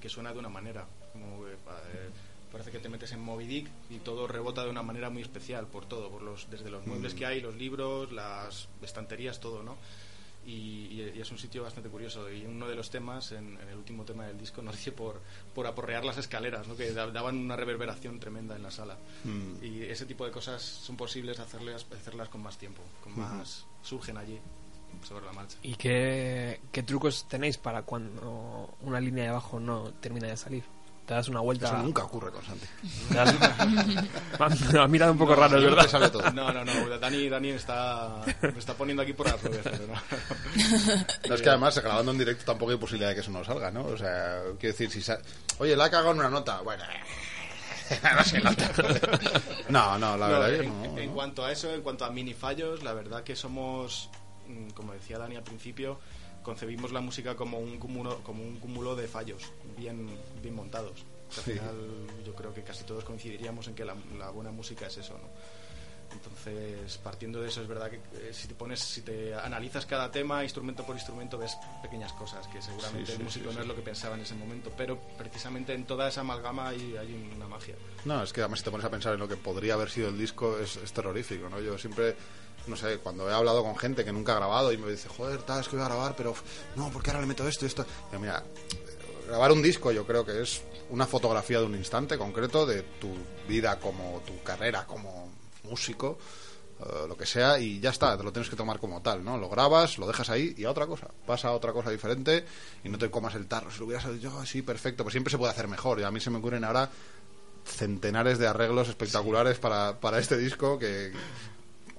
que, 0.00 0.08
suena 0.08 0.32
de 0.32 0.38
una 0.38 0.48
manera. 0.48 0.86
Como, 1.12 1.46
eh, 1.46 1.52
eh, 1.94 2.10
parece 2.52 2.70
que 2.70 2.78
te 2.78 2.88
metes 2.88 3.10
en 3.12 3.20
Moby 3.20 3.46
Dick 3.46 3.68
y 3.90 3.96
todo 3.98 4.26
rebota 4.28 4.62
de 4.62 4.70
una 4.70 4.82
manera 4.82 5.10
muy 5.10 5.22
especial 5.22 5.66
por 5.66 5.86
todo, 5.86 6.10
por 6.10 6.22
los, 6.22 6.48
desde 6.50 6.70
los 6.70 6.86
muebles 6.86 7.14
Mm. 7.14 7.16
que 7.16 7.26
hay, 7.26 7.40
los 7.40 7.56
libros, 7.56 8.12
las 8.12 8.68
estanterías, 8.82 9.40
todo, 9.40 9.62
¿no? 9.62 9.76
Y, 10.44 10.88
y- 10.90 11.20
es 11.20 11.30
un 11.30 11.38
sitio 11.38 11.62
bastante 11.62 11.88
curioso. 11.88 12.28
Y 12.30 12.44
uno 12.44 12.66
de 12.68 12.74
los 12.74 12.90
temas, 12.90 13.30
en, 13.32 13.56
en 13.60 13.68
el 13.68 13.76
último 13.76 14.04
tema 14.04 14.26
del 14.26 14.36
disco, 14.38 14.60
nos 14.62 14.76
dice 14.76 14.92
por, 14.92 15.20
por 15.54 15.66
aporrear 15.66 16.04
las 16.04 16.18
escaleras, 16.18 16.66
¿no? 16.68 16.76
que 16.76 16.92
da- 16.92 17.10
daban 17.10 17.36
una 17.38 17.56
reverberación 17.56 18.18
tremenda 18.20 18.54
en 18.56 18.62
la 18.64 18.70
sala. 18.70 18.98
Mm. 19.24 19.64
Y 19.64 19.82
ese 19.84 20.04
tipo 20.04 20.24
de 20.26 20.30
cosas 20.32 20.60
son 20.62 20.96
posibles 20.96 21.38
hacerlas, 21.40 21.86
hacerlas 21.96 22.28
con 22.28 22.42
más 22.42 22.58
tiempo, 22.58 22.82
con 23.02 23.18
más 23.18 23.64
surgen 23.82 24.16
allí 24.18 24.38
sobre 25.08 25.24
la 25.24 25.32
marcha. 25.32 25.56
¿Y 25.62 25.74
qué, 25.76 26.60
qué 26.70 26.82
trucos 26.82 27.26
tenéis 27.28 27.56
para 27.56 27.82
cuando 27.82 28.74
una 28.82 29.00
línea 29.00 29.24
de 29.24 29.30
bajo 29.30 29.58
no 29.58 29.92
termina 30.00 30.26
de 30.28 30.36
salir? 30.36 30.64
Te 31.12 31.16
das 31.16 31.28
una 31.28 31.40
vuelta. 31.40 31.66
Eso 31.66 31.76
nunca 31.76 32.04
ocurre 32.04 32.30
con 32.32 32.42
Santi. 32.42 32.66
das- 33.10 34.72
me 34.72 34.78
ha 34.80 34.88
mirado 34.88 35.12
un 35.12 35.18
poco 35.18 35.34
raro, 35.34 35.58
es 35.58 35.64
verdad. 35.64 35.86
sale 35.86 36.08
todo. 36.08 36.22
No, 36.32 36.50
no, 36.52 36.64
no. 36.64 36.98
Dani, 36.98 37.28
Dani 37.28 37.50
está, 37.50 38.22
me 38.40 38.58
está 38.58 38.72
poniendo 38.74 39.02
aquí 39.02 39.12
por 39.12 39.26
las 39.30 39.42
nubes. 39.44 39.60
pero 39.62 39.86
no. 39.86 39.94
No, 41.28 41.34
es 41.34 41.42
que 41.42 41.48
además 41.50 41.78
grabando 41.78 42.12
en 42.12 42.18
directo 42.18 42.44
tampoco 42.46 42.72
hay 42.72 42.78
posibilidad 42.78 43.10
de 43.10 43.14
que 43.16 43.20
eso 43.20 43.30
no 43.30 43.44
salga, 43.44 43.70
¿no? 43.70 43.84
O 43.84 43.96
sea, 43.96 44.40
quiero 44.58 44.76
decir, 44.76 44.90
si 44.90 45.12
Oye, 45.58 45.76
la 45.76 45.84
ha 45.84 45.90
cagado 45.90 46.12
en 46.12 46.18
una 46.20 46.30
nota. 46.30 46.60
Bueno, 46.62 46.82
no 48.16 48.24
se 48.24 48.40
nota. 48.40 48.70
No, 49.68 49.98
no, 49.98 50.16
la 50.16 50.28
No, 50.28 50.40
verdad 50.40 50.58
que 50.60 50.66
en, 50.66 50.82
no. 50.94 50.98
en 50.98 51.06
¿no? 51.08 51.14
cuanto 51.14 51.44
a 51.44 51.52
eso, 51.52 51.70
en 51.74 51.82
cuanto 51.82 52.04
a 52.06 52.10
mini 52.10 52.32
fallos, 52.32 52.82
la 52.82 52.94
verdad 52.94 53.22
que 53.22 53.36
somos, 53.36 54.08
mm, 54.48 54.70
como 54.70 54.92
decía 54.94 55.18
Dani 55.18 55.36
al 55.36 55.42
principio, 55.42 56.00
concebimos 56.42 56.92
la 56.92 57.00
música 57.00 57.34
como 57.36 57.58
un 57.58 57.78
cúmulo, 57.78 58.18
como 58.22 58.42
un 58.42 58.56
cúmulo 58.58 58.94
de 58.96 59.06
fallos 59.08 59.42
bien, 59.76 60.08
bien 60.42 60.54
montados. 60.54 61.04
Que 61.32 61.40
Al 61.40 61.44
Sí. 61.44 61.52
final 61.52 61.76
yo 62.26 62.34
creo 62.34 62.52
que 62.52 62.62
casi 62.62 62.84
todos 62.84 63.04
coincidiríamos 63.04 63.66
en 63.68 63.74
que 63.74 63.84
la, 63.84 63.94
la 64.18 64.30
buena 64.30 64.50
música 64.50 64.86
es 64.86 64.98
eso, 64.98 65.14
¿no? 65.14 65.28
Entonces, 66.12 66.98
partiendo 66.98 67.40
de 67.40 67.48
eso, 67.48 67.62
es 67.62 67.68
verdad 67.68 67.90
que 67.90 67.96
eh, 67.96 68.32
si 68.34 68.46
te 68.46 68.54
pones, 68.54 68.80
si 68.80 69.00
te 69.00 69.34
analizas 69.34 69.86
cada 69.86 70.10
tema, 70.10 70.42
instrumento 70.44 70.84
por 70.84 70.94
instrumento, 70.94 71.38
ves 71.38 71.56
pequeñas 71.82 72.12
cosas 72.12 72.46
que 72.48 72.60
seguramente 72.60 73.06
Sí, 73.06 73.12
sí, 73.12 73.18
el 73.18 73.24
músico 73.24 73.48
sí, 73.50 73.56
no 73.56 73.62
es 73.62 73.66
lo 73.68 73.74
que 73.74 73.80
pensaba 73.80 74.14
en 74.16 74.20
ese 74.20 74.34
momento, 74.34 74.70
pero 74.76 74.98
precisamente 75.16 75.72
en 75.72 75.86
toda 75.86 76.08
esa 76.08 76.20
amalgama 76.20 76.68
hay, 76.68 76.96
hay 76.98 77.32
una 77.34 77.48
magia. 77.48 77.76
No, 78.04 78.22
es 78.22 78.30
que 78.32 78.40
además 78.42 78.58
si 78.58 78.64
te 78.66 78.70
pones 78.70 78.84
a 78.84 78.90
pensar 78.90 79.14
en 79.14 79.20
lo 79.20 79.28
que 79.28 79.36
podría 79.36 79.72
haber 79.72 79.88
sido 79.88 80.10
el 80.10 80.18
disco 80.18 80.58
es, 80.58 80.76
es 80.76 80.92
terrorífico, 80.92 81.48
¿no? 81.48 81.60
Yo 81.60 81.78
siempre, 81.78 82.14
no 82.66 82.76
sé, 82.76 82.98
cuando 82.98 83.28
he 83.28 83.32
hablado 83.32 83.62
con 83.62 83.76
gente 83.76 84.04
que 84.04 84.12
nunca 84.12 84.32
ha 84.32 84.36
grabado 84.36 84.72
y 84.72 84.78
me 84.78 84.90
dice, 84.90 85.08
joder, 85.08 85.42
tal, 85.42 85.60
es 85.60 85.68
que 85.68 85.76
voy 85.76 85.84
a 85.84 85.88
grabar, 85.88 86.14
pero 86.16 86.34
no, 86.76 86.90
porque 86.90 87.10
ahora 87.10 87.20
le 87.20 87.26
meto 87.26 87.46
esto 87.46 87.64
y 87.64 87.68
esto. 87.68 87.84
Digo, 88.10 88.20
mira, 88.20 88.42
grabar 89.26 89.52
un 89.52 89.62
disco 89.62 89.92
yo 89.92 90.06
creo 90.06 90.24
que 90.24 90.42
es 90.42 90.62
una 90.90 91.06
fotografía 91.06 91.58
de 91.58 91.66
un 91.66 91.74
instante 91.74 92.18
concreto 92.18 92.66
de 92.66 92.82
tu 92.82 93.14
vida 93.48 93.78
como 93.78 94.22
tu 94.26 94.42
carrera 94.42 94.86
como 94.86 95.30
músico, 95.64 96.18
eh, 96.80 97.06
lo 97.08 97.16
que 97.16 97.26
sea, 97.26 97.58
y 97.58 97.80
ya 97.80 97.90
está, 97.90 98.16
te 98.16 98.24
lo 98.24 98.32
tienes 98.32 98.50
que 98.50 98.56
tomar 98.56 98.78
como 98.78 99.00
tal, 99.00 99.24
¿no? 99.24 99.38
Lo 99.38 99.48
grabas, 99.48 99.98
lo 99.98 100.06
dejas 100.06 100.30
ahí 100.30 100.54
y 100.56 100.64
a 100.64 100.70
otra 100.70 100.86
cosa, 100.86 101.08
pasa 101.26 101.48
a 101.48 101.52
otra 101.52 101.72
cosa 101.72 101.90
diferente 101.90 102.44
y 102.84 102.88
no 102.88 102.98
te 102.98 103.10
comas 103.10 103.34
el 103.34 103.46
tarro. 103.46 103.70
Si 103.70 103.78
lo 103.78 103.86
hubieras 103.86 104.06
hecho 104.06 104.38
así, 104.38 104.62
perfecto, 104.62 105.02
pues 105.02 105.12
siempre 105.12 105.30
se 105.30 105.38
puede 105.38 105.52
hacer 105.52 105.68
mejor. 105.68 106.00
Y 106.00 106.02
a 106.02 106.10
mí 106.10 106.20
se 106.20 106.30
me 106.30 106.38
ocurren 106.38 106.64
ahora 106.64 106.90
centenares 107.64 108.38
de 108.38 108.48
arreglos 108.48 108.88
espectaculares 108.88 109.58
para, 109.58 110.00
para 110.00 110.18
este 110.18 110.36
disco 110.36 110.78
que 110.78 111.12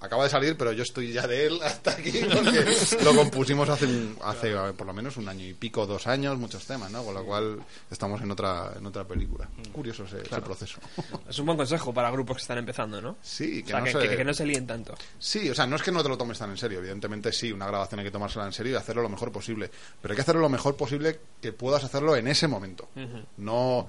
acaba 0.03 0.25
de 0.25 0.29
salir, 0.29 0.57
pero 0.57 0.71
yo 0.73 0.83
estoy 0.83 1.11
ya 1.13 1.25
de 1.25 1.47
él 1.47 1.59
hasta 1.63 1.91
aquí 1.91 2.11
porque 2.33 2.65
lo 3.03 3.15
compusimos 3.15 3.67
hace, 3.69 3.85
un- 3.85 4.17
hace 4.23 4.53
por 4.73 4.85
lo 4.85 4.93
menos 4.93 5.17
un 5.17 5.27
año 5.29 5.45
y 5.45 5.53
pico, 5.53 5.87
dos 5.87 6.05
años, 6.07 6.37
muchos 6.37 6.65
temas, 6.65 6.91
¿no? 6.91 7.03
Con 7.03 7.13
lo 7.13 7.23
cual 7.25 7.63
estamos 7.89 8.21
en 8.21 8.29
otra, 8.29 8.73
en 8.77 8.85
otra 8.85 9.05
película. 9.05 9.47
Curioso 9.71 10.03
ese, 10.03 10.21
ese 10.21 10.41
proceso. 10.41 10.79
Es 11.29 11.39
un 11.39 11.45
buen 11.45 11.57
consejo 11.57 11.93
para 11.93 12.11
grupos 12.11 12.37
que 12.37 12.41
están 12.41 12.57
empezando, 12.57 13.01
¿no? 13.01 13.17
Sí, 13.21 13.61
O 13.61 13.65
que 13.65 13.71
sea, 13.71 13.79
no 13.79 13.85
que, 13.85 13.91
se- 13.93 13.99
que- 14.09 14.17
que 14.17 14.23
no 14.25 14.33
se 14.33 14.45
líen 14.45 14.67
tanto. 14.67 14.93
Sí, 15.17 15.49
o 15.49 15.55
sea, 15.55 15.65
no 15.65 15.77
es 15.77 15.81
que 15.81 15.91
no 15.91 16.03
te 16.03 16.09
lo 16.09 16.17
tomes 16.17 16.37
tan 16.37 16.51
en 16.51 16.57
serio, 16.57 16.79
evidentemente 16.79 17.31
sí, 17.31 17.51
una 17.51 17.65
grabación 17.67 17.99
hay 17.99 18.05
que 18.05 18.11
tomársela 18.11 18.45
en 18.45 18.53
serio 18.53 18.73
y 18.73 18.75
hacerlo 18.75 19.01
lo 19.01 19.09
mejor 19.09 19.31
posible, 19.31 19.71
pero 20.01 20.11
hay 20.11 20.15
que 20.17 20.21
hacerlo 20.21 20.41
lo 20.41 20.49
mejor 20.49 20.75
posible 20.75 21.19
que 21.41 21.53
puedas 21.53 21.83
hacerlo 21.83 22.15
en 22.15 22.27
ese 22.27 22.47
momento. 22.47 22.89
No 23.37 23.87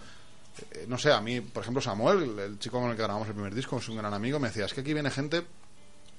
eh, 0.71 0.85
no 0.89 0.97
sé, 0.99 1.11
a 1.13 1.21
mí, 1.21 1.41
por 1.41 1.63
ejemplo, 1.65 1.83
Samuel, 1.83 2.23
el, 2.23 2.39
el 2.39 2.59
chico 2.61 2.81
con 2.81 2.89
el 2.91 2.97
que 2.97 3.03
grabamos 3.03 3.27
el 3.27 3.35
primer 3.35 3.53
disco, 3.55 3.79
es 3.79 3.89
un 3.89 3.97
gran 3.97 4.15
amigo, 4.15 4.39
me 4.39 4.47
decía, 4.49 4.67
es 4.67 4.73
que 4.73 4.83
aquí 4.83 4.95
viene 4.95 5.11
gente 5.11 5.43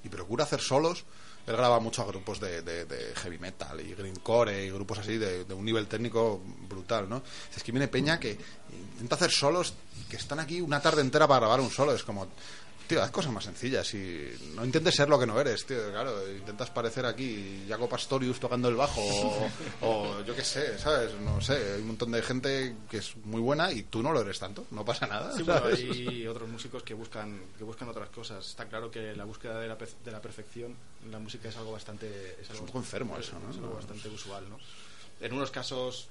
y 0.05 0.09
procura 0.09 0.43
hacer 0.45 0.61
solos. 0.61 1.03
Él 1.47 1.55
graba 1.55 1.79
mucho 1.79 2.01
a 2.01 2.05
grupos 2.05 2.39
de, 2.39 2.61
de- 2.61 2.85
de 2.85 3.13
heavy 3.15 3.37
metal 3.37 3.79
y 3.81 3.93
greencore 3.93 4.65
y 4.65 4.71
grupos 4.71 4.99
así 4.99 5.17
de, 5.17 5.43
de 5.45 5.53
un 5.53 5.63
nivel 5.65 5.87
técnico 5.87 6.41
brutal, 6.69 7.07
¿no? 7.09 7.21
Es 7.55 7.61
que 7.61 7.71
viene 7.71 7.87
Peña 7.87 8.19
que 8.19 8.37
intenta 8.93 9.15
hacer 9.15 9.29
solos 9.31 9.73
que 10.09 10.15
están 10.17 10.39
aquí 10.39 10.59
una 10.61 10.81
tarde 10.81 11.01
entera 11.01 11.27
para 11.27 11.41
grabar 11.41 11.59
un 11.59 11.69
solo. 11.69 11.93
Es 11.93 12.03
como, 12.03 12.27
tío, 12.87 13.01
haz 13.01 13.11
cosas 13.11 13.31
más 13.31 13.43
sencillas 13.43 13.93
y 13.93 14.29
no 14.55 14.65
intentes 14.65 14.95
ser 14.95 15.09
lo 15.09 15.19
que 15.19 15.25
no 15.25 15.39
eres, 15.39 15.65
tío. 15.65 15.91
Claro, 15.91 16.27
intentas 16.29 16.69
parecer 16.69 17.05
aquí 17.05 17.65
Jaco 17.67 17.89
Pastorius 17.89 18.39
tocando 18.39 18.69
el 18.69 18.75
bajo 18.75 19.01
o, 19.01 19.49
o 19.81 20.23
yo 20.23 20.35
qué 20.35 20.43
sé, 20.43 20.77
¿sabes? 20.77 21.13
No 21.21 21.41
sé, 21.41 21.73
hay 21.73 21.81
un 21.81 21.87
montón 21.87 22.11
de 22.11 22.21
gente 22.21 22.75
que 22.89 22.97
es 22.97 23.15
muy 23.17 23.41
buena 23.41 23.71
y 23.71 23.83
tú 23.83 24.01
no 24.01 24.11
lo 24.11 24.21
eres 24.21 24.39
tanto, 24.39 24.65
no 24.71 24.85
pasa 24.85 25.07
nada. 25.07 25.35
Sí, 25.35 25.43
bueno, 25.43 25.65
hay 25.65 26.27
otros 26.27 26.49
músicos 26.49 26.83
que 26.83 26.93
buscan 26.93 27.41
que 27.57 27.63
buscan 27.63 27.89
otras 27.89 28.09
cosas. 28.09 28.45
Está 28.47 28.65
claro 28.65 28.89
que 28.89 29.15
la 29.15 29.25
búsqueda 29.25 29.59
de 29.59 29.67
la, 29.67 29.75
de 29.75 30.11
la 30.11 30.21
perfección 30.21 30.75
en 31.03 31.11
la 31.11 31.19
música 31.19 31.49
es 31.49 31.57
algo 31.57 31.71
bastante 31.71 32.37
es, 32.41 32.49
algo 32.49 32.61
un 32.61 32.67
poco 32.67 32.79
enfermo 32.79 33.17
eso, 33.17 33.37
¿no? 33.39 33.51
Es 33.51 33.57
algo 33.57 33.75
bastante 33.75 34.09
usual, 34.09 34.49
¿no? 34.49 34.57
En 35.19 35.33
unos 35.33 35.51
casos 35.51 36.09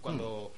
cuando 0.00 0.52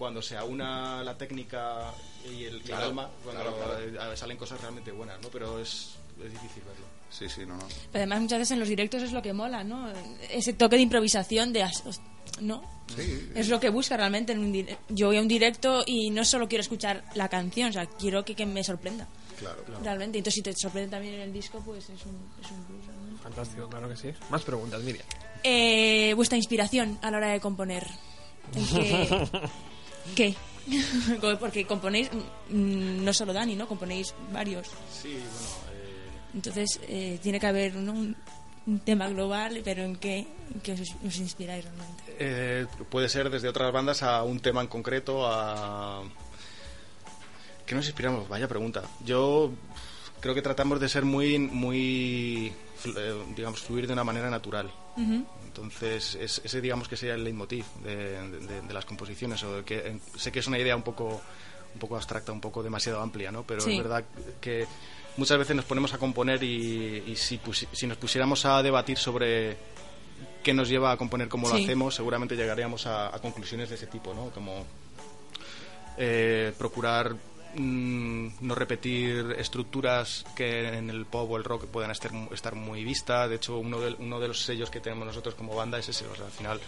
cuando 0.00 0.22
se 0.22 0.34
aúna 0.34 1.04
la 1.04 1.16
técnica 1.18 1.92
y 2.24 2.28
el, 2.28 2.54
y 2.54 2.56
el 2.56 2.62
Claro, 2.62 2.86
alma, 2.86 3.10
cuando 3.22 3.42
claro, 3.42 4.12
eh, 4.12 4.16
salen 4.16 4.38
cosas 4.38 4.58
realmente 4.62 4.90
buenas, 4.92 5.20
¿no? 5.20 5.28
Pero 5.28 5.58
es, 5.60 5.90
es 6.24 6.32
difícil 6.32 6.62
verlo. 6.64 6.86
Sí, 7.10 7.28
sí, 7.28 7.42
no, 7.44 7.54
no. 7.56 7.66
Pero 7.92 8.02
además 8.02 8.22
muchas 8.22 8.38
veces 8.38 8.52
en 8.52 8.60
los 8.60 8.68
directos 8.68 9.02
es 9.02 9.12
lo 9.12 9.20
que 9.20 9.34
mola, 9.34 9.62
¿no? 9.62 9.92
Ese 10.30 10.54
toque 10.54 10.76
de 10.76 10.82
improvisación 10.82 11.52
de... 11.52 11.66
¿No? 12.40 12.62
Sí, 12.96 13.30
Es 13.34 13.48
lo 13.48 13.60
que 13.60 13.68
busca 13.68 13.96
realmente 13.96 14.32
en 14.32 14.38
un 14.38 14.52
dire- 14.54 14.78
Yo 14.88 15.08
voy 15.08 15.18
a 15.18 15.20
un 15.20 15.28
directo 15.28 15.82
y 15.86 16.08
no 16.10 16.24
solo 16.24 16.48
quiero 16.48 16.62
escuchar 16.62 17.04
la 17.14 17.28
canción, 17.28 17.68
o 17.68 17.72
sea, 17.72 17.84
quiero 17.86 18.24
que, 18.24 18.34
que 18.34 18.46
me 18.46 18.64
sorprenda. 18.64 19.06
claro. 19.38 19.62
Realmente. 19.82 20.16
Entonces 20.18 20.34
si 20.36 20.42
te 20.42 20.54
sorprende 20.56 20.90
también 20.90 21.14
en 21.14 21.20
el 21.20 21.32
disco, 21.32 21.60
pues 21.64 21.84
es 21.90 22.06
un, 22.06 22.16
es 22.42 22.50
un 22.50 22.64
plus. 22.64 22.86
realmente. 22.86 23.22
Fantástico, 23.22 23.68
claro 23.68 23.88
que 23.88 23.96
sí. 23.96 24.10
Más 24.30 24.42
preguntas, 24.44 24.80
Miriam. 24.82 25.04
Eh, 25.42 26.14
vuestra 26.14 26.38
inspiración 26.38 26.98
a 27.02 27.10
la 27.10 27.16
hora 27.18 27.28
de 27.32 27.40
componer. 27.40 27.86
¿En 28.54 28.66
qué? 28.66 29.28
¿Qué? 30.14 30.34
Porque 31.40 31.66
componéis, 31.66 32.10
mm, 32.12 33.04
no 33.04 33.12
solo 33.12 33.32
Dani, 33.32 33.56
¿no? 33.56 33.66
Componéis 33.66 34.14
varios. 34.32 34.68
Sí, 34.92 35.14
bueno, 35.14 35.48
eh, 35.72 36.10
Entonces, 36.34 36.80
eh, 36.88 37.18
tiene 37.22 37.40
que 37.40 37.46
haber 37.46 37.76
un, 37.76 38.16
un 38.66 38.78
tema 38.80 39.08
global, 39.08 39.60
pero 39.64 39.82
¿en 39.82 39.96
qué, 39.96 40.18
en 40.54 40.60
qué 40.62 40.72
os, 40.72 40.80
os 41.06 41.16
inspiráis 41.16 41.64
realmente? 41.64 42.04
Eh, 42.18 42.66
puede 42.88 43.08
ser 43.08 43.30
desde 43.30 43.48
otras 43.48 43.72
bandas 43.72 44.02
a 44.02 44.22
un 44.22 44.40
tema 44.40 44.60
en 44.60 44.68
concreto, 44.68 45.26
a... 45.26 46.02
¿Qué 47.66 47.74
nos 47.74 47.86
inspiramos? 47.86 48.28
Vaya 48.28 48.48
pregunta. 48.48 48.82
Yo 49.04 49.52
creo 50.20 50.34
que 50.34 50.42
tratamos 50.42 50.80
de 50.80 50.88
ser 50.88 51.04
muy, 51.04 51.38
muy, 51.38 52.52
eh, 52.84 53.24
digamos, 53.36 53.60
fluir 53.60 53.86
de 53.86 53.92
una 53.92 54.04
manera 54.04 54.28
natural. 54.28 54.70
Entonces, 55.50 56.14
es- 56.14 56.40
ese 56.44 56.60
digamos 56.60 56.86
que 56.88 56.96
sería 56.96 57.14
el 57.16 57.24
leitmotiv 57.24 57.64
de, 57.82 57.96
de- 58.30 58.60
de 58.62 58.72
las 58.72 58.84
composiciones. 58.84 59.42
O 59.42 59.56
de 59.56 59.64
que, 59.64 59.98
sé 60.16 60.30
que 60.30 60.38
es 60.38 60.46
una 60.46 60.58
idea 60.60 60.76
un 60.76 60.82
poco, 60.84 61.20
un 61.74 61.80
poco 61.80 61.96
abstracta, 61.96 62.30
un 62.30 62.40
poco 62.40 62.62
demasiado 62.62 63.00
amplia, 63.00 63.32
¿no? 63.32 63.42
Pero 63.42 63.60
Sí. 63.60 63.72
es 63.72 63.78
verdad 63.78 64.04
que 64.40 64.66
muchas 65.16 65.38
veces 65.38 65.56
nos 65.56 65.64
ponemos 65.64 65.92
a 65.92 65.98
componer 65.98 66.40
y, 66.44 67.02
y 67.06 67.16
si, 67.16 67.40
si 67.72 67.86
nos 67.88 67.96
pusiéramos 67.98 68.44
a 68.46 68.62
debatir 68.62 68.96
sobre 68.96 69.56
qué 70.44 70.54
nos 70.54 70.68
lleva 70.68 70.92
a 70.92 70.96
componer 70.96 71.28
como 71.28 71.48
lo 71.48 71.54
hacemos, 71.56 71.96
seguramente 71.96 72.36
llegaríamos 72.36 72.86
a, 72.86 73.08
a 73.14 73.18
conclusiones 73.18 73.68
de 73.70 73.74
ese 73.74 73.88
tipo, 73.88 74.14
¿no? 74.14 74.30
Como 74.30 74.64
eh, 75.98 76.52
procurar 76.56 77.14
mm, 77.54 78.28
no 78.40 78.54
repetir 78.54 79.34
estructuras 79.38 80.24
que 80.34 80.68
en 80.68 80.90
el 80.90 81.06
pop 81.06 81.30
o 81.30 81.36
el 81.36 81.44
rock 81.44 81.66
puedan 81.66 81.90
estar, 81.90 82.10
estar 82.32 82.54
muy 82.54 82.84
vistas. 82.84 83.28
De 83.28 83.36
hecho, 83.36 83.58
uno 83.58 83.80
de, 83.80 83.94
uno 83.98 84.20
de 84.20 84.28
los 84.28 84.42
sellos 84.42 84.70
que 84.70 84.80
tenemos 84.80 85.06
nosotros 85.06 85.34
como 85.34 85.54
banda 85.54 85.78
es 85.78 85.88
ese. 85.88 86.06
O 86.06 86.14
sea, 86.14 86.26
al 86.26 86.32
final 86.32 86.60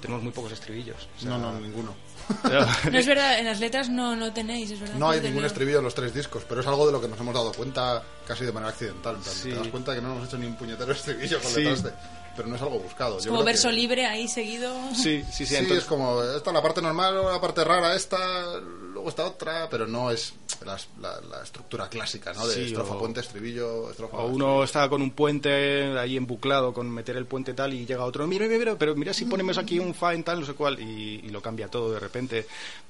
tenemos 0.00 0.22
muy 0.22 0.32
pocos 0.32 0.52
estribillos. 0.52 1.08
O 1.16 1.20
sea, 1.20 1.30
No, 1.30 1.38
no, 1.38 1.60
ninguno. 1.60 1.94
No 2.90 2.98
es 2.98 3.06
verdad, 3.06 3.38
en 3.40 3.44
las 3.46 3.58
letras 3.60 3.88
no, 3.90 4.14
no 4.14 4.32
tenéis, 4.32 4.70
es 4.70 4.80
verdad. 4.80 4.94
No 4.96 5.10
hay 5.10 5.20
ningún 5.20 5.44
estribillo 5.44 5.78
en 5.78 5.84
los 5.84 5.94
tres 5.94 6.14
discos, 6.14 6.44
pero 6.48 6.60
es 6.60 6.66
algo 6.66 6.86
de 6.86 6.92
lo 6.92 7.00
que 7.00 7.08
nos 7.08 7.18
hemos 7.18 7.34
dado 7.34 7.52
cuenta 7.52 8.02
casi 8.26 8.44
de 8.44 8.52
manera 8.52 8.70
accidental. 8.70 9.16
Sí. 9.22 9.50
Te 9.50 9.56
das 9.56 9.68
cuenta 9.68 9.94
que 9.94 10.00
no 10.00 10.12
hemos 10.12 10.28
hecho 10.28 10.38
ni 10.38 10.46
un 10.46 10.56
puñetero 10.56 10.92
estribillo 10.92 11.40
con 11.40 11.50
Sí. 11.50 11.60
letras 11.62 11.82
de... 11.82 11.92
Pero 12.36 12.48
no 12.48 12.56
es 12.56 12.62
algo 12.62 12.78
buscado. 12.78 13.18
Es 13.18 13.24
Yo 13.24 13.30
como 13.30 13.40
creo 13.42 13.52
verso 13.52 13.68
que- 13.68 13.74
libre 13.74 14.06
ahí 14.06 14.28
seguido. 14.28 14.72
Sí, 14.94 15.22
sí, 15.30 15.44
sí. 15.44 15.46
Sí, 15.46 15.56
entonces- 15.56 15.82
es 15.82 15.88
como 15.88 16.22
esta 16.22 16.52
la 16.52 16.62
parte 16.62 16.80
normal, 16.80 17.14
la 17.24 17.40
parte 17.40 17.64
rara 17.64 17.94
esta, 17.94 18.58
luego 18.60 19.08
esta 19.08 19.26
otra, 19.26 19.68
pero 19.68 19.86
no 19.86 20.10
es 20.10 20.32
las- 20.64 20.88
la, 21.00 21.20
la 21.22 21.42
estructura 21.42 21.88
clásica, 21.88 22.32
¿no? 22.32 22.46
De 22.46 22.54
Sí, 22.54 22.60
estrofa, 22.66 22.94
o- 22.94 22.98
puente, 22.98 23.20
estribillo, 23.20 23.90
estrofa. 23.90 24.18
O 24.18 24.26
uno 24.28 24.62
está 24.64 24.88
con 24.88 25.02
un 25.02 25.10
puente 25.10 25.98
ahí 25.98 26.16
embuclado 26.16 26.72
con 26.72 26.88
meter 26.90 27.16
el 27.16 27.26
puente 27.26 27.52
tal 27.52 27.74
y 27.74 27.84
llega 27.84 28.04
otro, 28.04 28.26
mira, 28.26 28.46
mira, 28.46 28.58
mira, 28.58 28.76
pero 28.78 28.94
mira 28.94 29.12
si 29.12 29.24
ponemos 29.24 29.58
aquí 29.58 29.78
un 29.78 29.92
fa 29.94 30.14
en 30.14 30.22
tal, 30.24 30.40
no 30.40 30.46
sé 30.46 30.54
cuál, 30.54 30.80
y, 30.80 31.20
y 31.24 31.28
lo 31.30 31.42
cambia 31.42 31.68
todo 31.68 31.92
de 31.92 31.98
repente. 32.00 32.46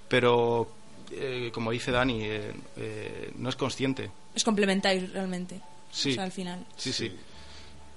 Pero, 0.08 0.68
eh, 1.12 1.50
como 1.52 1.70
dice 1.70 1.90
Dani, 1.90 2.24
eh, 2.24 2.52
eh, 2.76 3.32
no 3.36 3.48
es 3.48 3.56
consciente. 3.56 4.10
Os 4.36 4.44
complementáis 4.44 5.10
realmente. 5.12 5.60
Sí. 5.92 6.12
O 6.12 6.14
sea, 6.14 6.24
al 6.24 6.32
final. 6.32 6.64
Sí, 6.76 6.92
sí. 6.92 7.12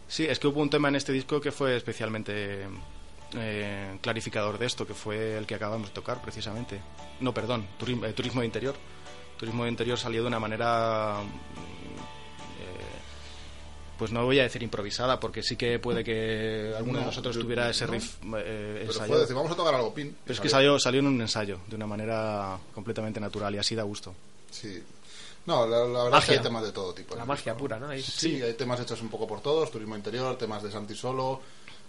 Sí, 0.08 0.26
es 0.26 0.38
que 0.40 0.48
hubo 0.48 0.62
un 0.62 0.70
tema 0.70 0.90
en 0.90 0.96
este 0.96 1.12
disco 1.12 1.42
que 1.42 1.52
fue 1.52 1.76
especialmente 1.76 2.68
eh, 3.36 3.98
clarificador 4.02 4.58
de 4.60 4.66
esto, 4.68 4.86
que 4.86 4.94
fue 4.94 5.38
el 5.38 5.46
que 5.48 5.56
acabamos 5.56 5.88
de 5.90 5.94
tocar 5.94 6.22
precisamente. 6.22 6.80
No, 7.20 7.34
perdón, 7.34 7.66
turismo, 7.80 8.06
eh, 8.06 8.14
turismo 8.14 8.42
de 8.42 8.48
interior. 8.48 8.76
Turismo 9.40 9.64
de 9.64 9.70
interior 9.72 9.98
salió 9.98 10.22
de 10.22 10.28
una 10.28 10.40
manera 10.40 11.18
mm, 11.24 11.54
pues 13.98 14.12
no 14.12 14.26
voy 14.26 14.40
a 14.40 14.44
decir 14.44 14.62
improvisada, 14.64 15.20
porque 15.20 15.44
sí 15.44 15.56
que 15.56 15.80
puede 15.80 16.04
que 16.04 16.74
alguno 16.76 16.98
de 16.98 17.06
No, 17.06 17.12
nosotros 17.12 17.36
yo- 17.36 17.42
tuviera 17.42 17.70
ese 17.70 17.86
no. 17.86 17.92
riff 17.94 18.16
eh, 18.16 18.20
Pero 18.24 18.82
ensayado. 18.86 19.08
fue 19.08 19.20
decir, 19.20 19.36
vamos 19.36 19.52
a 19.52 19.56
tocar 19.56 19.76
algo 19.76 19.94
pin. 19.94 20.16
Pero 20.24 20.34
es 20.34 20.40
que 20.42 20.50
salió, 20.50 20.80
salió 20.80 21.00
en 21.00 21.08
un 21.08 21.22
ensayo, 21.22 21.60
de 21.68 21.76
una 21.76 21.86
manera 21.88 22.58
completamente 22.74 23.20
natural 23.20 23.54
y 23.56 23.60
así 23.60 23.76
da 23.76 23.84
gusto. 23.84 24.14
Sí. 24.52 24.84
No, 25.46 25.68
la, 25.68 25.80
la 25.86 26.04
verdad 26.06 26.20
es 26.20 26.26
que 26.26 26.32
Magia. 26.32 26.34
hay 26.38 26.40
temas 26.44 26.64
de 26.64 26.72
todo 26.72 26.94
tipo. 26.94 27.16
La 27.16 27.26
magia 27.26 27.56
pura, 27.58 27.78
¿no? 27.80 27.90
Ahí. 27.90 28.02
Sí, 28.02 28.42
hay 28.42 28.54
temas 28.54 28.80
hechos 28.80 29.02
un 29.02 29.10
poco 29.10 29.28
por 29.28 29.42
todos, 29.42 29.70
turismo 29.72 29.96
interior, 29.96 30.38
temas 30.38 30.64
de 30.64 30.72
Santi 30.72 30.96
solo, 30.96 31.42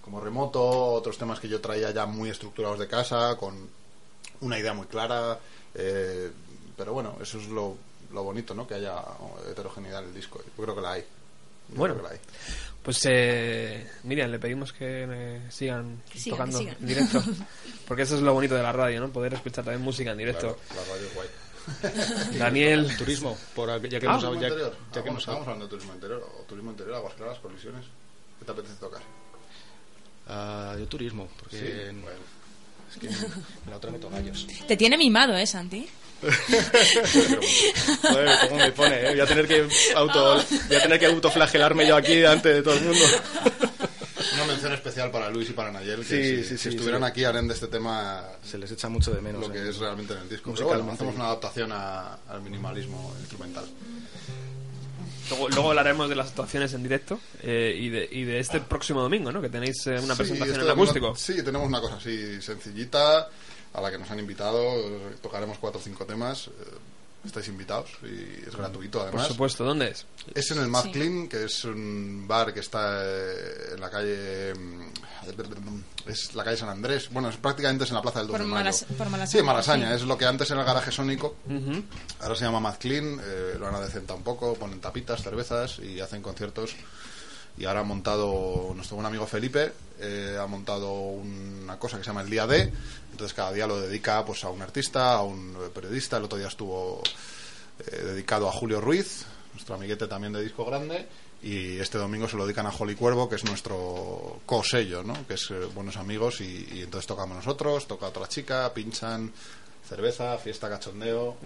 como 0.02 0.20
remoto, 0.20 0.60
otros 0.92 1.16
temas 1.16 1.38
que 1.38 1.48
yo 1.48 1.60
traía 1.60 1.90
ya 1.92 2.04
muy 2.06 2.30
estructurados 2.30 2.78
de 2.80 2.88
casa, 2.88 3.36
con 3.36 3.68
una 4.40 4.58
idea 4.58 4.74
muy 4.74 4.86
clara. 4.86 5.38
eh, 5.74 6.30
pero 6.76 6.92
bueno, 6.92 7.16
eso 7.22 7.38
es 7.38 7.46
lo, 7.48 7.76
lo 8.12 8.24
bonito, 8.24 8.52
¿no? 8.54 8.66
Que 8.66 8.74
haya 8.74 8.96
heterogeneidad 9.48 10.02
en 10.02 10.08
el 10.08 10.14
disco. 10.14 10.42
Yo 10.58 10.62
creo 10.64 10.74
que 10.74 10.80
la 10.80 10.92
hay. 10.92 11.02
Yo 11.02 11.76
Bueno. 11.76 11.94
creo 11.94 12.08
que 12.08 12.14
la 12.14 12.20
hay. 12.20 12.26
Pues 12.82 13.00
eh, 13.08 13.88
Miriam, 14.02 14.30
le 14.30 14.38
pedimos 14.40 14.72
que 14.72 15.06
eh, 15.08 15.40
sigan 15.48 16.02
Que 16.12 16.18
sigan, 16.18 16.36
tocando 16.38 16.58
que 16.58 16.64
sigan. 16.64 16.76
en 16.80 16.86
directo. 16.88 17.22
Porque 17.88 18.02
eso 18.02 18.16
es 18.16 18.22
lo 18.22 18.34
bonito 18.34 18.56
de 18.56 18.62
la 18.64 18.72
radio, 18.72 19.00
¿no? 19.00 19.10
Poder 19.10 19.34
escuchar 19.34 19.64
también 19.64 19.80
música 19.82 20.10
en 20.10 20.18
directo. 20.18 20.58
Claro, 20.68 20.82
la 20.86 20.92
radio 20.94 21.06
es 21.06 21.14
guay. 21.14 21.28
Daniel, 22.38 22.96
Turismo, 22.96 23.36
por, 23.54 23.68
ya 23.88 23.98
que 24.00 24.06
Ah, 24.06 24.18
hemos 24.18 24.22
ya- 24.22 24.30
interior. 24.48 24.72
ya 24.72 24.92
que 24.92 24.98
Vamos- 25.00 25.06
hemos 25.08 25.20
estamos 25.22 25.42
hablando 25.42 25.64
de 25.66 25.70
turismo 25.70 25.94
interior. 25.94 26.30
O 26.38 26.42
turismo 26.42 26.70
interior, 26.70 26.96
aguas 26.96 27.14
claras, 27.14 27.38
colisiones. 27.38 27.84
¿Qué 28.38 28.44
te 28.44 28.52
apetece 28.52 28.74
tocar? 28.76 29.02
Ah, 30.28 30.74
yo 30.78 30.86
turismo, 30.86 31.28
porque 31.38 31.58
Sí, 31.58 31.66
en- 31.88 32.02
bueno. 32.02 32.18
es 32.90 32.98
que 32.98 33.06
en 33.08 33.70
la 33.70 33.76
otra 33.76 33.90
meto 33.90 34.08
gallos. 34.10 34.46
Te 34.68 34.76
tiene 34.76 34.96
mimado, 34.98 35.36
¿eh, 35.36 35.46
Santi? 35.46 35.88
Joder, 38.02 38.38
¿cómo 38.48 38.56
me 38.56 38.72
pone? 38.72 39.00
eh? 39.00 39.10
Voy 39.10 39.20
a 39.20 39.26
tener 39.26 39.46
que 39.46 39.68
auto, 39.94 40.42
voy 40.68 40.76
a 40.76 40.82
tener 40.82 40.98
que 40.98 41.06
autoflagelarme 41.06 41.86
yo 41.86 41.96
aquí 41.96 42.14
delante 42.16 42.48
de 42.54 42.62
todo 42.62 42.74
el 42.74 42.80
mundo. 42.84 43.04
Una 44.32 44.44
mención 44.46 44.72
especial 44.72 45.10
para 45.10 45.28
Luis 45.30 45.50
y 45.50 45.52
para 45.52 45.70
Nayel, 45.70 46.00
que 46.00 46.04
Sí, 46.04 46.42
si, 46.42 46.48
sí, 46.50 46.58
si 46.58 46.68
estuvieran 46.70 47.02
sí. 47.02 47.06
aquí 47.08 47.24
harán 47.24 47.46
de 47.46 47.54
este 47.54 47.66
tema 47.68 48.24
Se 48.42 48.58
les 48.58 48.70
echa 48.72 48.88
mucho 48.88 49.12
de 49.12 49.20
menos. 49.20 49.40
lo 49.46 49.52
que 49.52 49.58
eh. 49.58 49.68
es 49.68 49.76
realmente 49.78 50.14
en 50.14 50.20
el 50.20 50.28
disco. 50.28 50.52
Pero 50.54 50.66
bueno, 50.66 50.82
Musicalmente. 50.84 50.94
hacemos 50.94 51.14
una 51.16 51.24
adaptación 51.26 51.70
a- 51.72 52.14
al 52.28 52.42
minimalismo 52.42 53.14
instrumental. 53.20 53.64
luego, 55.30 55.48
luego 55.50 55.68
hablaremos 55.70 56.08
de 56.08 56.16
las 56.16 56.28
actuaciones 56.28 56.72
en 56.74 56.82
directo 56.82 57.20
eh, 57.42 57.76
y, 57.78 57.88
de, 57.90 58.08
y 58.10 58.24
de 58.24 58.38
este 58.40 58.60
próximo 58.60 59.00
domingo, 59.02 59.30
¿no? 59.32 59.40
Que 59.40 59.48
tenéis 59.50 59.86
eh, 59.86 59.98
una 60.00 60.14
Sí, 60.14 60.18
presentación 60.18 60.48
este 60.48 60.60
en 60.62 60.66
domingo- 60.68 60.82
acústico. 60.90 61.16
Sí, 61.16 61.42
tenemos 61.42 61.66
una 61.68 61.80
cosa 61.80 61.96
así 61.96 62.40
sencillita, 62.42 63.28
a 63.72 63.80
la 63.80 63.90
que 63.90 63.98
nos 63.98 64.10
han 64.10 64.18
invitado. 64.18 64.60
Tocaremos 65.22 65.58
cuatro 65.58 65.80
o 65.80 65.82
cinco 65.82 66.04
temas. 66.06 66.50
Estáis 67.24 67.48
invitados 67.48 67.90
y 68.02 68.46
es 68.46 68.54
gratuito 68.54 68.98
Por 68.98 69.08
además. 69.08 69.28
supuesto, 69.28 69.64
¿dónde 69.64 69.88
es? 69.88 70.04
Es 70.34 70.50
en 70.50 70.58
el 70.58 70.68
Mad 70.68 70.82
Sí. 70.84 70.92
Clean, 70.92 71.26
que 71.28 71.44
es 71.44 71.64
un 71.64 72.26
bar 72.28 72.52
que 72.52 72.60
está 72.60 73.00
eh, 73.02 73.72
en 73.74 73.80
la 73.80 73.90
calle. 73.90 74.54
mm, 74.54 74.90
Es 76.06 76.34
la 76.34 76.44
calle 76.44 76.56
San 76.58 76.68
Andrés. 76.68 77.08
Bueno, 77.10 77.30
es 77.30 77.36
prácticamente 77.38 77.84
es 77.84 77.90
en 77.90 77.96
la 77.96 78.02
plaza 78.02 78.18
del 78.18 78.28
2 78.28 78.32
Por 78.36 78.40
de 78.42 78.46
Mayo. 78.46 78.64
Malas- 78.64 78.84
por 78.98 79.08
Malasaña, 79.08 79.40
Sí, 79.40 79.42
Malasaña. 79.46 79.88
sí. 79.88 79.94
Es 79.94 80.02
lo 80.02 80.18
que 80.18 80.26
antes 80.26 80.50
era 80.50 80.60
el 80.60 80.66
garaje 80.66 80.92
sónico. 80.92 81.36
Ahora 82.20 82.34
se 82.34 82.44
llama 82.44 82.60
Mad 82.60 82.76
Clean. 82.78 83.18
eh, 83.24 83.56
lo 83.58 83.66
han 83.68 83.74
adecentado 83.74 84.18
un 84.18 84.22
poco. 84.24 84.54
Ponen 84.54 84.80
tapitas, 84.80 85.22
cervezas 85.22 85.78
y 85.78 86.00
hacen 86.00 86.20
conciertos. 86.20 86.74
Y 87.56 87.64
ahora 87.64 87.80
ha 87.80 87.84
montado 87.84 88.72
nuestro 88.74 88.96
buen 88.96 89.06
amigo 89.06 89.26
Felipe. 89.26 89.72
Eh, 90.00 90.36
ha 90.40 90.46
montado 90.46 90.92
una 90.92 91.78
cosa 91.78 91.96
que 91.96 92.04
se 92.04 92.10
llama 92.10 92.22
el 92.22 92.30
Día 92.30 92.46
D. 92.46 92.72
Entonces 93.12 93.34
cada 93.34 93.52
día 93.52 93.66
lo 93.66 93.80
dedica 93.80 94.24
pues 94.24 94.42
a 94.44 94.50
un 94.50 94.60
artista, 94.60 95.14
a 95.14 95.22
un 95.22 95.56
eh, 95.56 95.70
periodista. 95.72 96.16
El 96.16 96.24
otro 96.24 96.38
día 96.38 96.48
estuvo 96.48 97.02
eh, 97.78 98.02
dedicado 98.04 98.48
a 98.48 98.52
Julio 98.52 98.80
Ruiz, 98.80 99.24
nuestro 99.52 99.74
amiguete 99.74 100.06
también 100.06 100.32
de 100.32 100.42
disco 100.42 100.64
grande, 100.64 101.06
y 101.42 101.78
este 101.78 101.98
domingo 101.98 102.28
se 102.28 102.36
lo 102.36 102.44
dedican 102.44 102.66
a 102.66 102.70
Holly 102.70 102.94
Cuervo, 102.94 103.28
que 103.28 103.36
es 103.36 103.44
nuestro 103.44 104.40
co-sello, 104.46 105.02
¿no? 105.02 105.26
que 105.26 105.34
es 105.34 105.50
eh, 105.50 105.66
buenos 105.74 105.96
amigos, 105.96 106.40
y, 106.40 106.68
y 106.72 106.82
entonces 106.82 107.06
tocamos 107.06 107.36
nosotros, 107.36 107.86
toca 107.86 108.06
otra 108.06 108.28
chica, 108.28 108.72
pinchan, 108.72 109.32
cerveza, 109.88 110.36
fiesta, 110.38 110.68
cachondeo, 110.68 111.36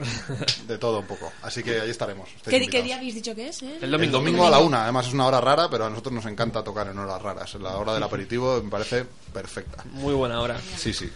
de 0.67 0.79
todo 0.79 1.01
un 1.01 1.07
poco. 1.07 1.33
Así 1.43 1.63
que 1.63 1.81
ahí 1.81 1.91
estaremos. 1.91 2.29
¿Qué, 2.45 2.61
día 2.83 2.97
habéis 2.97 3.15
dicho 3.15 3.35
que 3.35 3.49
es? 3.49 3.63
eh? 3.63 3.77
El 3.79 3.85
El 3.85 3.91
domingo. 3.93 4.19
domingo 4.19 4.47
a 4.47 4.51
la 4.51 4.59
una, 4.61 4.83
además 4.85 5.07
es 5.09 5.13
una 5.15 5.27
hora 5.27 5.41
rara, 5.41 5.69
pero 5.71 5.87
a 5.87 5.91
nosotros 5.91 6.15
nos 6.15 6.27
encanta 6.27 6.63
tocar 6.63 6.87
en 6.89 6.99
horas 6.99 7.21
raras. 7.21 7.55
La 7.57 7.77
hora 7.77 7.95
del 7.95 8.03
aperitivo 8.03 8.63
me 8.63 8.71
parece 8.71 9.05
perfecta. 9.33 9.83
Muy 9.85 10.15
buena 10.15 10.41
hora. 10.41 10.61
Sí, 10.77 10.93
sí. 10.93 11.11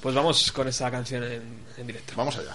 Pues 0.00 0.14
vamos 0.14 0.52
con 0.52 0.68
esa 0.68 0.90
canción 0.90 1.24
en, 1.24 1.64
en 1.76 1.86
directo. 1.86 2.12
Vamos 2.16 2.36
allá. 2.36 2.54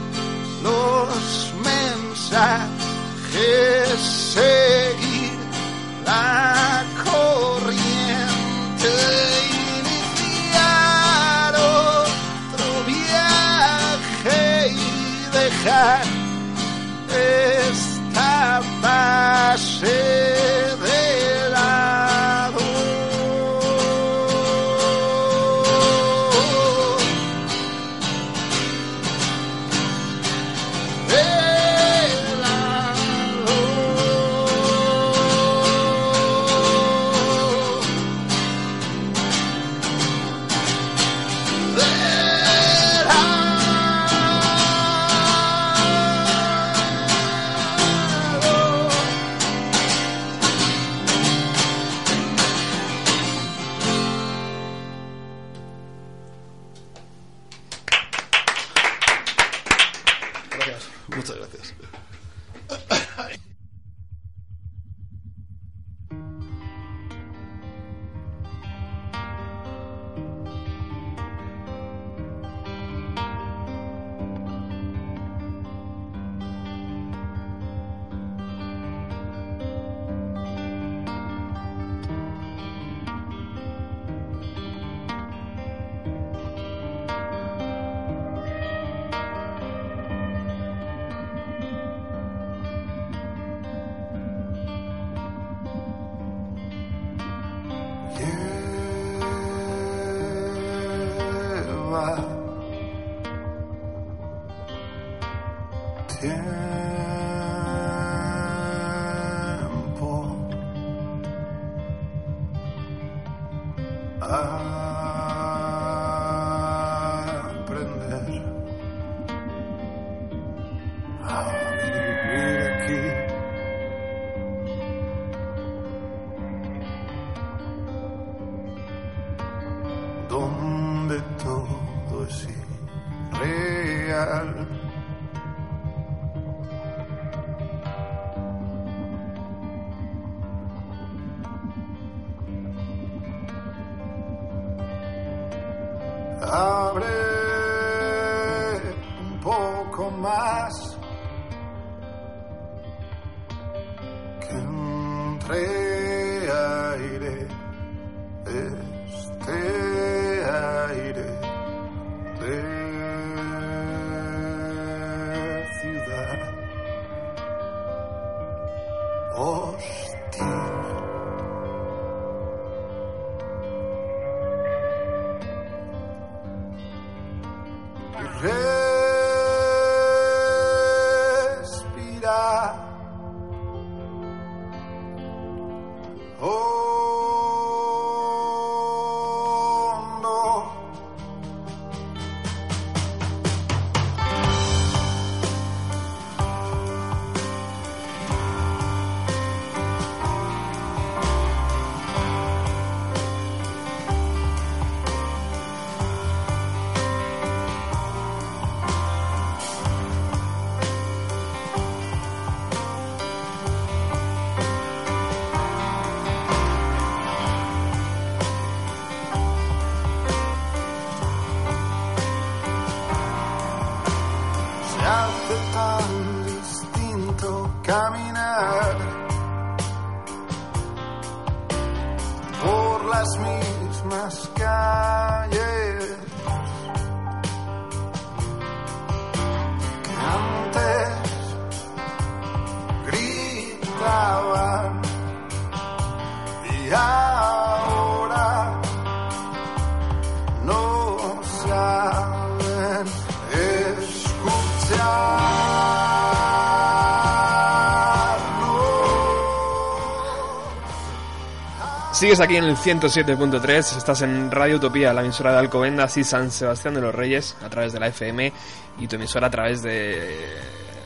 Sigues 262.21 262.39
aquí 262.39 262.55
en 262.55 262.65
el 262.65 262.77
107.3, 262.77 263.97
estás 263.97 264.21
en 264.21 264.51
Radio 264.51 264.75
Utopía, 264.75 265.11
la 265.11 265.21
emisora 265.23 265.53
de 265.53 265.57
Alcobendas 265.57 266.15
y 266.17 266.23
San 266.23 266.51
Sebastián 266.51 266.93
de 266.93 267.01
los 267.01 267.15
Reyes, 267.15 267.57
a 267.65 267.69
través 267.69 267.93
de 267.93 267.99
la 267.99 268.07
FM, 268.09 268.53
y 268.99 269.07
tu 269.07 269.15
emisora 269.15 269.47
a 269.47 269.49
través 269.49 269.81
de 269.81 270.37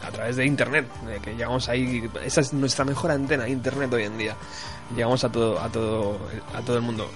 a 0.05 0.11
través 0.11 0.35
de 0.35 0.45
internet, 0.45 0.85
que 1.23 1.31
llegamos 1.33 1.69
ahí, 1.69 2.09
esa 2.21 2.41
es 2.41 2.51
nuestra 2.51 2.83
mejor 2.83 3.11
antena, 3.11 3.47
internet 3.47 3.93
hoy 3.93 4.03
en 4.03 4.17
día. 4.17 4.35
Llegamos 4.93 5.23
a 5.23 5.31
todo 5.31 5.57
a 5.61 5.69
todo 5.69 6.19
a 6.53 6.59
todo 6.61 6.75
el 6.75 6.81
mundo. 6.81 7.09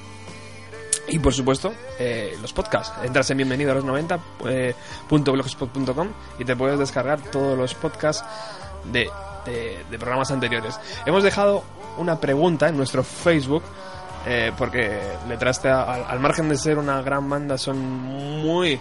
Y 1.10 1.20
por 1.20 1.34
supuesto, 1.34 1.74
eh, 2.00 2.38
los 2.42 2.54
podcasts. 2.54 2.94
Entras 3.04 3.30
en 3.32 3.38
bienvenido 3.38 3.74
a 3.74 3.76
los 3.76 3.84
90 3.84 4.18
eh, 4.48 4.76
y 6.40 6.46
te 6.46 6.56
puedes 6.56 6.80
descargar 6.80 7.20
todos 7.20 7.58
los 7.58 7.74
podcasts 7.76 8.24
de- 8.94 9.10
de 9.90 9.98
programas 10.00 10.32
anteriores. 10.32 10.80
Hemos 11.06 11.24
dejado 11.24 11.64
una 11.98 12.20
pregunta 12.20 12.70
en 12.70 12.78
nuestro 12.78 13.04
Facebook 13.04 13.64
eh, 14.30 14.52
porque 14.56 15.02
Letraste, 15.28 15.70
al, 15.70 16.06
al 16.08 16.20
margen 16.20 16.50
de 16.50 16.58
ser 16.58 16.78
una 16.78 17.02
gran 17.02 17.28
banda, 17.30 17.58
son 17.58 17.80
muy, 17.80 18.80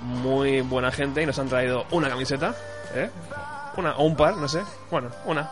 muy 0.00 0.60
buena 0.62 0.90
gente 0.90 1.22
y 1.22 1.26
nos 1.26 1.38
han 1.38 1.48
traído 1.48 1.86
una 1.92 2.08
camiseta, 2.08 2.54
¿eh? 2.94 3.08
Una, 3.76 3.92
o 3.96 4.04
un 4.04 4.16
par, 4.16 4.36
no 4.36 4.48
sé. 4.48 4.62
Bueno, 4.90 5.08
una. 5.26 5.48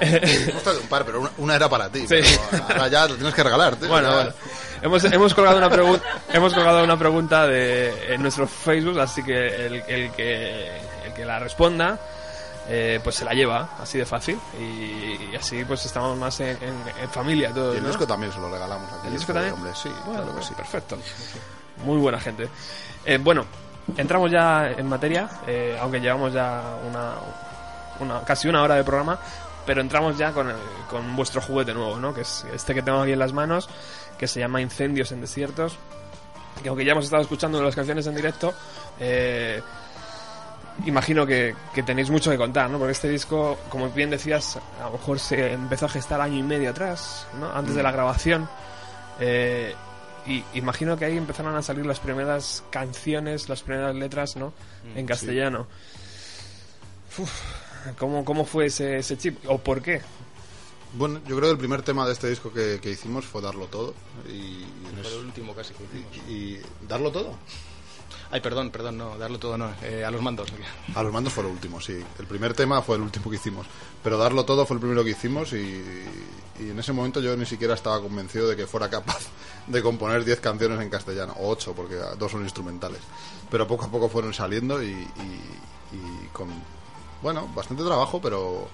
Hemos 0.00 0.62
traído 0.62 0.82
un 0.82 0.88
par, 0.88 1.04
pero 1.04 1.20
una, 1.20 1.30
una 1.38 1.56
era 1.56 1.68
para 1.68 1.88
ti. 1.88 2.06
Sí. 2.06 2.20
pero 2.50 2.64
ahora 2.74 2.88
ya 2.88 3.08
lo 3.08 3.16
tienes 3.16 3.34
que 3.34 3.42
regalar, 3.42 3.74
tío. 3.76 3.88
Bueno, 3.88 4.12
bueno. 4.14 4.32
Hemos, 4.82 5.04
hemos 5.04 5.34
colgado 5.34 5.56
una 5.58 5.70
pregunta 5.70 6.04
hemos 6.32 6.52
colgado 6.52 6.84
una 6.84 6.98
pregunta 6.98 7.46
de 7.46 8.14
en 8.14 8.22
nuestro 8.22 8.46
Facebook, 8.46 9.00
así 9.00 9.22
que 9.22 9.66
el, 9.66 9.82
el 9.88 10.12
que 10.12 10.68
el 11.06 11.14
que 11.14 11.24
la 11.24 11.38
responda 11.38 11.98
eh, 12.68 13.00
pues 13.02 13.16
se 13.16 13.24
la 13.24 13.32
lleva, 13.32 13.70
así 13.80 13.98
de 13.98 14.06
fácil 14.06 14.38
y, 14.58 14.62
y 15.32 15.36
así 15.38 15.64
pues 15.64 15.84
estamos 15.84 16.16
más 16.18 16.38
en, 16.40 16.56
en- 16.62 16.82
en 17.02 17.10
familia 17.10 17.52
todos. 17.52 17.74
Y 17.74 17.78
el 17.78 17.82
¿no? 17.82 17.88
disco 17.90 18.06
también 18.06 18.32
se 18.32 18.38
lo 18.40 18.50
regalamos 18.50 18.90
aquí. 18.92 19.06
¿El 19.08 19.12
disco 19.14 19.32
también? 19.32 19.54
Hombre, 19.54 19.72
sí, 19.74 19.90
Bueno, 20.06 20.22
claro 20.22 20.38
que 20.38 20.44
sí. 20.44 20.54
Perfecto. 20.54 20.98
Muy 21.84 21.98
buena 21.98 22.18
gente. 22.20 22.48
Eh, 23.04 23.18
bueno, 23.18 23.44
entramos 23.96 24.30
ya 24.30 24.70
en 24.70 24.86
materia, 24.88 25.28
eh, 25.46 25.76
aunque 25.80 26.00
llevamos 26.00 26.32
ya 26.32 26.62
una, 26.88 27.14
una 28.00 28.22
casi 28.24 28.48
una 28.48 28.62
hora 28.62 28.76
de 28.76 28.84
programa, 28.84 29.18
pero 29.66 29.80
entramos 29.80 30.16
ya 30.16 30.32
con, 30.32 30.48
el- 30.48 30.56
con 30.88 31.14
vuestro 31.16 31.40
juguete 31.42 31.74
nuevo, 31.74 31.98
¿no? 31.98 32.14
Que 32.14 32.22
es 32.22 32.46
este 32.54 32.74
que 32.74 32.82
tengo 32.82 33.00
aquí 33.02 33.12
en 33.12 33.18
las 33.18 33.32
manos, 33.32 33.68
que 34.18 34.26
se 34.26 34.40
llama 34.40 34.60
Incendios 34.60 35.12
en 35.12 35.20
Desiertos. 35.20 35.76
Que 36.62 36.68
aunque 36.68 36.84
ya 36.84 36.92
hemos 36.92 37.04
estado 37.06 37.20
escuchando 37.20 37.60
las 37.62 37.74
canciones 37.74 38.06
en 38.06 38.14
directo, 38.14 38.54
eh, 39.00 39.60
imagino 40.86 41.26
que, 41.26 41.54
que 41.74 41.82
tenéis 41.82 42.10
mucho 42.10 42.30
que 42.30 42.36
contar, 42.36 42.68
¿no? 42.70 42.78
Porque 42.78 42.92
este 42.92 43.08
disco, 43.08 43.58
como 43.68 43.90
bien 43.90 44.10
decías, 44.10 44.58
a 44.80 44.84
lo 44.86 44.92
mejor 44.92 45.18
se 45.20 45.52
empezó 45.52 45.86
a 45.86 45.88
gestar 45.88 46.20
año 46.20 46.38
y 46.38 46.42
medio 46.42 46.70
atrás, 46.70 47.26
¿no? 47.38 47.50
Antes 47.52 47.74
de 47.74 47.82
la 47.82 47.90
grabación. 47.92 48.48
Eh, 49.20 49.74
y 50.26 50.42
imagino 50.54 50.96
que 50.96 51.04
ahí 51.04 51.16
empezaron 51.16 51.54
a 51.54 51.62
salir 51.62 51.84
las 51.86 52.00
primeras 52.00 52.64
canciones, 52.70 53.48
las 53.48 53.62
primeras 53.62 53.94
letras, 53.94 54.36
¿no? 54.36 54.52
En 54.94 55.06
castellano. 55.06 55.66
Uf, 57.18 57.30
¿cómo, 57.98 58.24
¿Cómo 58.24 58.44
fue 58.44 58.66
ese, 58.66 58.98
ese 58.98 59.16
chip? 59.18 59.38
¿O 59.48 59.58
por 59.58 59.82
qué? 59.82 60.00
Bueno, 60.94 61.20
yo 61.26 61.36
creo 61.36 61.48
que 61.48 61.52
el 61.52 61.58
primer 61.58 61.82
tema 61.82 62.06
de 62.06 62.12
este 62.12 62.28
disco 62.28 62.52
que, 62.52 62.78
que 62.80 62.90
hicimos 62.90 63.24
fue 63.24 63.42
Darlo 63.42 63.66
Todo. 63.66 63.94
Y, 64.28 64.64
el 65.18 65.24
último 65.26 65.54
casi 65.54 65.74
que 65.74 65.84
hicimos. 65.84 66.28
y- 66.28 66.32
y 66.32 66.62
Darlo 66.88 67.10
Todo. 67.10 67.34
Ay, 68.34 68.40
perdón, 68.40 68.70
perdón, 68.72 68.98
no, 68.98 69.16
darlo 69.16 69.38
todo 69.38 69.56
no, 69.56 69.72
eh, 69.80 70.04
a 70.04 70.10
los 70.10 70.20
mandos. 70.20 70.48
A 70.96 71.04
los 71.04 71.12
mandos 71.12 71.32
fue 71.32 71.44
lo 71.44 71.50
último, 71.50 71.80
sí. 71.80 72.02
El 72.18 72.26
primer 72.26 72.52
tema 72.52 72.82
fue 72.82 72.96
el 72.96 73.02
último 73.02 73.30
que 73.30 73.36
hicimos. 73.36 73.64
Pero 74.02 74.18
Darlo 74.18 74.44
Todo 74.44 74.66
fue 74.66 74.74
el 74.74 74.80
primero 74.80 75.04
que 75.04 75.10
hicimos 75.10 75.52
y, 75.52 75.56
y 76.58 76.70
en 76.70 76.76
ese 76.80 76.92
momento 76.92 77.20
yo 77.20 77.36
ni 77.36 77.46
siquiera 77.46 77.74
estaba 77.74 78.00
convencido 78.00 78.48
de 78.48 78.56
que 78.56 78.66
fuera 78.66 78.90
capaz 78.90 79.20
de 79.68 79.80
componer 79.84 80.24
10 80.24 80.40
canciones 80.40 80.80
en 80.80 80.90
castellano, 80.90 81.32
o 81.38 81.48
8, 81.50 81.74
porque 81.76 81.94
dos 82.18 82.32
son 82.32 82.42
instrumentales. 82.42 82.98
Pero 83.52 83.68
poco 83.68 83.84
a 83.84 83.88
poco 83.88 84.08
fueron 84.08 84.34
saliendo 84.34 84.82
y, 84.82 84.88
y- 84.88 85.50
y 85.92 86.26
con, 86.32 86.48
bueno, 87.22 87.46
bastante 87.54 87.84
trabajo, 87.84 88.20
pero, 88.20 88.66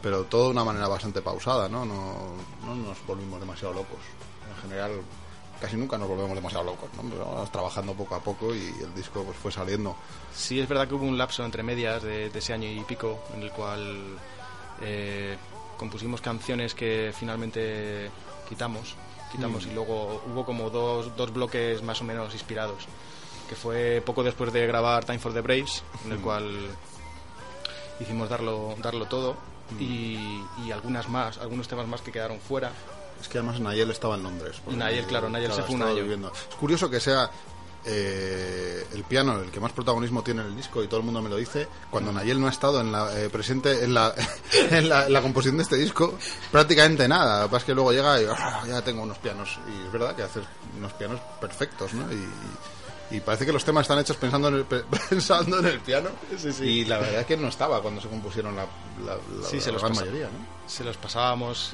pero 0.00 0.24
todo 0.24 0.44
de 0.44 0.50
una 0.52 0.64
manera 0.64 0.88
bastante 0.88 1.20
pausada, 1.20 1.68
¿no? 1.68 1.84
No, 1.84 2.14
no 2.64 2.74
nos 2.76 2.96
volvimos 3.06 3.38
demasiado 3.40 3.74
locos. 3.74 3.98
En 4.56 4.62
general, 4.62 4.92
casi 5.60 5.76
nunca 5.76 5.98
nos 5.98 6.08
volvemos 6.08 6.34
demasiado 6.34 6.64
locos, 6.64 6.88
¿no? 6.96 7.08
Pero 7.08 7.26
vamos 7.26 7.52
trabajando 7.52 7.94
poco 7.94 8.14
a 8.14 8.20
poco 8.20 8.54
y 8.54 8.74
el 8.82 8.94
disco 8.94 9.22
pues 9.22 9.36
fue 9.36 9.52
saliendo. 9.52 9.94
Sí, 10.34 10.58
es 10.58 10.68
verdad 10.68 10.88
que 10.88 10.94
hubo 10.94 11.04
un 11.04 11.18
lapso 11.18 11.44
entre 11.44 11.62
medias 11.62 12.02
de, 12.02 12.30
de 12.30 12.38
ese 12.38 12.52
año 12.52 12.68
y 12.68 12.80
pico 12.84 13.22
en 13.34 13.42
el 13.42 13.50
cual 13.50 14.18
eh, 14.80 15.36
compusimos 15.76 16.20
canciones 16.20 16.74
que 16.74 17.12
finalmente 17.16 18.10
quitamos, 18.48 18.96
quitamos 19.30 19.66
y 19.66 19.72
luego 19.72 20.22
hubo 20.26 20.44
como 20.44 20.70
dos, 20.70 21.16
dos 21.16 21.32
bloques 21.32 21.82
más 21.82 22.00
o 22.00 22.04
menos 22.04 22.32
inspirados, 22.32 22.86
que 23.48 23.54
fue 23.54 24.02
poco 24.04 24.22
después 24.22 24.52
de 24.52 24.66
grabar 24.66 25.04
Time 25.04 25.18
for 25.18 25.32
the 25.32 25.40
Braves, 25.40 25.82
en 26.04 26.12
el 26.12 26.20
cual 26.20 26.50
hicimos 28.00 28.28
darlo, 28.28 28.74
darlo 28.82 29.06
todo 29.06 29.36
y, 29.78 30.42
y 30.64 30.72
algunas 30.72 31.08
más, 31.08 31.38
algunos 31.38 31.68
temas 31.68 31.86
más 31.86 32.00
que 32.00 32.12
quedaron 32.12 32.40
fuera. 32.40 32.72
Es 33.20 33.28
que 33.28 33.38
además 33.38 33.60
Nayel 33.60 33.90
estaba 33.90 34.14
en 34.16 34.22
Londres. 34.22 34.56
Nayel, 34.66 35.04
claro, 35.06 35.28
Nayel 35.28 35.52
se 35.52 35.62
fue 35.62 35.74
un 35.74 35.80
estaba 35.80 35.90
año. 35.92 36.02
viviendo. 36.02 36.32
Es 36.32 36.54
curioso 36.56 36.88
que 36.90 37.00
sea 37.00 37.30
eh, 37.84 38.86
el 38.92 39.04
piano 39.04 39.40
el 39.40 39.50
que 39.50 39.58
más 39.60 39.72
protagonismo 39.72 40.22
tiene 40.22 40.42
en 40.42 40.48
el 40.48 40.56
disco 40.56 40.82
y 40.82 40.86
todo 40.88 41.00
el 41.00 41.04
mundo 41.06 41.22
me 41.22 41.28
lo 41.30 41.36
dice, 41.36 41.66
cuando 41.90 42.12
Nayel 42.12 42.40
no 42.40 42.46
ha 42.46 42.50
estado 42.50 42.80
en 42.80 42.92
la, 42.92 43.18
eh, 43.18 43.28
presente 43.30 43.84
en 43.84 43.94
la, 43.94 44.14
en, 44.70 44.88
la, 44.88 45.06
en 45.06 45.12
la 45.12 45.22
composición 45.22 45.56
de 45.56 45.62
este 45.62 45.76
disco, 45.76 46.14
prácticamente 46.50 47.08
nada. 47.08 47.40
Lo 47.42 47.46
que 47.48 47.52
pasa 47.52 47.58
es 47.58 47.64
que 47.64 47.74
luego 47.74 47.92
llega 47.92 48.20
y 48.20 48.26
"Ah, 48.28 48.62
ya 48.68 48.82
tengo 48.82 49.02
unos 49.02 49.18
pianos. 49.18 49.58
Y 49.68 49.86
es 49.86 49.92
verdad 49.92 50.14
que 50.14 50.22
hace 50.22 50.40
unos 50.76 50.92
pianos 50.94 51.20
perfectos, 51.40 51.92
¿no? 51.94 52.04
Y, 52.12 53.16
y 53.16 53.20
parece 53.20 53.44
que 53.44 53.52
los 53.52 53.64
temas 53.64 53.82
están 53.82 53.98
hechos 53.98 54.16
pensando 54.18 54.48
en 54.48 54.54
el, 54.56 54.64
pe- 54.64 54.84
pensando 55.10 55.58
en 55.58 55.66
el 55.66 55.80
piano. 55.80 56.10
Y 56.60 56.84
la 56.84 56.98
verdad 56.98 57.20
es 57.20 57.26
que 57.26 57.36
no 57.36 57.48
estaba 57.48 57.80
cuando 57.82 58.00
se 58.00 58.08
compusieron 58.08 58.54
la, 58.56 58.66
la, 59.04 59.14
la- 59.14 59.48
Sí, 59.48 59.60
se 59.60 59.68
la 59.72 59.78
los 59.78 59.82
gran 59.82 59.96
mayoría, 59.96 60.26
¿no? 60.26 60.59
Se 60.70 60.84
los 60.84 60.96
pasábamos, 60.96 61.72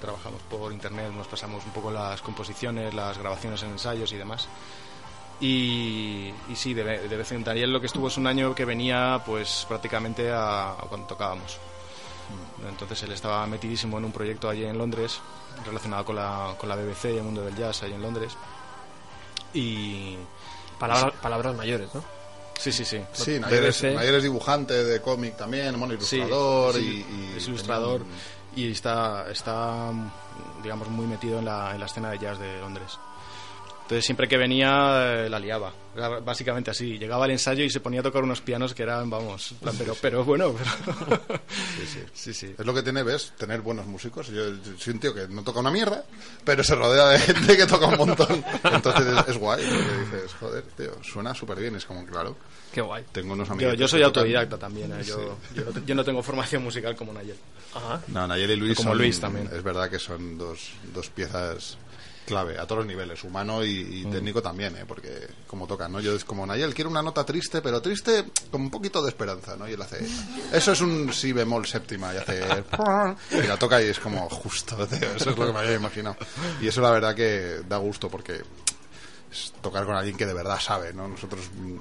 trabajamos 0.00 0.42
por 0.50 0.72
internet, 0.72 1.12
nos 1.12 1.28
pasamos 1.28 1.64
un 1.64 1.70
poco 1.70 1.92
las 1.92 2.20
composiciones, 2.20 2.92
las 2.92 3.16
grabaciones 3.16 3.62
en 3.62 3.70
ensayos 3.70 4.10
y 4.12 4.16
demás. 4.16 4.48
Y, 5.40 6.34
sí, 6.52 6.74
de, 6.74 6.82
de 6.82 7.16
vez 7.16 7.30
en 7.30 7.44
Daniel 7.44 7.72
lo 7.72 7.80
que 7.80 7.86
estuvo 7.86 8.08
es 8.08 8.16
un 8.16 8.26
año 8.26 8.56
que 8.56 8.64
venía 8.64 9.22
pues 9.24 9.66
prácticamente 9.68 10.32
a, 10.32 10.74
cuando 10.88 11.06
tocábamos. 11.06 11.58
Entonces 12.68 13.00
él 13.04 13.12
estaba 13.12 13.46
metidísimo 13.46 13.98
en 13.98 14.06
un 14.06 14.12
proyecto 14.12 14.48
allí 14.48 14.64
en 14.64 14.78
Londres 14.78 15.20
relacionado 15.64 16.04
con 16.04 16.16
la, 16.16 16.56
con 16.58 16.68
la 16.68 16.74
BBC 16.74 17.04
y 17.04 17.18
el 17.18 17.22
mundo 17.22 17.44
del 17.44 17.54
jazz 17.54 17.84
allí 17.84 17.94
en 17.94 18.02
Londres. 18.02 18.36
Y 19.54 20.16
Palabras, 20.76 21.12
palabras 21.22 21.54
mayores, 21.54 21.94
¿no? 21.94 22.02
Sí, 22.62 22.72
sí, 22.72 22.84
sí. 22.84 23.00
Sí, 23.12 23.40
Nayer 23.40 23.64
es, 23.64 23.82
BBC. 23.82 23.94
Nayer 23.94 24.14
es 24.14 24.22
dibujante 24.22 24.84
de 24.84 25.00
cómic 25.00 25.36
también, 25.36 25.78
bueno, 25.78 25.94
ilustrador 25.94 26.74
sí, 26.74 27.04
y, 27.10 27.14
y 27.14 27.36
es 27.36 27.48
ilustrador 27.48 28.02
y 28.54 28.70
está, 28.70 29.30
está 29.30 29.90
digamos 30.62 30.88
muy 30.88 31.06
metido 31.06 31.38
en 31.38 31.46
la, 31.46 31.72
en 31.72 31.80
la 31.80 31.86
escena 31.86 32.10
de 32.10 32.18
jazz 32.18 32.38
de 32.38 32.58
Londres. 32.60 32.98
Entonces 33.92 34.06
siempre 34.06 34.26
que 34.26 34.38
venía 34.38 35.24
eh, 35.26 35.28
la 35.28 35.38
liaba, 35.38 35.70
Era 35.94 36.08
básicamente 36.20 36.70
así. 36.70 36.96
Llegaba 36.98 37.26
al 37.26 37.32
ensayo 37.32 37.62
y 37.62 37.68
se 37.68 37.80
ponía 37.80 38.00
a 38.00 38.02
tocar 38.02 38.22
unos 38.24 38.40
pianos 38.40 38.72
que 38.72 38.84
eran, 38.84 39.10
vamos, 39.10 39.54
plan, 39.60 39.74
pero, 39.76 39.94
pero 40.00 40.24
bueno, 40.24 40.54
pero... 40.56 41.20
sí, 42.14 42.32
sí. 42.32 42.46
un- 42.46 42.54
Es 42.58 42.64
lo 42.64 42.72
que 42.72 42.82
tiene, 42.82 43.02
¿ves? 43.02 43.34
Tener 43.36 43.60
buenos 43.60 43.84
músicos. 43.86 44.28
Yo, 44.28 44.48
yo 44.48 44.78
soy 44.78 44.94
un 44.94 44.98
tío 45.00 45.14
que 45.14 45.28
no 45.28 45.42
toca 45.44 45.60
una 45.60 45.70
mierda, 45.70 46.04
pero 46.42 46.64
se 46.64 46.74
rodea 46.74 47.08
de 47.08 47.18
gente 47.18 47.54
que 47.54 47.66
toca 47.66 47.84
un 47.86 47.98
montón. 47.98 48.42
Entonces 48.64 49.06
es, 49.06 49.28
es 49.28 49.36
guay, 49.36 49.62
porque 49.62 50.16
dices, 50.16 50.34
joder, 50.40 50.62
tío, 50.74 50.92
suena 51.04 51.34
súper 51.34 51.58
bien. 51.60 51.76
Es 51.76 51.84
como, 51.84 52.06
claro, 52.06 52.34
Qué 52.72 52.80
guay. 52.80 53.04
tengo 53.12 53.34
unos 53.34 53.48
Yo, 53.48 53.52
amigos. 53.54 53.76
yo 53.76 53.86
soy 53.88 54.00
que 54.00 54.06
tocan- 54.06 54.08
autodidacta 54.20 54.56
también, 54.56 54.90
¿eh? 54.94 55.04
yo, 55.04 55.36
yo, 55.54 55.64
no, 55.66 55.70
te- 55.72 55.82
yo 55.84 55.94
no 55.94 56.02
tengo 56.02 56.22
formación 56.22 56.62
musical 56.64 56.96
como 56.96 57.12
Nayel. 57.12 57.36
Ajá. 57.74 58.00
No, 58.08 58.26
Nayer 58.26 58.48
y 58.48 58.56
Luis 58.56 58.76
Como 58.78 58.90
son- 58.90 58.98
Luis 58.98 59.20
también. 59.20 59.50
Es 59.54 59.62
verdad 59.62 59.90
que 59.90 59.98
son 59.98 60.38
dos, 60.38 60.70
dos 60.94 61.10
piezas 61.10 61.76
clave 62.26 62.58
a 62.58 62.66
todos 62.66 62.78
los 62.80 62.86
niveles, 62.86 63.22
humano 63.24 63.64
y, 63.64 64.04
Mm. 64.06 64.10
técnico 64.10 64.42
también, 64.42 64.76
¿eh? 64.76 64.84
porque 64.86 65.28
como 65.46 65.66
tocan, 65.66 65.92
¿no? 65.92 66.00
Yo 66.00 66.14
es 66.14 66.24
como 66.24 66.46
Nayel, 66.46 66.74
quiero 66.74 66.90
una 66.90 67.02
nota 67.02 67.24
triste, 67.24 67.60
pero 67.62 67.80
triste 67.82 68.24
con 68.50 68.62
un 68.62 68.70
poquito 68.70 69.02
de 69.02 69.08
esperanza, 69.08 69.56
¿no? 69.56 69.68
Y 69.68 69.72
él 69.72 69.82
hace, 69.82 70.04
eso 70.52 70.72
es 70.72 70.80
un 70.80 71.12
si 71.12 71.32
bemol 71.32 71.66
séptima, 71.66 72.12
y 72.14 72.16
hace, 72.18 72.42
y 73.30 73.46
la 73.46 73.56
toca 73.58 73.82
y 73.82 73.86
es 73.86 73.98
como 73.98 74.28
justo, 74.28 74.86
tío, 74.86 75.10
eso 75.14 75.30
es 75.30 75.36
lo 75.36 75.46
que 75.46 75.52
me 75.52 75.58
había 75.60 75.74
imaginado. 75.74 76.16
Y 76.60 76.68
eso 76.68 76.80
la 76.80 76.90
verdad 76.90 77.14
que 77.14 77.60
da 77.68 77.76
gusto 77.78 78.08
porque 78.08 78.42
es 79.30 79.52
tocar 79.62 79.84
con 79.86 79.96
alguien 79.96 80.16
que 80.16 80.26
de 80.26 80.34
verdad 80.34 80.60
sabe, 80.60 80.92
¿no? 80.92 81.08
Nosotros 81.08 81.50
mm, 81.54 81.78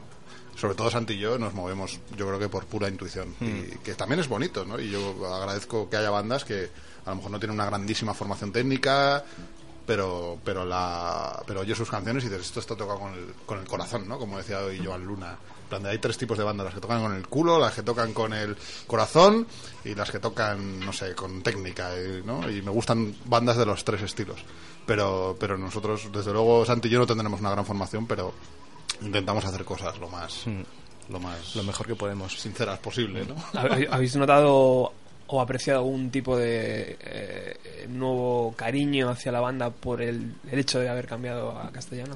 sobre 0.58 0.76
todo 0.76 0.92
Santi 0.92 1.14
y 1.14 1.20
yo 1.20 1.38
nos 1.40 1.54
movemos 1.54 2.00
yo 2.16 2.28
creo 2.28 2.38
que 2.40 2.50
por 2.50 2.66
pura 2.66 2.88
intuición 2.88 3.34
y 3.42 3.78
que 3.80 3.96
también 3.96 4.20
es 4.20 4.28
bonito 4.28 4.64
¿no? 4.64 4.80
y 4.80 4.92
yo 4.92 5.16
agradezco 5.34 5.90
que 5.90 5.98
haya 5.98 6.12
bandas 6.12 6.46
que 6.46 6.70
a 7.04 7.10
lo 7.10 7.16
mejor 7.16 7.32
no 7.32 7.40
tienen 7.40 7.56
una 7.56 7.66
grandísima 7.66 8.14
formación 8.14 8.52
técnica 8.52 9.24
pero 9.86 10.38
pero 10.44 10.64
la 10.66 11.42
pero 11.48 11.62
oyes 11.62 11.78
sus 11.78 11.90
canciones 11.90 12.24
y 12.24 12.28
dices 12.30 12.46
esto 12.48 12.60
está 12.60 12.76
tocado 12.76 13.00
con 13.00 13.14
el, 13.14 13.34
con 13.46 13.60
el 13.60 13.68
corazón 13.68 14.08
¿no? 14.08 14.18
como 14.20 14.38
decía 14.38 14.60
hoy 14.60 14.80
Joan 14.84 15.04
Luna 15.06 15.38
En 15.64 15.70
plan 15.70 15.84
de, 15.84 15.90
hay 15.90 15.98
tres 16.00 16.18
tipos 16.18 16.38
de 16.38 16.44
bandas 16.44 16.66
las 16.66 16.74
que 16.76 16.82
tocan 16.82 17.02
con 17.02 17.16
el 17.16 17.28
culo 17.28 17.60
las 17.60 17.74
que 17.74 17.82
tocan 17.84 18.14
con 18.14 18.34
el 18.34 18.56
corazón 18.88 19.48
y 19.84 19.96
las 19.96 20.12
que 20.12 20.20
tocan 20.20 20.80
no 20.80 20.94
sé 20.94 21.16
con 21.16 21.42
técnica 21.42 21.90
y, 21.98 22.22
¿no? 22.26 22.50
y 22.50 22.62
me 22.62 22.72
gustan 22.72 23.16
bandas 23.26 23.58
de 23.58 23.66
los 23.66 23.84
tres 23.84 24.02
estilos 24.04 24.40
pero 24.86 25.36
pero 25.40 25.58
nosotros 25.58 26.10
desde 26.12 26.32
luego 26.34 26.64
Santi 26.66 26.88
y 26.88 26.92
yo 26.92 27.00
no 27.00 27.08
tendremos 27.08 27.40
una 27.40 27.52
gran 27.52 27.66
formación 27.66 28.06
pero 28.08 28.34
intentamos 29.02 29.44
hacer 29.46 29.66
cosas 29.66 29.98
lo 30.00 30.08
más 30.10 30.46
lo 31.10 31.20
más 31.20 31.56
Lo 31.56 31.64
mejor 31.64 31.88
que 31.88 31.96
podemos. 31.96 32.40
sinceras 32.40 32.80
posible 32.80 33.26
¿no? 33.26 33.36
¿Habe- 33.60 33.88
¿Habéis 33.92 34.16
notado 34.16 34.94
o 35.34 35.42
apreciado 35.42 35.80
algún 35.80 36.12
tipo 36.12 36.38
de 36.38 36.98
eh, 37.00 37.86
nuevo 37.90 38.54
cariño 38.58 39.10
hacia 39.10 39.32
la 39.32 39.40
banda 39.40 39.70
por 39.70 40.02
el, 40.02 40.34
el 40.52 40.60
hecho 40.60 40.80
de 40.80 40.90
haber 40.90 41.08
cambiado 41.08 41.58
a 41.58 41.72
castellano? 41.72 42.16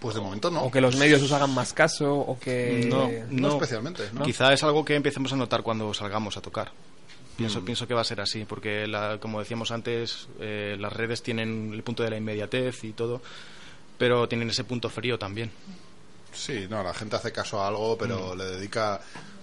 pues 0.00 0.14
de 0.14 0.20
momento 0.20 0.50
no 0.50 0.62
¿O 0.62 0.70
que 0.70 0.80
los 0.80 0.94
medios 0.96 1.22
os 1.22 1.32
hagan 1.32 1.54
más 1.54 1.72
caso? 1.72 2.14
¿O 2.14 2.38
que...? 2.38 2.86
No, 2.88 3.10
no, 3.30 3.54
especialmente 3.54 4.04
¿no? 4.12 4.22
Quizá 4.24 4.52
es 4.52 4.62
algo 4.62 4.84
que 4.84 4.94
empecemos 4.94 5.32
a 5.32 5.36
notar 5.36 5.62
cuando 5.62 5.92
salgamos 5.94 6.36
a 6.36 6.42
tocar. 6.42 6.70
Pienso, 7.36 7.60
Mm. 7.60 7.64
pienso 7.64 7.86
que 7.86 7.94
va 7.94 8.00
a 8.02 8.04
ser 8.04 8.20
así, 8.20 8.44
porque 8.44 8.86
la- 8.86 9.18
como 9.20 9.40
decíamos 9.40 9.70
antes, 9.70 10.28
eh, 10.40 10.76
las 10.78 10.92
redes 10.92 11.22
tienen 11.22 11.72
el 11.74 11.82
punto 11.82 12.02
de 12.02 12.10
la 12.10 12.16
inmediatez 12.18 12.84
y 12.84 12.92
todo, 12.92 13.20
pero 13.98 14.28
tienen 14.28 14.48
ese 14.50 14.64
punto 14.64 14.88
frío 14.90 15.18
también. 15.18 15.50
Sí, 16.32 16.66
no, 16.68 16.82
la 16.82 16.92
gente 16.94 17.16
hace 17.16 17.32
caso 17.32 17.60
a 17.60 17.68
algo, 17.68 17.96
pero 17.98 18.34
le 18.36 18.44
dedica 18.44 19.00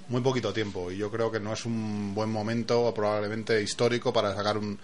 muy 0.10 0.22
poquito 0.22 0.54
tiempo. 0.54 0.92
Y 0.92 0.98
yo 0.98 1.12
creo 1.12 1.32
que 1.32 1.40
no 1.40 1.54
es 1.54 1.66
un 1.66 2.14
buen 2.14 2.32
momento, 2.32 2.94
probablemente 2.94 3.62
histórico, 3.62 4.12
para 4.12 4.36
sacar 4.36 4.58
un, 4.58 4.78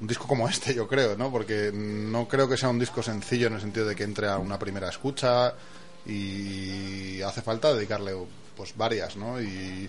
un 0.00 0.06
disco 0.06 0.26
como 0.26 0.48
este, 0.48 0.74
yo 0.74 0.86
creo, 0.86 1.16
¿no? 1.16 1.30
Porque 1.30 1.70
no 1.72 2.28
creo 2.28 2.48
que 2.48 2.56
sea 2.56 2.68
un 2.68 2.78
disco 2.78 3.02
sencillo 3.02 3.46
en 3.48 3.54
el 3.54 3.60
sentido 3.60 3.86
de 3.86 3.96
que 3.96 4.04
entre 4.04 4.28
a 4.28 4.38
una 4.38 4.58
primera 4.58 4.88
escucha 4.88 5.54
y 6.04 7.20
hace 7.22 7.42
falta 7.42 7.74
dedicarle 7.74 8.12
pues 8.56 8.76
varias, 8.76 9.16
¿no? 9.16 9.40
Y 9.40 9.88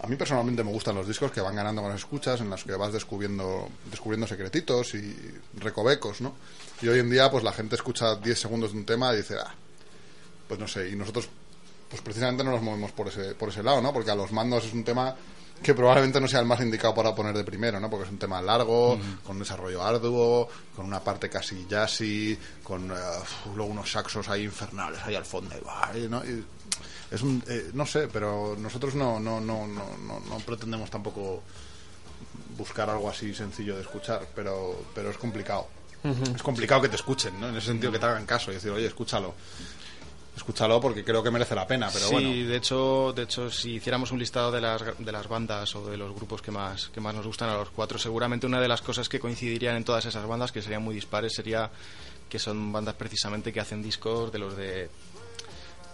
a 0.00 0.06
mí 0.06 0.16
personalmente 0.16 0.64
me 0.64 0.72
gustan 0.72 0.96
los 0.96 1.06
discos 1.06 1.30
que 1.30 1.40
van 1.40 1.54
ganando 1.54 1.82
con 1.82 1.90
las 1.90 2.00
escuchas, 2.00 2.40
en 2.40 2.50
las 2.50 2.64
que 2.64 2.72
vas 2.72 2.92
descubriendo, 2.92 3.68
descubriendo 3.90 4.26
secretitos 4.26 4.94
y 4.94 5.14
recovecos, 5.58 6.20
¿no? 6.20 6.34
Y 6.80 6.88
hoy 6.88 6.98
en 6.98 7.10
día, 7.10 7.30
pues 7.30 7.44
la 7.44 7.52
gente 7.52 7.76
escucha 7.76 8.16
10 8.16 8.38
segundos 8.38 8.72
de 8.72 8.78
un 8.78 8.84
tema 8.84 9.14
y 9.14 9.18
dice, 9.18 9.36
ah, 9.38 9.54
pues 10.48 10.58
no 10.58 10.66
sé, 10.66 10.88
y 10.88 10.96
nosotros 10.96 11.28
pues 11.92 12.00
precisamente 12.00 12.42
no 12.42 12.52
nos 12.52 12.62
movemos 12.62 12.90
por 12.92 13.08
ese, 13.08 13.34
por 13.34 13.50
ese 13.50 13.62
lado, 13.62 13.82
¿no? 13.82 13.92
Porque 13.92 14.10
a 14.10 14.14
los 14.14 14.32
mandos 14.32 14.64
es 14.64 14.72
un 14.72 14.82
tema 14.82 15.14
que 15.62 15.74
probablemente 15.74 16.22
no 16.22 16.26
sea 16.26 16.40
el 16.40 16.46
más 16.46 16.58
indicado 16.62 16.94
para 16.94 17.14
poner 17.14 17.36
de 17.36 17.44
primero, 17.44 17.78
¿no? 17.78 17.90
Porque 17.90 18.06
es 18.06 18.10
un 18.10 18.16
tema 18.16 18.40
largo, 18.40 18.98
con 19.22 19.36
un 19.36 19.40
desarrollo 19.40 19.82
arduo, 19.82 20.48
con 20.74 20.86
una 20.86 21.00
parte 21.00 21.28
casi 21.28 21.66
jazzy, 21.68 22.38
con 22.64 22.90
uf, 22.90 23.46
luego 23.54 23.70
unos 23.70 23.92
saxos 23.92 24.26
ahí 24.30 24.44
infernales 24.44 25.00
ahí 25.04 25.14
al 25.14 25.26
fondo, 25.26 25.54
y, 25.94 26.08
¿no? 26.08 26.24
Y 26.24 26.42
es 27.10 27.20
un, 27.20 27.44
eh, 27.46 27.72
no 27.74 27.84
sé, 27.84 28.08
pero 28.08 28.56
nosotros 28.58 28.94
no, 28.94 29.20
no, 29.20 29.38
no, 29.38 29.66
no, 29.66 29.84
no, 29.98 30.18
no 30.18 30.38
pretendemos 30.38 30.90
tampoco 30.90 31.42
buscar 32.56 32.88
algo 32.88 33.10
así 33.10 33.34
sencillo 33.34 33.76
de 33.76 33.82
escuchar, 33.82 34.26
pero, 34.34 34.82
pero 34.94 35.10
es 35.10 35.18
complicado. 35.18 35.68
Es 36.34 36.42
complicado 36.42 36.82
que 36.82 36.88
te 36.88 36.96
escuchen, 36.96 37.38
¿no? 37.40 37.48
En 37.48 37.56
ese 37.56 37.68
sentido 37.68 37.92
que 37.92 37.98
te 38.00 38.06
hagan 38.06 38.26
caso 38.26 38.50
y 38.50 38.54
decir, 38.54 38.72
oye, 38.72 38.86
escúchalo. 38.86 39.34
Escúchalo 40.42 40.80
porque 40.80 41.04
creo 41.04 41.22
que 41.22 41.30
merece 41.30 41.54
la 41.54 41.68
pena, 41.68 41.88
pero 41.92 42.06
sí, 42.06 42.12
bueno. 42.14 42.30
de 42.30 42.56
hecho, 42.56 43.12
de 43.14 43.22
hecho, 43.22 43.48
si 43.48 43.74
hiciéramos 43.74 44.10
un 44.10 44.18
listado 44.18 44.50
de 44.50 44.60
las, 44.60 44.82
de 44.98 45.12
las 45.12 45.28
bandas 45.28 45.72
o 45.76 45.88
de 45.88 45.96
los 45.96 46.12
grupos 46.16 46.42
que 46.42 46.50
más, 46.50 46.88
que 46.88 47.00
más 47.00 47.14
nos 47.14 47.24
gustan 47.24 47.48
a 47.48 47.54
los 47.56 47.70
cuatro, 47.70 47.96
seguramente 47.96 48.44
una 48.44 48.60
de 48.60 48.66
las 48.66 48.82
cosas 48.82 49.08
que 49.08 49.20
coincidirían 49.20 49.76
en 49.76 49.84
todas 49.84 50.04
esas 50.04 50.26
bandas, 50.26 50.50
que 50.50 50.60
serían 50.60 50.82
muy 50.82 50.96
dispares, 50.96 51.32
sería 51.32 51.70
que 52.28 52.40
son 52.40 52.72
bandas 52.72 52.96
precisamente 52.96 53.52
que 53.52 53.60
hacen 53.60 53.84
discos 53.84 54.32
de 54.32 54.38
los 54.40 54.56
de, 54.56 54.90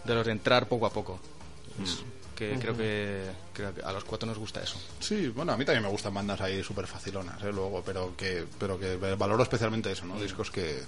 de 0.05 0.15
los 0.15 0.25
de 0.25 0.33
entrar 0.33 0.67
poco 0.67 0.87
a 0.87 0.91
poco. 0.91 1.21
Es- 1.83 1.99
que 2.35 2.57
creo, 2.59 2.75
que, 2.77 3.25
creo 3.53 3.75
que 3.75 3.83
a 3.83 3.91
los 3.93 4.05
cuatro 4.05 4.27
nos 4.29 4.39
gusta 4.39 4.63
eso. 4.63 4.81
Sí, 5.01 5.27
bueno, 5.29 5.53
a 5.53 5.57
mí 5.59 5.65
también 5.67 5.83
me 5.83 5.91
gustan 5.91 6.15
bandas 6.15 6.41
ahí 6.41 6.63
súper 6.63 6.87
facilonas, 6.87 7.43
¿eh? 7.43 7.51
Luego, 7.53 7.83
pero 7.85 8.17
que, 8.17 8.47
pero 8.59 8.79
que 8.79 8.95
valoro 8.97 9.43
especialmente 9.43 9.91
eso, 9.93 10.07
¿no? 10.07 10.19
Discos 10.19 10.51
que... 10.51 10.81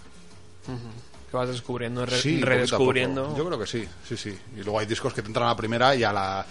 Que 1.30 1.36
vas 1.36 1.48
descubriendo, 1.48 2.04
re- 2.04 2.20
Sí, 2.20 2.40
redescubriendo. 2.40 3.36
Yo 3.36 3.46
creo 3.46 3.58
que 3.58 3.66
sí, 3.66 3.86
sí, 4.08 4.16
sí. 4.16 4.36
Y 4.56 4.62
luego 4.62 4.78
hay 4.80 4.86
discos 4.86 5.14
que 5.14 5.22
te 5.22 5.28
entran 5.28 5.46
a 5.46 5.50
la 5.50 5.56
primera 5.56 5.94
y 5.94 6.02
a 6.02 6.12
la 6.12 6.44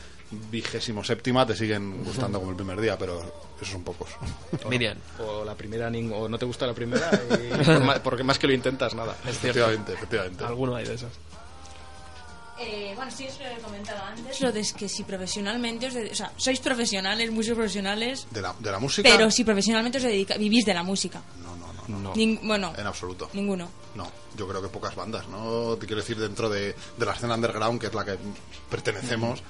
vigésimo 0.52 1.04
séptima 1.04 1.44
te 1.46 1.56
siguen 1.56 2.04
gustando 2.04 2.38
como 2.40 2.52
el 2.52 2.56
primer 2.56 2.80
día, 2.80 2.98
pero 2.98 3.20
esos 3.58 3.74
son 3.74 3.84
pocos. 3.84 4.10
Miriam, 4.70 4.98
O 5.20 5.44
la 5.44 5.56
primera, 5.56 5.88
o 5.90 6.30
no 6.30 6.38
te 6.38 6.46
gusta 6.46 6.66
la 6.68 6.74
primera, 6.74 7.10
y 7.14 7.64
por 7.64 7.84
ma- 7.84 7.96
porque 8.04 8.24
más 8.24 8.38
que 8.40 8.48
lo 8.48 8.54
intentas, 8.54 8.94
nada. 8.94 9.14
es 9.28 9.40
cierto. 9.40 9.48
efectivamente, 9.60 9.94
efectivamente. 9.94 10.44
Alguno 10.46 10.76
hay 10.76 10.86
de 10.86 10.94
esos. 10.94 11.12
Eh, 12.62 12.92
bueno, 12.96 13.10
sí, 13.10 13.24
eso 13.24 13.40
lo 13.42 13.50
he 13.50 13.58
comentado 13.62 14.04
antes. 14.04 14.42
Lo 14.42 14.52
de 14.52 14.60
es 14.60 14.74
que 14.74 14.90
si 14.90 15.04
profesionalmente 15.04 15.88
os 15.88 15.94
dedi- 15.96 16.12
O 16.12 16.16
sea, 16.16 16.32
sois 16.36 16.60
profesionales, 16.60 17.32
muchos 17.32 17.56
profesionales, 17.56 18.28
De 18.32 18.42
la, 18.42 18.54
de 18.60 18.70
la 18.72 18.80
música... 18.80 19.08
pero 19.10 19.32
si 19.32 19.46
profesionalmente 19.46 19.98
os 19.98 20.04
dedica, 20.04 20.36
vivís 20.38 20.66
de 20.66 20.74
la 20.74 20.84
música. 20.84 21.22
No, 21.42 21.49
no. 21.90 22.14
Ning- 22.14 22.40
bueno, 22.44 22.74
En 22.78 22.86
absoluto. 22.88 23.30
ninguno. 23.34 23.68
No, 23.96 24.10
yo 24.38 24.48
creo 24.48 24.62
que 24.62 24.68
pocas 24.70 24.96
bandas, 24.96 25.28
¿no? 25.28 25.76
Te 25.78 25.88
quiero 25.88 26.02
decir, 26.02 26.18
dentro 26.20 26.50
de, 26.50 26.76
de 26.98 27.06
la 27.06 27.14
escena 27.14 27.36
underground, 27.36 27.80
que 27.82 27.88
es 27.88 27.94
la 27.94 28.06
que 28.06 28.18
pertenecemos, 28.70 29.42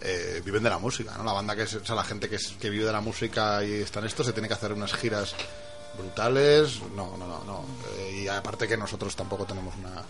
eh, 0.00 0.40
viven 0.44 0.62
de 0.62 0.70
la 0.70 0.78
música, 0.78 1.14
¿no? 1.18 1.24
La 1.24 1.32
banda 1.32 1.54
que 1.54 1.62
es, 1.62 1.74
o 1.74 1.84
sea, 1.84 1.94
la 1.94 2.04
gente 2.04 2.28
que, 2.28 2.36
es, 2.36 2.54
que 2.60 2.70
vive 2.70 2.84
de 2.86 2.92
la 2.92 3.00
música 3.00 3.62
y 3.64 3.72
está 3.74 4.00
en 4.00 4.06
esto, 4.06 4.24
se 4.24 4.32
tiene 4.32 4.48
que 4.48 4.54
hacer 4.54 4.72
unas 4.72 4.92
giras 4.94 5.34
brutales. 5.98 6.80
No, 6.96 7.16
no, 7.16 7.26
no, 7.26 7.44
no. 7.44 7.64
Eh, 7.98 8.22
y 8.24 8.28
aparte 8.28 8.66
que 8.66 8.76
nosotros 8.76 9.14
tampoco 9.14 9.44
tenemos 9.44 9.74
una, 9.76 10.02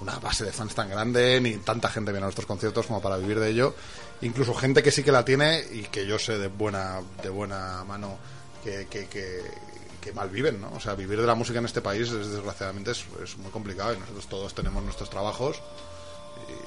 una 0.00 0.18
base 0.18 0.44
de 0.44 0.52
fans 0.52 0.74
tan 0.74 0.88
grande, 0.90 1.40
ni 1.40 1.56
tanta 1.58 1.88
gente 1.88 2.10
viene 2.10 2.24
a 2.24 2.26
nuestros 2.26 2.46
conciertos 2.46 2.86
como 2.86 3.00
para 3.00 3.16
vivir 3.16 3.38
de 3.40 3.50
ello. 3.50 3.74
Incluso 4.22 4.52
gente 4.54 4.82
que 4.82 4.90
sí 4.90 5.02
que 5.04 5.12
la 5.12 5.24
tiene 5.24 5.64
y 5.72 5.82
que 5.84 6.06
yo 6.06 6.18
sé 6.18 6.38
de 6.38 6.48
buena, 6.48 7.00
de 7.22 7.28
buena 7.28 7.84
mano 7.84 8.18
que, 8.64 8.88
que, 8.90 9.06
que, 9.06 9.40
que 10.08 10.14
mal 10.14 10.28
viven, 10.30 10.60
¿no? 10.60 10.70
O 10.74 10.80
sea, 10.80 10.94
vivir 10.94 11.20
de 11.20 11.26
la 11.26 11.34
música 11.34 11.58
en 11.58 11.64
este 11.66 11.80
país, 11.80 12.08
es- 12.10 12.30
desgraciadamente, 12.30 12.90
es, 12.92 13.04
es 13.22 13.36
muy 13.38 13.50
complicado 13.50 13.94
y 13.94 13.98
nosotros 13.98 14.26
todos 14.28 14.54
tenemos 14.54 14.82
nuestros 14.82 15.10
trabajos 15.10 15.60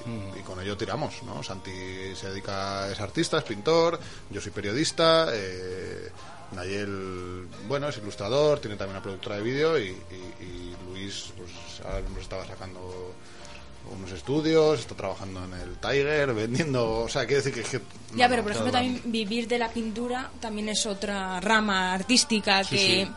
y, 0.05 0.39
y 0.39 0.43
con 0.43 0.59
ello 0.61 0.77
tiramos, 0.77 1.21
¿no? 1.23 1.41
Santi 1.43 1.71
se 2.15 2.29
dedica, 2.29 2.89
es 2.91 2.99
artista, 2.99 3.37
es 3.39 3.43
pintor, 3.43 3.99
yo 4.29 4.41
soy 4.41 4.51
periodista, 4.51 5.27
eh, 5.31 6.09
Nayel, 6.51 7.47
bueno, 7.67 7.87
es 7.89 7.97
ilustrador, 7.97 8.59
tiene 8.59 8.75
también 8.75 8.97
una 8.97 9.03
productora 9.03 9.37
de 9.37 9.41
vídeo 9.41 9.79
y, 9.79 9.83
y- 9.89 10.43
y 10.43 10.75
Luis, 10.89 11.31
pues 11.37 11.49
ahora 11.85 12.01
nos 12.09 12.21
estaba 12.21 12.45
sacando 12.45 13.13
unos 13.89 14.11
estudios, 14.11 14.79
está 14.81 14.95
trabajando 14.95 15.43
en 15.45 15.53
el 15.53 15.77
Tiger, 15.77 16.33
vendiendo, 16.33 16.99
o 17.03 17.09
sea, 17.09 17.25
quiere 17.25 17.41
decir 17.41 17.53
que... 17.53 17.63
que- 17.63 17.83
Ya, 18.15 18.27
no, 18.27 18.29
pero 18.29 18.37
no, 18.37 18.43
por 18.43 18.51
ejemplo 18.51 18.71
también 18.71 19.01
vivir 19.11 19.47
de 19.47 19.57
la 19.57 19.69
pintura 19.69 20.29
también 20.39 20.69
es 20.69 20.85
otra 20.85 21.39
rama 21.39 21.93
artística 21.93 22.63
Sí, 22.63 22.69
que... 22.75 22.77
sí. 23.05 23.11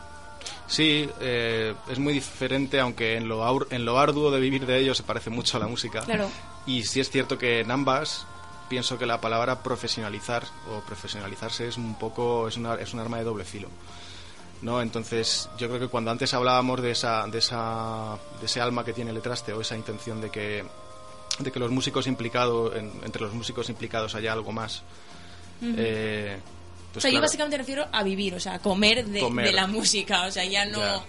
Sí, 0.67 1.09
eh, 1.21 1.75
es 1.89 1.99
muy 1.99 2.13
diferente, 2.15 2.81
aunque 2.81 3.17
en 3.17 3.29
lo, 3.29 3.45
aur- 3.45 3.67
en 3.71 3.85
lo 3.85 3.99
arduo 3.99 4.31
de 4.31 4.41
vivir 4.41 4.67
de 4.67 4.79
ello 4.79 4.95
se 4.95 5.03
parece 5.03 5.31
mucho 5.31 5.57
a 5.57 5.61
la 5.61 5.67
música. 5.67 6.01
Claro. 6.03 6.31
Y 6.67 6.85
sí 6.85 7.01
es 7.01 7.11
cierto 7.11 7.37
que 7.39 7.61
en 7.61 7.71
ambas 7.71 8.27
pienso 8.69 8.99
que 8.99 9.05
la 9.07 9.21
palabra 9.21 9.63
profesionalizar 9.63 10.43
o 10.71 10.81
profesionalizarse 10.81 11.69
es 11.69 11.77
un 11.77 11.99
poco 11.99 12.49
es, 12.49 12.57
una, 12.57 12.75
es 12.77 12.95
un 12.95 13.01
arma 13.01 13.19
de 13.19 13.25
doble 13.25 13.45
filo. 13.45 13.69
¿no? 14.63 14.81
Entonces, 14.81 15.51
yo 15.59 15.69
creo 15.69 15.79
que 15.81 15.89
cuando 15.89 16.11
antes 16.11 16.33
hablábamos 16.33 16.81
de 16.81 16.93
esa, 16.93 17.27
de 17.27 17.39
esa 17.39 18.17
de 18.41 18.47
ese 18.47 18.61
alma 18.63 18.83
que 18.85 18.95
tiene 18.95 19.11
el 19.11 19.21
traste 19.21 19.53
o 19.53 19.61
esa 19.61 19.77
intención 19.77 20.21
de 20.23 20.31
que 20.31 20.65
de 21.39 21.51
que 21.53 21.59
los 21.59 21.71
músicos 21.71 22.07
implicados 22.07 22.75
en- 22.77 22.93
entre 23.05 23.21
los 23.23 23.35
músicos 23.35 23.69
implicados 23.69 24.15
haya 24.15 24.33
algo 24.33 24.53
más. 24.53 24.83
eh, 25.63 26.39
o 26.95 27.01
pues 27.01 27.03
sea, 27.03 27.11
yo 27.11 27.21
básicamente 27.21 27.57
refiero 27.59 27.87
a 27.93 28.03
vivir, 28.03 28.35
o 28.35 28.41
sea, 28.41 28.55
a 28.55 28.59
comer 28.59 29.05
de, 29.07 29.21
Comer. 29.21 29.47
de 29.47 29.53
la 29.53 29.67
música, 29.67 30.27
o 30.27 30.31
sea, 30.31 30.45
ya 30.45 30.65
no 30.67 30.79
Ya. 30.79 31.05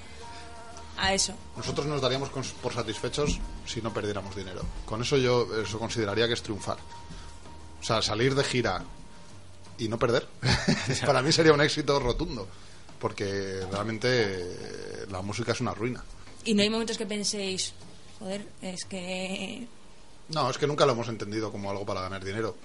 a 0.98 1.14
eso. 1.14 1.34
Nosotros 1.56 1.86
nos 1.88 2.02
daríamos 2.02 2.30
por 2.30 2.74
satisfechos 2.74 3.40
si 3.66 3.82
no 3.82 3.94
perdiéramos 3.94 4.36
dinero. 4.36 4.62
Con 4.86 5.02
eso 5.02 5.18
yo 5.18 5.48
eso 5.62 5.78
consideraría 5.80 6.28
que 6.28 6.34
es 6.34 6.42
triunfar. 6.42 6.78
O 7.82 7.84
sea, 7.84 8.02
salir 8.02 8.34
de 8.36 8.44
gira 8.44 8.84
y 9.78 9.88
no 9.88 10.00
perder, 10.00 10.28
para 11.06 11.22
mí 11.22 11.32
sería 11.32 11.54
un 11.54 11.62
éxito 11.62 12.00
rotundo. 12.00 12.48
Porque 13.00 13.60
realmente 13.70 14.08
eh, 14.10 15.06
la 15.12 15.22
música 15.22 15.52
es 15.52 15.60
una 15.60 15.74
ruina. 15.74 16.04
Y 16.46 16.54
no 16.54 16.62
hay 16.64 16.70
momentos 16.70 16.98
que 16.98 17.06
penséis, 17.06 17.74
joder, 18.20 18.48
es 18.62 18.86
que, 18.86 19.68
No, 20.30 20.50
es 20.50 20.58
que 20.58 20.66
nunca 20.66 20.86
lo 20.86 20.94
hemos 20.94 21.10
entendido 21.10 21.52
como 21.52 21.70
algo 21.70 21.86
para 21.86 22.02
ganar 22.02 22.24
dinero. 22.24 22.56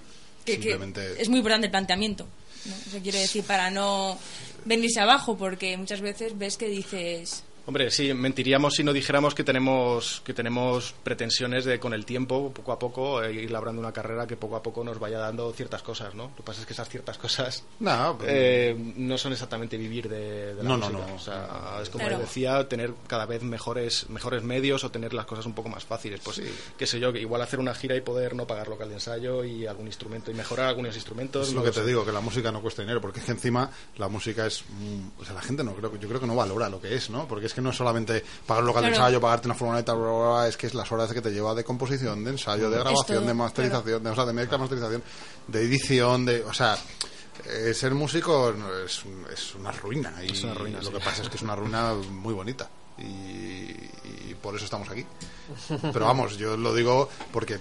que- 0.45 0.53
que 0.57 0.62
Simplemente... 0.62 1.21
es 1.21 1.29
muy 1.29 1.39
importante 1.39 1.66
el 1.66 1.71
planteamiento. 1.73 2.27
¿No? 2.67 2.75
O 2.87 2.91
sea, 2.91 3.01
quiero 3.01 3.19
decir, 3.19 3.45
para 3.45 3.71
no 3.71 4.19
venirse 4.65 5.01
abajo, 5.01 5.37
porque 5.37 5.77
muchas 5.77 6.01
veces 6.01 6.37
ves 6.37 6.57
que 6.57 6.69
dices, 6.69 7.43
Hombre, 7.71 7.89
sí, 7.93 8.12
mentiríamos 8.14 8.75
si 8.75 8.83
no 8.83 8.93
dijéramos 8.93 9.33
que 9.33 9.45
tenemos 9.45 10.23
que 10.25 10.35
tenemos 10.35 10.93
pretensiones 11.05 11.64
de 11.64 11.79
con 11.79 11.95
el 11.95 12.05
tiempo, 12.05 12.53
poco 12.53 12.73
a 12.73 12.81
poco, 12.81 13.23
eh, 13.23 13.33
ir 13.33 13.51
labrando 13.53 13.81
una 13.81 13.93
carrera 13.93 14.27
que 14.27 14.37
poco 14.37 14.57
a 14.57 14.62
poco 14.64 14.83
nos 14.83 14.99
vaya 14.99 15.21
dando 15.21 15.53
ciertas 15.53 15.81
cosas, 15.81 16.16
¿no? 16.16 16.25
Lo 16.31 16.35
que 16.35 16.43
pasa 16.43 16.62
es 16.62 16.66
que 16.66 16.73
esas 16.73 16.89
ciertas 16.89 17.16
cosas 17.16 17.62
No, 17.79 18.16
pero- 18.18 18.33
eh, 18.35 18.77
no 18.97 19.16
son 19.16 19.35
exactamente 19.35 19.77
vivir 19.77 20.09
de, 20.09 20.57
de 20.57 20.62
la 20.64 20.68
No, 20.68 20.79
no, 20.79 20.89
música. 20.91 21.07
no. 21.07 21.14
O 21.14 21.18
sea, 21.21 21.79
es 21.81 21.91
como 21.91 22.03
Claro. 22.03 22.16
le 22.18 22.25
decía, 22.25 22.68
tener 22.68 22.93
cada 23.07 23.25
vez 23.25 23.45
mejores 23.45 24.11
mejores 24.11 24.43
medios 24.43 24.83
o 24.83 24.91
tener 24.91 25.14
las 25.14 25.27
cosas 25.27 25.47
un 25.47 25.53
poco 25.55 25.68
más 25.68 25.85
fáciles. 25.85 26.18
Pues, 26.25 26.39
Sí. 26.39 26.53
qué 26.77 26.89
sé 26.89 26.99
yo, 26.99 27.12
que 27.12 27.21
igual 27.21 27.41
hacer 27.41 27.61
una 27.61 27.73
gira 27.77 27.95
y 27.95 28.01
poder 28.01 28.35
no 28.35 28.49
pagar 28.49 28.66
local 28.66 28.89
de 28.89 28.95
ensayo 28.97 29.45
y 29.45 29.64
algún 29.68 29.87
instrumento 29.87 30.33
y 30.33 30.35
mejorar 30.35 30.66
algunos 30.66 30.97
instrumentos. 30.97 31.47
Es 31.47 31.55
lo 31.55 31.62
que 31.62 31.71
te 31.71 31.83
sé. 31.83 31.87
digo, 31.87 32.05
que 32.05 32.11
la 32.11 32.21
música 32.21 32.51
no 32.51 32.62
cuesta 32.62 32.83
dinero, 32.83 33.01
porque 33.01 33.21
es 33.21 33.27
que 33.27 33.31
encima 33.31 33.71
la 33.97 34.09
música 34.09 34.45
es... 34.45 34.64
mm, 34.68 35.21
o 35.21 35.25
sea, 35.25 35.35
la 35.35 35.43
gente 35.43 35.62
no 35.62 35.73
creo, 35.77 35.97
yo 35.97 36.09
creo 36.09 36.18
que 36.21 36.27
no 36.27 36.35
valora 36.35 36.68
lo 36.68 36.81
que 36.81 36.97
es, 36.97 37.11
¿no? 37.11 37.29
Porque 37.29 37.47
es 37.47 37.55
que 37.55 37.60
no 37.61 37.71
es 37.71 37.77
solamente 37.77 38.25
pagar 38.47 38.63
un 38.63 38.69
local 38.69 38.83
de 38.85 38.91
Claro. 38.91 39.05
ensayo, 39.05 39.21
pagarte 39.21 39.49
una 39.49 39.55
furgoneta, 39.55 39.93
bla, 39.95 40.09
bla, 40.11 40.29
bla, 40.31 40.49
es 40.49 40.57
que 40.57 40.67
es 40.67 40.75
las 40.75 40.91
horas 40.93 41.13
que 41.13 41.21
te 41.21 41.31
lleva 41.31 41.55
de 41.55 41.65
composición, 41.65 42.25
de 42.25 42.31
ensayo, 42.33 42.71
de 42.71 42.79
grabación, 42.79 43.19
todo, 43.19 43.27
de 43.27 43.35
masterización, 43.35 44.03
de, 44.05 44.11
o 44.11 44.15
sea, 44.15 44.27
de 44.27 44.33
mezcla, 44.33 44.59
masterización, 44.59 45.03
de 45.49 45.63
edición, 45.63 46.25
de... 46.27 46.43
O 46.45 46.53
sea, 46.55 46.77
eh, 47.47 47.73
ser 47.75 47.95
músico 47.95 48.53
no, 48.57 48.69
es, 48.85 49.03
es 49.33 49.55
una 49.55 49.73
ruina. 49.73 50.13
Y 50.23 50.33
Es 50.33 50.45
una 50.45 50.55
ruina, 50.55 50.79
lo 50.79 50.85
sí. 50.87 50.93
que 50.93 51.01
pasa 51.01 51.23
es 51.23 51.29
que 51.29 51.37
es 51.37 51.43
una 51.43 51.57
ruina 51.57 51.95
muy 51.95 52.35
bonita. 52.35 52.69
Y, 52.99 53.03
y 54.31 54.37
por 54.43 54.55
eso 54.57 54.65
estamos 54.67 54.89
aquí. 54.91 55.07
Pero 55.69 56.05
vamos, 56.05 56.37
yo 56.37 56.57
lo 56.57 56.75
digo 56.75 57.09
porque 57.33 57.59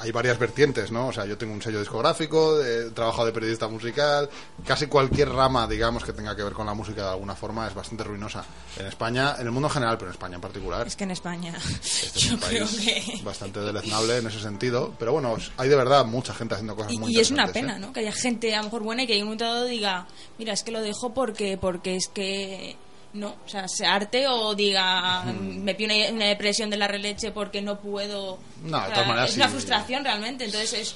hay 0.00 0.12
varias 0.12 0.38
vertientes, 0.38 0.90
¿no? 0.90 1.08
O 1.08 1.12
sea, 1.12 1.26
yo 1.26 1.36
tengo 1.36 1.52
un 1.52 1.60
sello 1.62 1.78
discográfico, 1.78 2.60
he 2.62 2.90
trabajado 2.90 3.26
de 3.26 3.32
periodista 3.32 3.68
musical, 3.68 4.28
casi 4.66 4.86
cualquier 4.86 5.28
rama, 5.28 5.68
digamos, 5.68 6.04
que 6.04 6.12
tenga 6.12 6.34
que 6.34 6.42
ver 6.42 6.54
con 6.54 6.66
la 6.66 6.74
música 6.74 7.02
de 7.02 7.10
alguna 7.10 7.34
forma 7.34 7.68
es 7.68 7.74
bastante 7.74 8.04
ruinosa. 8.04 8.44
En 8.78 8.86
España, 8.86 9.36
en 9.38 9.46
el 9.46 9.52
mundo 9.52 9.68
en 9.68 9.74
general, 9.74 9.98
pero 9.98 10.10
en 10.10 10.14
España 10.14 10.34
en 10.36 10.40
particular. 10.40 10.86
Es 10.86 10.96
que 10.96 11.04
en 11.04 11.10
España 11.10 11.54
Este 11.56 12.06
es 12.06 12.14
yo 12.14 12.34
un 12.34 12.40
creo 12.40 12.66
país 12.66 12.80
que... 12.80 13.22
bastante 13.22 13.60
deleznable 13.60 14.18
en 14.18 14.26
ese 14.26 14.40
sentido, 14.40 14.94
pero 14.98 15.12
bueno, 15.12 15.36
hay 15.56 15.68
de 15.68 15.76
verdad 15.76 16.04
mucha 16.06 16.32
gente 16.34 16.54
haciendo 16.54 16.74
cosas 16.76 16.92
muy 16.94 17.12
Y, 17.12 17.16
y 17.16 17.20
es 17.20 17.30
una 17.30 17.46
pena, 17.48 17.76
¿eh? 17.76 17.80
¿no? 17.80 17.92
Que 17.92 18.00
haya 18.00 18.12
gente 18.12 18.54
a 18.54 18.58
lo 18.58 18.64
mejor 18.64 18.82
buena 18.82 19.02
y 19.02 19.06
que 19.06 19.14
en 19.16 19.22
un 19.22 19.26
momento 19.28 19.44
dado 19.44 19.64
diga, 19.66 20.06
mira, 20.38 20.52
es 20.54 20.62
que 20.62 20.70
lo 20.72 20.80
dejo 20.80 21.12
porque 21.12 21.58
porque 21.58 21.96
es 21.96 22.08
que 22.08 22.76
no, 23.12 23.36
o 23.44 23.48
sea, 23.48 23.66
se 23.68 23.86
arte 23.86 24.26
o 24.28 24.54
diga, 24.54 25.22
me 25.24 25.74
pide 25.74 26.08
una, 26.08 26.14
una 26.16 26.24
depresión 26.26 26.70
de 26.70 26.76
la 26.76 26.86
releche 26.88 27.30
porque 27.32 27.60
no 27.62 27.80
puedo. 27.80 28.38
No, 28.62 28.78
de 28.78 28.82
O 28.82 28.86
sea, 28.86 28.94
todas 28.94 29.08
maneras, 29.08 29.30
es 29.30 29.36
una 29.36 29.46
sí. 29.46 29.52
frustración 29.52 30.04
realmente, 30.04 30.44
entonces 30.44 30.72
es. 30.74 30.94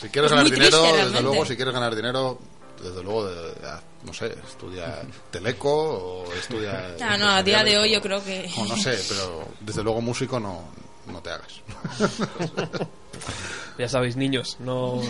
Si 0.00 0.08
quieres 0.08 0.30
es 0.30 0.36
ganar 0.36 0.44
muy 0.44 0.50
dinero, 0.52 0.82
triste, 0.82 1.04
desde 1.06 1.20
luego, 1.22 1.46
si 1.46 1.56
quieres 1.56 1.74
ganar 1.74 1.94
dinero, 1.96 2.38
desde 2.82 3.02
luego, 3.02 3.26
de- 3.26 3.34
de- 3.34 3.80
no 4.04 4.12
sé, 4.12 4.34
estudia 4.48 5.02
Teleco 5.30 5.70
o 6.24 6.32
estudia... 6.34 6.94
Ah, 7.00 7.16
no, 7.16 7.28
a 7.30 7.42
día 7.42 7.64
de 7.64 7.78
hoy 7.78 7.90
o- 7.90 7.94
yo 7.94 8.02
creo 8.02 8.22
que- 8.22 8.48
O 8.58 8.64
no 8.66 8.76
sé, 8.76 8.98
pero 9.08 9.48
desde 9.60 9.82
luego 9.82 10.00
músico 10.00 10.38
no, 10.38 10.62
no 11.06 11.20
te 11.22 11.30
hagas. 11.30 11.60
Ya 13.78 13.88
sabéis, 13.90 14.16
niños, 14.16 14.56
no 14.58 15.02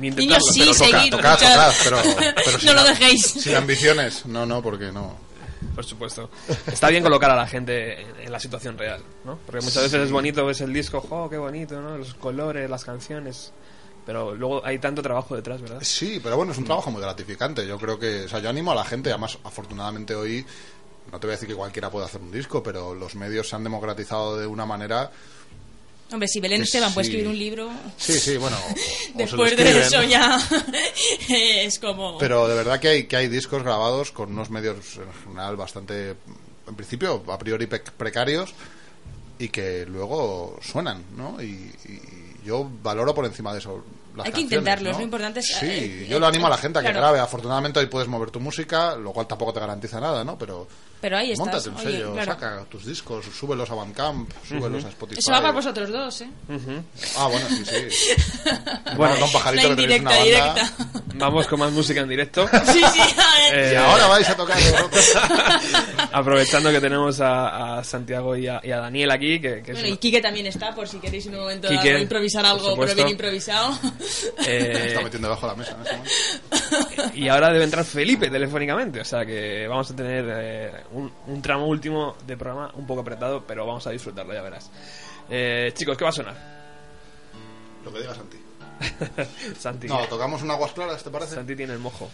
ni 0.00 0.10
Niños, 0.10 0.42
sí, 0.52 0.60
pero 0.60 0.72
toca, 0.72 0.84
seguir, 0.98 1.10
toca, 1.12 1.32
luchad. 1.34 1.54
toca, 1.54 1.74
pero, 1.84 1.98
pero 2.34 2.52
No 2.52 2.58
sin- 2.58 2.74
lo 2.74 2.84
dejéis. 2.84 3.26
Sin 3.26 3.54
ambiciones, 3.54 4.26
no, 4.26 4.44
no, 4.44 4.60
porque 4.60 4.90
no. 4.90 5.16
Por 5.74 5.84
supuesto. 5.84 6.30
Está 6.66 6.88
bien 6.88 7.02
colocar 7.02 7.30
a 7.30 7.36
la 7.36 7.46
gente 7.46 8.02
en, 8.02 8.20
en 8.20 8.32
la 8.32 8.40
situación 8.40 8.76
real, 8.78 9.02
¿no? 9.24 9.38
Porque 9.46 9.64
muchas 9.64 9.82
veces 9.84 10.00
es 10.02 10.10
bonito, 10.10 10.44
ves 10.46 10.60
el 10.60 10.72
disco, 10.72 11.04
¡oh, 11.10 11.28
qué 11.28 11.38
bonito, 11.38 11.80
¿no? 11.80 11.98
Los 11.98 12.14
colores, 12.14 12.68
las 12.68 12.84
canciones. 12.84 13.52
Pero 14.08 14.34
luego 14.34 14.64
hay 14.64 14.78
tanto 14.78 15.02
trabajo 15.02 15.36
detrás, 15.36 15.60
¿verdad? 15.60 15.80
Sí, 15.82 16.18
pero 16.22 16.36
bueno, 16.38 16.52
es 16.52 16.58
un 16.58 16.64
trabajo 16.64 16.90
muy 16.90 17.02
gratificante. 17.02 17.66
Yo 17.66 17.78
creo 17.78 17.98
que, 17.98 18.24
o 18.24 18.28
sea, 18.28 18.38
yo 18.38 18.48
animo 18.48 18.72
a 18.72 18.74
la 18.74 18.84
gente, 18.84 19.10
además, 19.10 19.38
afortunadamente 19.44 20.14
hoy, 20.14 20.46
no 21.12 21.20
te 21.20 21.26
voy 21.26 21.32
a 21.32 21.36
decir 21.36 21.46
que 21.46 21.54
cualquiera 21.54 21.90
puede 21.90 22.06
hacer 22.06 22.22
un 22.22 22.30
disco, 22.30 22.62
pero 22.62 22.94
los 22.94 23.14
medios 23.16 23.50
se 23.50 23.56
han 23.56 23.64
democratizado 23.64 24.38
de 24.38 24.46
una 24.46 24.64
manera. 24.64 25.10
Hombre, 26.10 26.26
si 26.28 26.40
Belén 26.40 26.62
Esteban 26.62 26.92
puede 26.94 27.04
sí. 27.04 27.10
escribir 27.10 27.28
un 27.28 27.38
libro, 27.38 27.70
Sí, 27.98 28.18
sí, 28.18 28.36
bueno. 28.38 28.56
o- 28.56 28.70
o 28.70 29.18
después 29.18 29.56
de 29.56 29.80
eso 29.80 30.02
ya 30.04 30.38
es 31.28 31.78
como. 31.78 32.18
Pero 32.18 32.48
de 32.48 32.54
verdad 32.54 32.80
que 32.80 32.88
hay, 32.88 33.04
que 33.04 33.16
hay 33.16 33.28
discos 33.28 33.62
grabados 33.62 34.10
con 34.12 34.32
unos 34.32 34.50
medios 34.50 34.76
en 34.96 35.12
general 35.24 35.56
bastante, 35.56 36.14
en 36.66 36.74
principio, 36.74 37.22
a 37.28 37.38
priori 37.38 37.66
precarios 37.66 38.54
y 39.38 39.48
que 39.50 39.84
luego 39.86 40.58
suenan, 40.62 41.04
¿no? 41.16 41.40
Y, 41.42 41.46
y 41.84 42.00
yo 42.46 42.68
valoro 42.82 43.14
por 43.14 43.24
encima 43.26 43.52
de 43.52 43.58
eso. 43.58 43.84
Las 44.16 44.26
Hay 44.26 44.32
que 44.32 44.40
intentarlo, 44.40 44.90
¿no? 44.90 44.98
lo 44.98 45.04
importante 45.04 45.40
es, 45.40 45.46
Sí, 45.46 45.66
eh, 45.66 46.06
yo 46.08 46.18
lo 46.18 46.26
animo 46.26 46.46
a 46.48 46.50
la 46.50 46.56
gente 46.58 46.78
a 46.78 46.82
que 46.82 46.86
claro. 46.88 47.00
grabe. 47.00 47.20
Afortunadamente 47.20 47.78
hoy 47.78 47.86
puedes 47.86 48.08
mover 48.08 48.30
tu 48.30 48.40
música, 48.40 48.96
lo 48.96 49.12
cual 49.12 49.28
tampoco 49.28 49.52
te 49.52 49.60
garantiza 49.60 50.00
nada, 50.00 50.24
¿no? 50.24 50.36
Pero 50.38 50.66
Pero 51.00 51.16
ahí 51.16 51.30
estás. 51.32 51.46
Móntate 51.46 51.68
un 51.68 51.76
oye, 51.76 51.84
sello, 51.92 52.12
claro. 52.12 52.32
saca 52.32 52.64
tus 52.68 52.84
discos, 52.86 53.24
súbelos 53.26 53.70
a 53.70 53.74
Bandcamp, 53.74 54.30
súbelos 54.48 54.84
a 54.84 54.88
Spotify. 54.88 55.20
Eso 55.20 55.30
va 55.32 55.40
para 55.40 55.52
vosotros 55.52 55.90
dos, 55.90 56.20
¿eh? 56.22 56.28
Ah, 57.16 57.28
bueno, 57.28 57.46
sí, 57.48 57.64
sí. 57.90 58.10
Bueno, 58.96 59.16
Don 59.16 59.30
Pajarito 59.30 59.68
que 59.70 59.76
tenéis 59.76 60.00
una 60.00 60.10
banda. 60.10 60.24
directa. 60.24 60.72
Vamos 61.14 61.46
con 61.46 61.60
más 61.60 61.70
música 61.72 62.00
en 62.00 62.08
directo. 62.08 62.48
Sí, 62.72 62.80
sí, 62.92 63.00
a 63.00 63.50
ver. 63.52 63.58
Eh, 63.58 63.72
Y 63.72 63.76
ahora 63.76 64.06
vais 64.08 64.28
a 64.28 64.36
tocar. 64.36 64.58
Aprovechando 66.12 66.70
que 66.70 66.80
tenemos 66.80 67.20
a, 67.20 67.78
a 67.78 67.84
Santiago 67.84 68.36
y 68.36 68.46
a, 68.48 68.60
y 68.62 68.70
a 68.72 68.78
Daniel 68.78 69.10
aquí, 69.10 69.40
que, 69.40 69.62
que 69.62 69.72
es 69.72 69.78
Bueno, 69.80 69.94
y 69.94 69.96
Quique 69.98 70.20
también 70.20 70.46
está, 70.46 70.74
por 70.74 70.88
si 70.88 70.98
queréis 70.98 71.26
en 71.26 71.34
un 71.34 71.40
momento 71.40 71.68
Quique, 71.68 71.98
improvisar 72.00 72.44
algo, 72.44 72.76
pero 72.76 72.94
bien 72.94 73.08
improvisado. 73.08 73.78
eh, 74.46 74.86
Está 74.88 75.00
metiendo 75.02 75.28
debajo 75.28 75.46
de 75.46 75.52
la 75.52 75.58
mesa. 75.58 75.76
¿no? 75.76 76.57
Y 77.14 77.28
ahora 77.28 77.50
debe 77.52 77.64
entrar 77.64 77.84
Felipe 77.84 78.30
telefónicamente, 78.30 79.00
o 79.00 79.04
sea 79.04 79.24
que 79.24 79.66
vamos 79.68 79.90
a 79.90 79.96
tener 79.96 80.24
eh, 80.28 80.72
un, 80.92 81.12
un 81.26 81.42
tramo 81.42 81.66
último 81.66 82.16
de 82.26 82.36
programa 82.36 82.70
un 82.74 82.86
poco 82.86 83.00
apretado, 83.02 83.44
pero 83.46 83.66
vamos 83.66 83.86
a 83.86 83.90
disfrutarlo, 83.90 84.32
ya 84.34 84.42
verás. 84.42 84.70
Eh, 85.30 85.72
chicos, 85.74 85.96
¿qué 85.96 86.04
va 86.04 86.10
a 86.10 86.12
sonar? 86.12 86.36
Lo 87.84 87.92
que 87.92 88.00
digas, 88.00 88.16
Santi. 88.16 88.38
Santi, 89.58 89.86
No, 89.88 90.06
tocamos 90.08 90.42
un 90.42 90.50
aguas 90.50 90.72
claras, 90.72 91.02
¿te 91.02 91.10
parece? 91.10 91.34
Santi 91.34 91.56
tiene 91.56 91.72
el 91.72 91.78
mojo. 91.78 92.10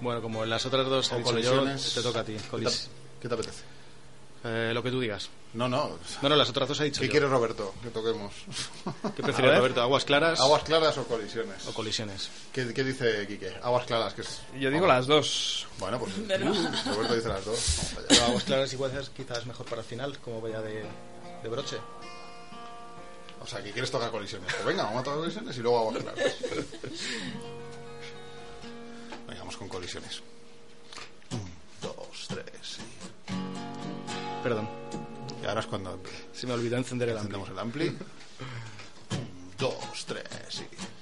Bueno, 0.00 0.22
como 0.22 0.44
en 0.44 0.50
las 0.50 0.64
otras 0.66 0.86
dos 0.86 1.12
O 1.12 1.18
yo, 1.18 1.24
colisiones. 1.24 1.94
te 1.94 2.02
toca 2.02 2.20
a 2.20 2.24
ti. 2.24 2.32
¿Qué 2.34 2.40
te, 2.42 2.48
Colis. 2.48 2.90
qué 3.20 3.28
te 3.28 3.34
apetece? 3.34 3.62
Eh, 4.42 4.70
lo 4.72 4.82
que 4.82 4.90
tú 4.90 5.00
digas. 5.00 5.28
No, 5.52 5.68
no. 5.68 5.98
No, 6.22 6.28
no, 6.28 6.36
las 6.36 6.48
otras 6.48 6.68
dos 6.68 6.80
he 6.80 6.84
dicho 6.84 7.00
¿Qué 7.00 7.08
yo. 7.08 7.10
quieres, 7.10 7.28
Roberto? 7.28 7.74
Que 7.82 7.90
toquemos. 7.90 8.32
¿Qué 9.16 9.22
ver. 9.42 9.58
Roberto? 9.58 9.82
¿Aguas 9.82 10.04
claras 10.04 10.40
¿Aguas 10.40 10.62
claras 10.62 10.96
o 10.96 11.04
colisiones? 11.04 11.66
o 11.66 11.74
colisiones? 11.74 12.30
¿Qué, 12.52 12.72
qué 12.72 12.84
dice 12.84 13.26
Quique? 13.26 13.52
Aguas 13.62 13.84
claras, 13.86 14.14
que 14.14 14.22
es... 14.22 14.40
Yo 14.58 14.70
digo 14.70 14.86
las 14.86 15.06
dos. 15.06 15.66
Bueno, 15.78 15.98
pues 15.98 16.16
uh, 16.16 16.90
Roberto 16.94 17.14
dice 17.16 17.28
las 17.28 17.44
dos. 17.44 17.92
Pero 18.08 18.24
aguas 18.24 18.44
claras 18.44 18.72
igual 18.72 18.96
es 18.96 19.10
quizás 19.10 19.44
mejor 19.46 19.66
para 19.66 19.82
el 19.82 19.86
final, 19.86 20.18
como 20.20 20.40
vaya 20.40 20.62
de, 20.62 20.84
de 21.42 21.48
broche. 21.48 21.76
O 23.42 23.46
sea, 23.46 23.62
que 23.62 23.72
quieres 23.72 23.90
tocar 23.90 24.10
colisiones. 24.10 24.52
Pues 24.52 24.64
venga, 24.64 24.84
vamos 24.84 25.00
a 25.00 25.04
tocar 25.04 25.18
colisiones 25.20 25.56
y 25.56 25.60
luego 25.60 25.78
aguas 25.80 26.02
claras. 26.02 26.34
Venga, 29.26 29.40
vamos 29.40 29.56
con 29.56 29.68
colisiones. 29.68 30.22
Un, 31.32 31.50
dos, 31.82 32.26
tres 32.28 32.78
y... 32.78 32.89
Perdón, 34.42 34.68
Y 35.42 35.46
ahora 35.46 35.60
es 35.60 35.66
cuando 35.66 36.00
se 36.32 36.46
me 36.46 36.54
olvidó 36.54 36.76
encender 36.76 37.10
el 37.10 37.18
ampli. 37.18 37.36
encendemos 37.36 37.50
el 37.50 37.58
ampli. 37.58 37.88
Un, 37.88 37.98
dos, 39.58 40.06
tres 40.06 40.24
y... 40.60 40.99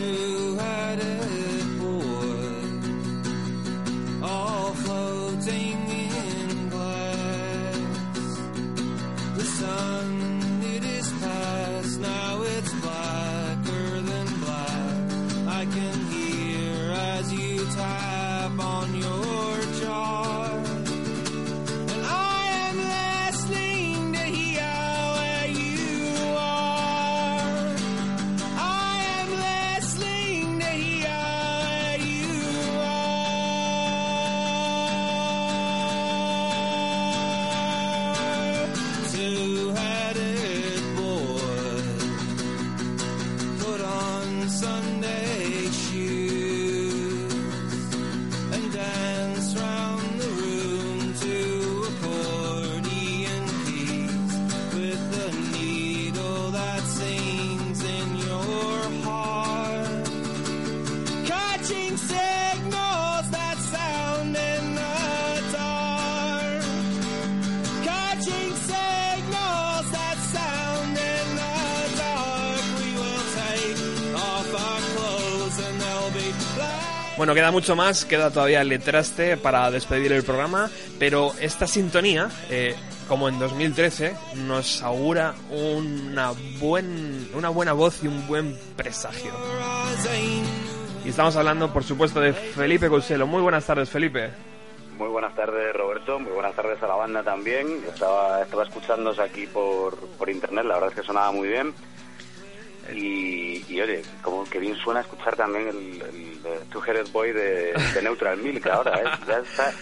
Two-headed 0.00 0.29
Bueno, 77.20 77.34
queda 77.34 77.50
mucho 77.50 77.76
más, 77.76 78.06
queda 78.06 78.30
todavía 78.30 78.62
el 78.62 78.70
letraste 78.70 79.36
para 79.36 79.70
despedir 79.70 80.10
el 80.10 80.22
programa, 80.22 80.70
pero 80.98 81.32
esta 81.38 81.66
sintonía, 81.66 82.30
eh, 82.48 82.74
como 83.08 83.28
en 83.28 83.38
2013, 83.38 84.16
nos 84.36 84.82
augura 84.82 85.34
una, 85.50 86.32
buen, 86.58 87.28
una 87.34 87.50
buena 87.50 87.74
voz 87.74 88.02
y 88.02 88.06
un 88.06 88.26
buen 88.26 88.56
presagio. 88.74 89.32
Y 91.04 91.10
estamos 91.10 91.36
hablando, 91.36 91.70
por 91.70 91.84
supuesto, 91.84 92.20
de 92.22 92.32
Felipe 92.32 92.88
Couselo. 92.88 93.26
Muy 93.26 93.42
buenas 93.42 93.66
tardes, 93.66 93.90
Felipe. 93.90 94.30
Muy 94.96 95.08
buenas 95.08 95.34
tardes, 95.34 95.76
Roberto. 95.76 96.18
Muy 96.18 96.32
buenas 96.32 96.54
tardes 96.56 96.82
a 96.82 96.86
la 96.86 96.94
banda 96.94 97.22
también. 97.22 97.84
Estaba, 97.86 98.40
estaba 98.40 98.62
escuchándos 98.62 99.18
aquí 99.18 99.46
por, 99.46 99.94
por 100.16 100.30
internet, 100.30 100.64
la 100.64 100.76
verdad 100.76 100.88
es 100.88 100.94
que 100.94 101.06
sonaba 101.06 101.32
muy 101.32 101.48
bien. 101.48 101.74
Y, 102.94 103.64
y, 103.68 103.80
oye, 103.80 104.02
como 104.22 104.44
que 104.44 104.58
bien 104.58 104.76
suena 104.76 105.00
escuchar 105.00 105.36
también 105.36 105.68
el, 105.68 105.76
el, 106.02 106.46
el 106.46 106.68
Two-Headed 106.70 107.08
Boy 107.12 107.32
de, 107.32 107.72
de 107.72 108.02
Neutral 108.02 108.36
Milk 108.38 108.66
ahora, 108.66 108.98
¿eh? 109.00 109.04
Ya 109.26 109.38
está. 109.38 109.72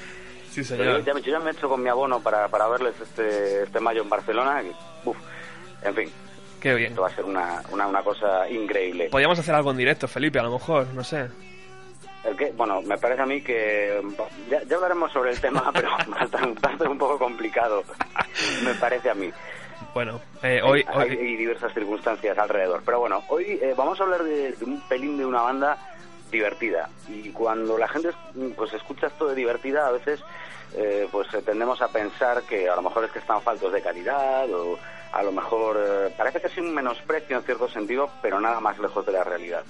Sí, 0.51 0.63
Yo, 0.63 0.65
señor. 0.65 1.05
ya, 1.05 1.15
me- 1.15 1.23
yo 1.23 1.33
ya 1.33 1.39
me 1.41 1.51
he 1.51 1.53
hecho 1.53 1.69
con 1.69 1.83
mi 1.83 1.89
abono 1.89 2.21
para, 2.21 2.49
para 2.49 2.67
verles 2.69 2.95
este, 3.03 3.63
este 3.65 3.81
mayo 3.81 4.03
en 4.03 4.09
Barcelona. 4.09 4.63
y, 4.63 4.73
uf, 5.05 5.17
en 5.83 5.95
fin, 5.95 6.11
Qué 6.61 6.75
bien. 6.75 6.91
esto 6.91 7.03
va 7.03 7.09
a 7.09 7.15
ser 7.15 7.25
una, 7.25 7.63
una, 7.71 7.87
una 7.87 8.03
cosa 8.03 8.49
increíble. 8.49 9.09
Podríamos 9.11 9.39
hacer 9.39 9.55
algo 9.55 9.71
en 9.71 9.77
directo, 9.77 10.09
Felipe, 10.09 10.39
a 10.39 10.43
lo 10.43 10.53
mejor, 10.53 10.87
no 10.95 11.05
sé. 11.05 11.29
El 12.25 12.37
que, 12.37 12.51
bueno, 12.51 12.83
me 12.83 12.99
parece 12.99 13.23
a 13.23 13.27
mí 13.27 13.41
que 13.43 14.03
ya, 14.51 14.63
ya 14.65 14.75
hablaremos 14.77 15.13
sobre 15.13 15.31
el 15.31 15.41
tema, 15.41 15.71
pero 15.75 15.89
va 15.91 16.21
a 16.21 16.25
estar 16.25 16.89
un 16.89 16.99
poco 16.99 17.19
complicado, 17.19 17.85
me 18.65 18.75
parece 18.75 19.11
a 19.11 19.15
mí. 19.15 19.31
Bueno, 19.95 20.21
eh, 20.43 20.61
hoy, 20.63 20.85
hay, 20.87 21.11
hoy- 21.11 21.19
hay 21.19 21.37
diversas 21.37 21.73
circunstancias 21.75 22.37
alrededor. 22.39 22.83
Pero 22.85 23.01
bueno, 23.01 23.25
hoy 23.29 23.59
eh, 23.61 23.75
vamos 23.77 23.99
a 24.01 24.05
hablar 24.05 24.23
de, 24.23 24.53
de 24.53 24.65
un 24.65 24.81
pelín 24.83 25.17
de 25.19 25.27
una 25.27 25.43
banda 25.43 25.79
divertida. 26.31 26.89
Y 27.09 27.31
cuando 27.31 27.79
la 27.79 27.89
gente 27.89 28.11
pues 28.57 28.73
escucha 28.75 29.07
esto 29.07 29.29
de 29.29 29.35
divertida, 29.35 29.87
a 29.87 29.91
veces 29.93 30.21
eh, 30.77 31.09
pues 31.11 31.33
eh, 31.33 31.43
tendemos 31.43 31.81
a 31.81 31.89
pensar 31.89 32.43
que 32.43 32.69
a 32.69 32.77
lo 32.77 32.83
mejor 32.83 33.05
es 33.05 33.11
que 33.11 33.19
están 33.19 33.41
faltos 33.41 33.73
de 33.73 33.81
calidad 33.81 34.51
o 34.53 34.79
a 35.13 35.23
lo 35.23 35.33
mejor 35.33 35.79
eh, 35.81 36.11
parece 36.17 36.41
que 36.41 36.49
es 36.49 36.59
un 36.59 36.75
menosprecio 36.75 37.39
en 37.39 37.43
cierto 37.45 37.69
sentido, 37.69 38.11
pero 38.21 38.39
nada 38.41 38.61
más 38.61 38.79
lejos 38.79 39.07
de 39.07 39.13
la 39.13 39.25
realidad. 39.25 39.65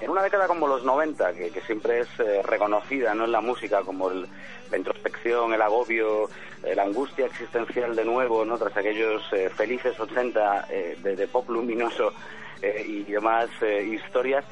En 0.00 0.10
una 0.10 0.22
década 0.22 0.46
como 0.46 0.68
los 0.68 0.84
90, 0.84 1.32
que, 1.32 1.50
que 1.50 1.60
siempre 1.62 1.98
es 2.00 2.08
eh, 2.20 2.40
reconocida 2.44 3.12
¿no? 3.16 3.24
en 3.24 3.32
la 3.32 3.40
música 3.40 3.80
como 3.82 4.08
el- 4.12 4.28
la 4.70 4.78
introspección, 4.78 5.52
el 5.52 5.62
agobio, 5.62 6.28
eh, 6.62 6.74
la 6.74 6.82
angustia 6.82 7.26
existencial 7.26 7.94
de 7.94 8.04
nuevo, 8.04 8.44
¿no? 8.44 8.58
tras 8.58 8.76
aquellos 8.76 9.22
eh, 9.32 9.48
felices 9.50 9.98
80 9.98 10.66
eh, 10.70 10.96
de, 11.02 11.28
pop 11.28 11.48
luminoso 11.48 12.12
eh, 12.60 12.84
y 12.86 13.04
demás 13.04 13.48
historias, 13.62 14.44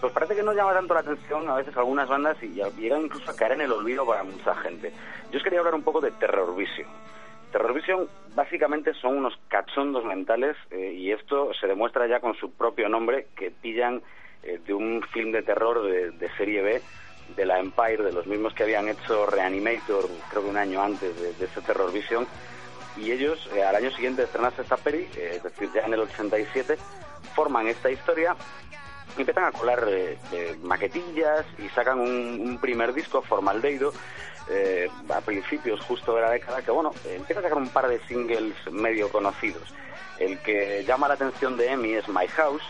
pues 0.00 0.12
parece 0.12 0.34
que 0.34 0.42
no 0.42 0.52
llama 0.52 0.72
tanto 0.72 0.94
la 0.94 1.00
atención 1.00 1.48
a 1.48 1.56
veces 1.56 1.76
algunas 1.76 2.08
bandas 2.08 2.36
y 2.42 2.48
llegan 2.48 3.02
incluso 3.02 3.30
a 3.30 3.36
caer 3.36 3.52
en 3.52 3.62
el 3.62 3.72
olvido 3.72 4.06
para 4.06 4.22
mucha 4.22 4.54
gente. 4.56 4.92
Yo 5.30 5.38
os 5.38 5.44
quería 5.44 5.58
hablar 5.58 5.74
un 5.74 5.82
poco 5.82 6.00
de 6.00 6.10
Terror 6.12 6.56
Vision. 6.56 6.88
Terror 7.52 7.74
Vision 7.74 8.08
básicamente 8.34 8.94
son 8.94 9.18
unos 9.18 9.38
cachondos 9.48 10.04
mentales 10.04 10.56
y 10.70 11.10
esto 11.10 11.52
se 11.60 11.66
demuestra 11.66 12.06
ya 12.06 12.20
con 12.20 12.34
su 12.34 12.52
propio 12.52 12.88
nombre 12.88 13.26
que 13.36 13.50
pillan 13.50 14.00
de 14.42 14.72
un 14.72 15.02
film 15.12 15.32
de 15.32 15.42
terror 15.42 15.82
de, 15.82 16.12
de 16.12 16.30
serie 16.36 16.62
B 16.62 16.80
de 17.36 17.46
la 17.46 17.58
Empire, 17.58 18.02
de 18.02 18.12
los 18.12 18.26
mismos 18.26 18.54
que 18.54 18.64
habían 18.64 18.88
hecho 18.88 19.26
Reanimator, 19.26 20.08
creo 20.30 20.42
que 20.42 20.48
un 20.48 20.56
año 20.56 20.82
antes 20.82 21.18
de, 21.20 21.32
de 21.34 21.44
este 21.44 21.60
Terror 21.62 21.92
Vision, 21.92 22.26
y 22.96 23.12
ellos 23.12 23.48
eh, 23.54 23.62
al 23.62 23.76
año 23.76 23.90
siguiente 23.90 24.22
de 24.22 24.26
estrenarse 24.26 24.62
esta 24.62 24.76
peli, 24.76 25.08
eh, 25.16 25.34
es 25.36 25.42
decir, 25.42 25.70
ya 25.74 25.82
en 25.82 25.94
el 25.94 26.00
87, 26.00 26.76
forman 27.34 27.68
esta 27.68 27.90
historia 27.90 28.36
y 29.16 29.20
empiezan 29.20 29.44
a 29.44 29.52
colar 29.52 29.84
eh, 29.88 30.18
maquetillas 30.62 31.46
y 31.58 31.68
sacan 31.70 32.00
un, 32.00 32.40
un 32.40 32.58
primer 32.58 32.92
disco, 32.92 33.22
Formaldeido, 33.22 33.92
eh, 34.48 34.88
a 35.08 35.20
principios 35.20 35.80
justo 35.80 36.14
de 36.14 36.22
la 36.22 36.30
década, 36.30 36.62
que 36.62 36.70
bueno, 36.70 36.92
empieza 37.04 37.40
a 37.40 37.42
sacar 37.44 37.58
un 37.58 37.68
par 37.68 37.88
de 37.88 38.00
singles 38.06 38.54
medio 38.70 39.08
conocidos. 39.10 39.74
El 40.18 40.38
que 40.40 40.84
llama 40.84 41.08
la 41.08 41.14
atención 41.14 41.56
de 41.56 41.72
Emi 41.72 41.94
es 41.94 42.08
My 42.08 42.26
House, 42.28 42.62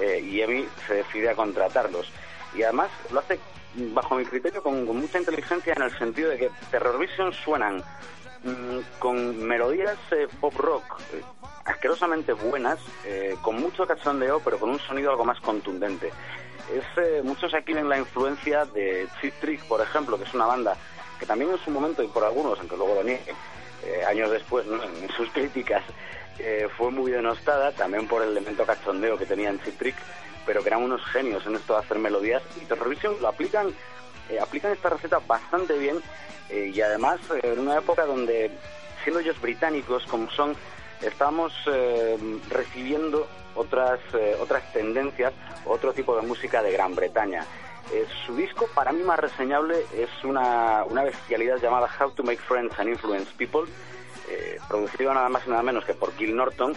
y 0.00 0.40
Emi 0.40 0.66
se 0.88 0.94
decide 0.94 1.30
a 1.30 1.36
contratarlos. 1.36 2.10
Y 2.54 2.62
además 2.62 2.90
lo 3.10 3.20
hace, 3.20 3.38
bajo 3.74 4.16
mi 4.16 4.24
criterio, 4.24 4.62
con, 4.62 4.84
mucha 4.86 5.18
inteligencia 5.18 5.72
en 5.74 5.82
el 5.82 5.98
sentido 5.98 6.30
de 6.30 6.38
que 6.38 6.50
Terror 6.70 6.98
Vision 6.98 7.32
suenan 7.32 7.82
mm, 8.44 8.98
con 8.98 9.44
melodías 9.44 9.98
eh, 10.12 10.28
pop 10.40 10.54
rock 10.56 11.00
eh, 11.12 11.22
asquerosamente 11.64 12.32
buenas, 12.32 12.78
eh, 13.04 13.36
con 13.42 13.60
mucho 13.60 13.86
cachondeo, 13.86 14.40
pero 14.40 14.58
con 14.58 14.70
un 14.70 14.78
sonido 14.78 15.10
algo 15.10 15.24
más 15.24 15.40
contundente. 15.40 16.12
Es, 16.72 16.84
eh, 16.96 17.22
muchos 17.22 17.52
aquí 17.54 17.72
ven 17.72 17.88
la 17.88 17.98
influencia 17.98 18.64
de 18.66 19.08
Cheap 19.20 19.40
Trick, 19.40 19.64
por 19.64 19.80
ejemplo, 19.80 20.16
que 20.18 20.24
es 20.24 20.34
una 20.34 20.46
banda 20.46 20.76
que 21.18 21.26
también 21.26 21.50
en 21.50 21.58
su 21.58 21.70
momento, 21.70 22.02
y 22.02 22.08
por 22.08 22.24
algunos, 22.24 22.58
aunque 22.58 22.76
luego 22.76 22.96
lo 22.96 23.04
nieguen, 23.04 23.36
años 24.08 24.30
después, 24.30 24.66
en 24.66 25.10
sus 25.10 25.28
críticas, 25.30 25.84
eh, 26.38 26.68
fue 26.76 26.90
muy 26.90 27.10
denostada, 27.10 27.72
también 27.72 28.08
por 28.08 28.22
el 28.22 28.30
elemento 28.30 28.64
cachondeo 28.64 29.16
que 29.16 29.26
tenía 29.26 29.50
en 29.50 29.60
Cheap 29.62 29.78
Trick, 29.78 29.96
pero 30.44 30.62
que 30.62 30.68
eran 30.68 30.82
unos 30.82 31.04
genios 31.06 31.46
en 31.46 31.56
esto 31.56 31.74
de 31.74 31.80
hacer 31.80 31.98
melodías, 31.98 32.42
y 32.60 32.64
Terrorvision 32.64 33.16
lo 33.20 33.28
aplican, 33.28 33.68
eh, 34.28 34.38
aplican 34.40 34.72
esta 34.72 34.90
receta 34.90 35.20
bastante 35.26 35.78
bien, 35.78 36.00
eh, 36.50 36.70
y 36.74 36.80
además 36.80 37.20
en 37.42 37.60
una 37.60 37.78
época 37.78 38.04
donde, 38.04 38.50
siendo 39.02 39.20
ellos 39.20 39.40
británicos 39.40 40.04
como 40.06 40.30
son, 40.30 40.56
estamos 41.00 41.52
recibiendo 42.48 43.28
otras, 43.54 44.00
otras 44.40 44.72
tendencias, 44.72 45.34
otro 45.66 45.92
tipo 45.92 46.16
de 46.16 46.22
música 46.22 46.62
de 46.62 46.72
Gran 46.72 46.94
Bretaña. 46.94 47.44
Su 48.24 48.34
disco, 48.34 48.66
para 48.74 48.92
mí 48.92 49.02
más 49.02 49.18
reseñable, 49.18 49.84
es 49.94 50.08
una, 50.24 50.84
una 50.84 51.04
bestialidad 51.04 51.58
llamada 51.58 51.90
How 52.00 52.12
to 52.12 52.22
Make 52.22 52.40
Friends 52.40 52.78
and 52.78 52.88
Influence 52.88 53.30
People, 53.36 53.66
eh, 54.28 54.58
producido 54.68 55.12
nada 55.12 55.28
más 55.28 55.46
y 55.46 55.50
nada 55.50 55.62
menos 55.62 55.84
que 55.84 55.94
por 55.94 56.14
Gil 56.16 56.34
Norton, 56.34 56.74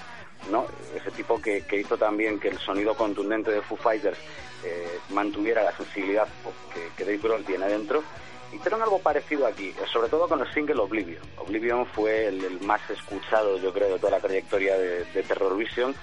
¿no? 0.52 0.66
ese 0.96 1.12
tipo 1.12 1.42
que, 1.42 1.64
hizo 1.72 1.98
también 1.98 2.40
que 2.40 2.50
el 2.50 2.60
sonido 2.60 2.96
contundente 2.96 3.52
de 3.52 3.62
Foo 3.62 3.78
Fighters 3.78 4.18
eh, 4.64 5.00
mantuviera 5.10 5.64
la 5.64 5.76
sensibilidad 5.76 6.28
que, 6.74 6.90
que 6.96 7.04
Dave 7.04 7.18
Grohl 7.18 7.46
tiene 7.46 7.68
dentro. 7.68 8.04
Hicieron 8.52 8.82
algo 8.82 9.00
parecido 9.00 9.46
aquí, 9.46 9.70
eh, 9.70 9.86
sobre 9.92 10.10
todo 10.10 10.28
con 10.28 10.40
el 10.40 10.54
single 10.54 10.80
Oblivion. 10.80 11.22
Oblivion 11.38 11.86
fue 11.86 12.28
el, 12.28 12.60
más 12.62 12.82
escuchado, 12.90 13.58
yo 13.58 13.74
creo, 13.74 13.94
de 13.94 14.00
toda 14.00 14.12
la 14.12 14.20
trayectoria 14.20 14.78
de, 14.78 15.04
de 15.06 15.24
Terror 15.24 15.56
Vision. 15.58 15.94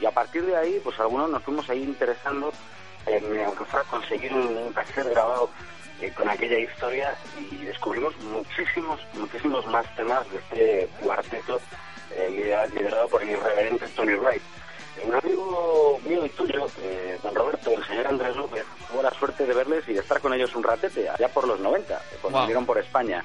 Y 0.00 0.04
a 0.04 0.10
partir 0.10 0.44
de 0.44 0.56
ahí, 0.56 0.80
pues 0.84 0.98
algunos 1.00 1.30
nos 1.30 1.42
fuimos 1.42 1.68
ahí 1.70 1.82
interesando 1.82 2.52
en, 3.06 3.22
fuera 3.66 3.86
conseguir 3.88 4.32
un, 4.32 4.56
un 4.56 4.72
cassette 4.72 5.10
grabado 5.10 5.50
eh, 6.00 6.12
con 6.12 6.28
aquella 6.28 6.58
historia 6.58 7.14
y 7.50 7.56
descubrimos 7.64 8.14
muchísimos, 8.18 9.00
muchísimos 9.14 9.66
más 9.66 9.86
temas 9.96 10.28
de 10.30 10.38
este 10.38 10.88
cuarteto 11.02 11.60
eh, 12.14 12.68
liderado, 12.74 13.08
por 13.08 13.22
el 13.22 13.30
irreverente 13.30 13.86
Tony 13.88 14.14
Wright. 14.14 14.42
Un 15.04 15.14
amigo 15.14 16.00
mío 16.06 16.24
y 16.24 16.28
tuyo, 16.30 16.66
eh, 16.82 17.18
don 17.22 17.34
Roberto, 17.34 17.70
el 17.70 17.84
señor 17.86 18.06
Andrés 18.06 18.34
López, 18.34 18.64
tuvo 18.90 19.02
la 19.02 19.10
suerte 19.10 19.44
de 19.44 19.52
verles 19.52 19.84
y 19.88 19.92
de 19.92 20.00
estar 20.00 20.20
con 20.20 20.32
ellos 20.32 20.54
un 20.54 20.62
ratete, 20.62 21.08
allá 21.10 21.28
por 21.28 21.46
los 21.46 21.60
90, 21.60 21.94
eh, 21.94 21.98
cuando 22.22 22.38
Wow. 22.38 22.46
vinieron 22.46 22.64
por 22.66 22.78
España. 22.78 23.22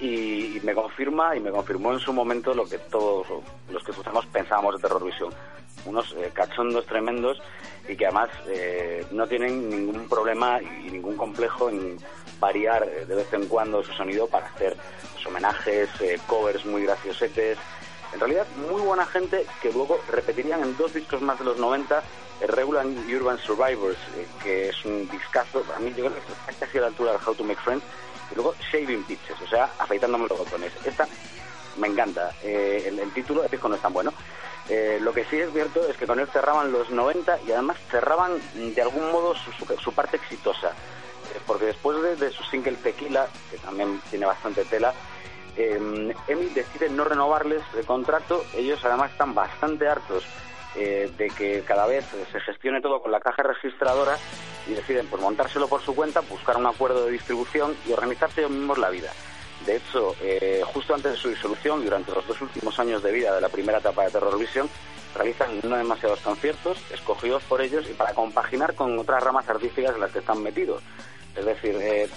Y, 0.00 0.56
y 0.56 0.60
me 0.62 0.74
confirma 0.74 1.36
y 1.36 1.40
me 1.40 1.50
confirmó 1.50 1.92
en 1.92 1.98
su 2.00 2.12
momento 2.12 2.54
lo 2.54 2.66
que 2.66 2.78
todos 2.78 3.26
los 3.70 3.84
que 3.84 3.90
escuchamos 3.90 4.26
pensábamos 4.26 4.76
de 4.76 4.82
Terror 4.82 5.04
Vision. 5.04 5.32
Unos 5.84 6.12
eh, 6.12 6.30
cachondos 6.32 6.86
tremendos 6.86 7.40
y 7.88 7.96
que 7.96 8.06
además 8.06 8.30
eh, 8.48 9.04
no 9.10 9.26
tienen 9.26 9.68
ningún 9.68 10.08
problema 10.08 10.60
y 10.62 10.90
ningún 10.90 11.16
complejo 11.16 11.68
en 11.68 11.98
variar 12.38 12.84
eh, 12.84 13.04
de 13.04 13.14
vez 13.14 13.32
en 13.32 13.46
cuando 13.46 13.82
su 13.82 13.92
sonido 13.92 14.26
para 14.26 14.46
hacer 14.46 14.76
pues, 15.12 15.26
homenajes, 15.26 15.88
eh, 16.00 16.18
covers 16.26 16.64
muy 16.64 16.84
graciosetes. 16.84 17.58
En 18.12 18.20
realidad, 18.20 18.46
muy 18.68 18.80
buena 18.80 19.06
gente 19.06 19.46
que 19.62 19.72
luego 19.72 20.00
repetirían 20.10 20.62
en 20.62 20.76
dos 20.76 20.94
discos 20.94 21.20
más 21.22 21.38
de 21.38 21.44
los 21.44 21.58
90 21.58 22.02
el 22.40 22.48
Regular 22.48 22.86
y 22.86 23.14
Urban 23.14 23.38
Survivors, 23.38 23.98
que 24.42 24.70
es 24.70 24.84
un 24.86 25.06
discazo, 25.10 25.60
para 25.60 25.78
mí 25.78 25.90
yo 25.90 26.06
creo 26.06 26.14
que 26.14 26.20
está 26.20 26.66
casi 26.66 26.78
a 26.78 26.80
la 26.80 26.86
altura 26.86 27.12
del 27.12 27.20
How 27.24 27.34
to 27.34 27.44
Make 27.44 27.60
Friends, 27.60 27.84
y 28.30 28.34
luego 28.34 28.54
Shaving 28.72 29.04
Pitches, 29.04 29.40
o 29.42 29.46
sea, 29.46 29.70
afeitándome 29.78 30.28
los 30.28 30.38
botones. 30.38 30.72
Esta 30.84 31.06
me 31.76 31.88
encanta. 31.88 32.32
Eh, 32.42 32.84
el, 32.86 33.12
título, 33.12 33.44
el 33.44 33.50
disco 33.50 33.68
no 33.68 33.74
es 33.74 33.82
tan 33.82 33.92
bueno. 33.92 34.12
Eh, 34.68 34.98
lo 35.00 35.12
que 35.12 35.24
sí 35.24 35.36
es 35.36 35.52
cierto 35.52 35.86
es 35.88 35.96
que 35.96 36.06
con 36.06 36.20
él 36.20 36.28
cerraban 36.28 36.70
los 36.70 36.90
90 36.90 37.40
y 37.46 37.52
además 37.52 37.78
cerraban 37.90 38.40
de 38.54 38.82
algún 38.82 39.10
modo 39.10 39.34
su, 39.34 39.92
parte 39.92 40.16
exitosa. 40.16 40.68
Eh, 40.68 41.40
porque 41.46 41.66
después 41.66 42.20
de, 42.20 42.30
su 42.30 42.44
single 42.44 42.76
Tequila, 42.76 43.28
que 43.50 43.58
también 43.58 44.00
tiene 44.10 44.26
bastante 44.26 44.64
tela, 44.64 44.94
Emi 45.56 46.46
decide 46.54 46.88
no 46.88 47.04
renovarles 47.04 47.62
el 47.76 47.84
contrato. 47.84 48.44
Ellos 48.54 48.80
además 48.84 49.10
están 49.10 49.34
bastante 49.34 49.88
hartos 49.88 50.24
de 50.74 51.32
que 51.36 51.64
cada 51.66 51.86
vez 51.86 52.06
se 52.30 52.40
gestione 52.40 52.80
todo 52.80 53.02
con 53.02 53.10
la 53.10 53.20
caja 53.20 53.42
registradora 53.42 54.16
y 54.70 54.74
deciden 54.74 55.06
pues 55.08 55.20
montárselo 55.20 55.68
por 55.68 55.82
su 55.82 55.94
cuenta, 55.94 56.20
buscar 56.20 56.56
un 56.56 56.66
acuerdo 56.66 57.04
de 57.04 57.12
distribución 57.12 57.74
y 57.86 57.92
organizarse 57.92 58.40
ellos 58.40 58.52
mismos 58.52 58.78
la 58.78 58.90
vida. 58.90 59.12
De 59.66 59.76
hecho, 59.76 60.14
eh, 60.22 60.62
justo 60.64 60.94
antes 60.94 61.12
de 61.12 61.18
su 61.18 61.28
disolución, 61.28 61.84
durante 61.84 62.12
los 62.12 62.26
dos 62.26 62.40
últimos 62.40 62.78
años 62.78 63.02
de 63.02 63.12
vida 63.12 63.34
de 63.34 63.40
la 63.40 63.48
primera 63.48 63.78
etapa 63.78 64.04
de 64.04 64.10
Terror 64.10 64.38
Vision, 64.38 64.68
realizan 65.14 65.60
no 65.64 65.76
demasiados 65.76 66.20
conciertos, 66.20 66.78
escogidos 66.92 67.42
por 67.42 67.60
ellos 67.60 67.84
y 67.90 67.92
para 67.92 68.14
compaginar 68.14 68.74
con 68.74 68.98
otras 68.98 69.22
ramas 69.22 69.48
artísticas 69.48 69.94
en 69.94 70.00
las 70.00 70.12
que 70.12 70.20
están 70.20 70.42
metidos. 70.42 70.82
Es 71.36 71.44
decir, 71.44 71.76
eh, 71.80 72.08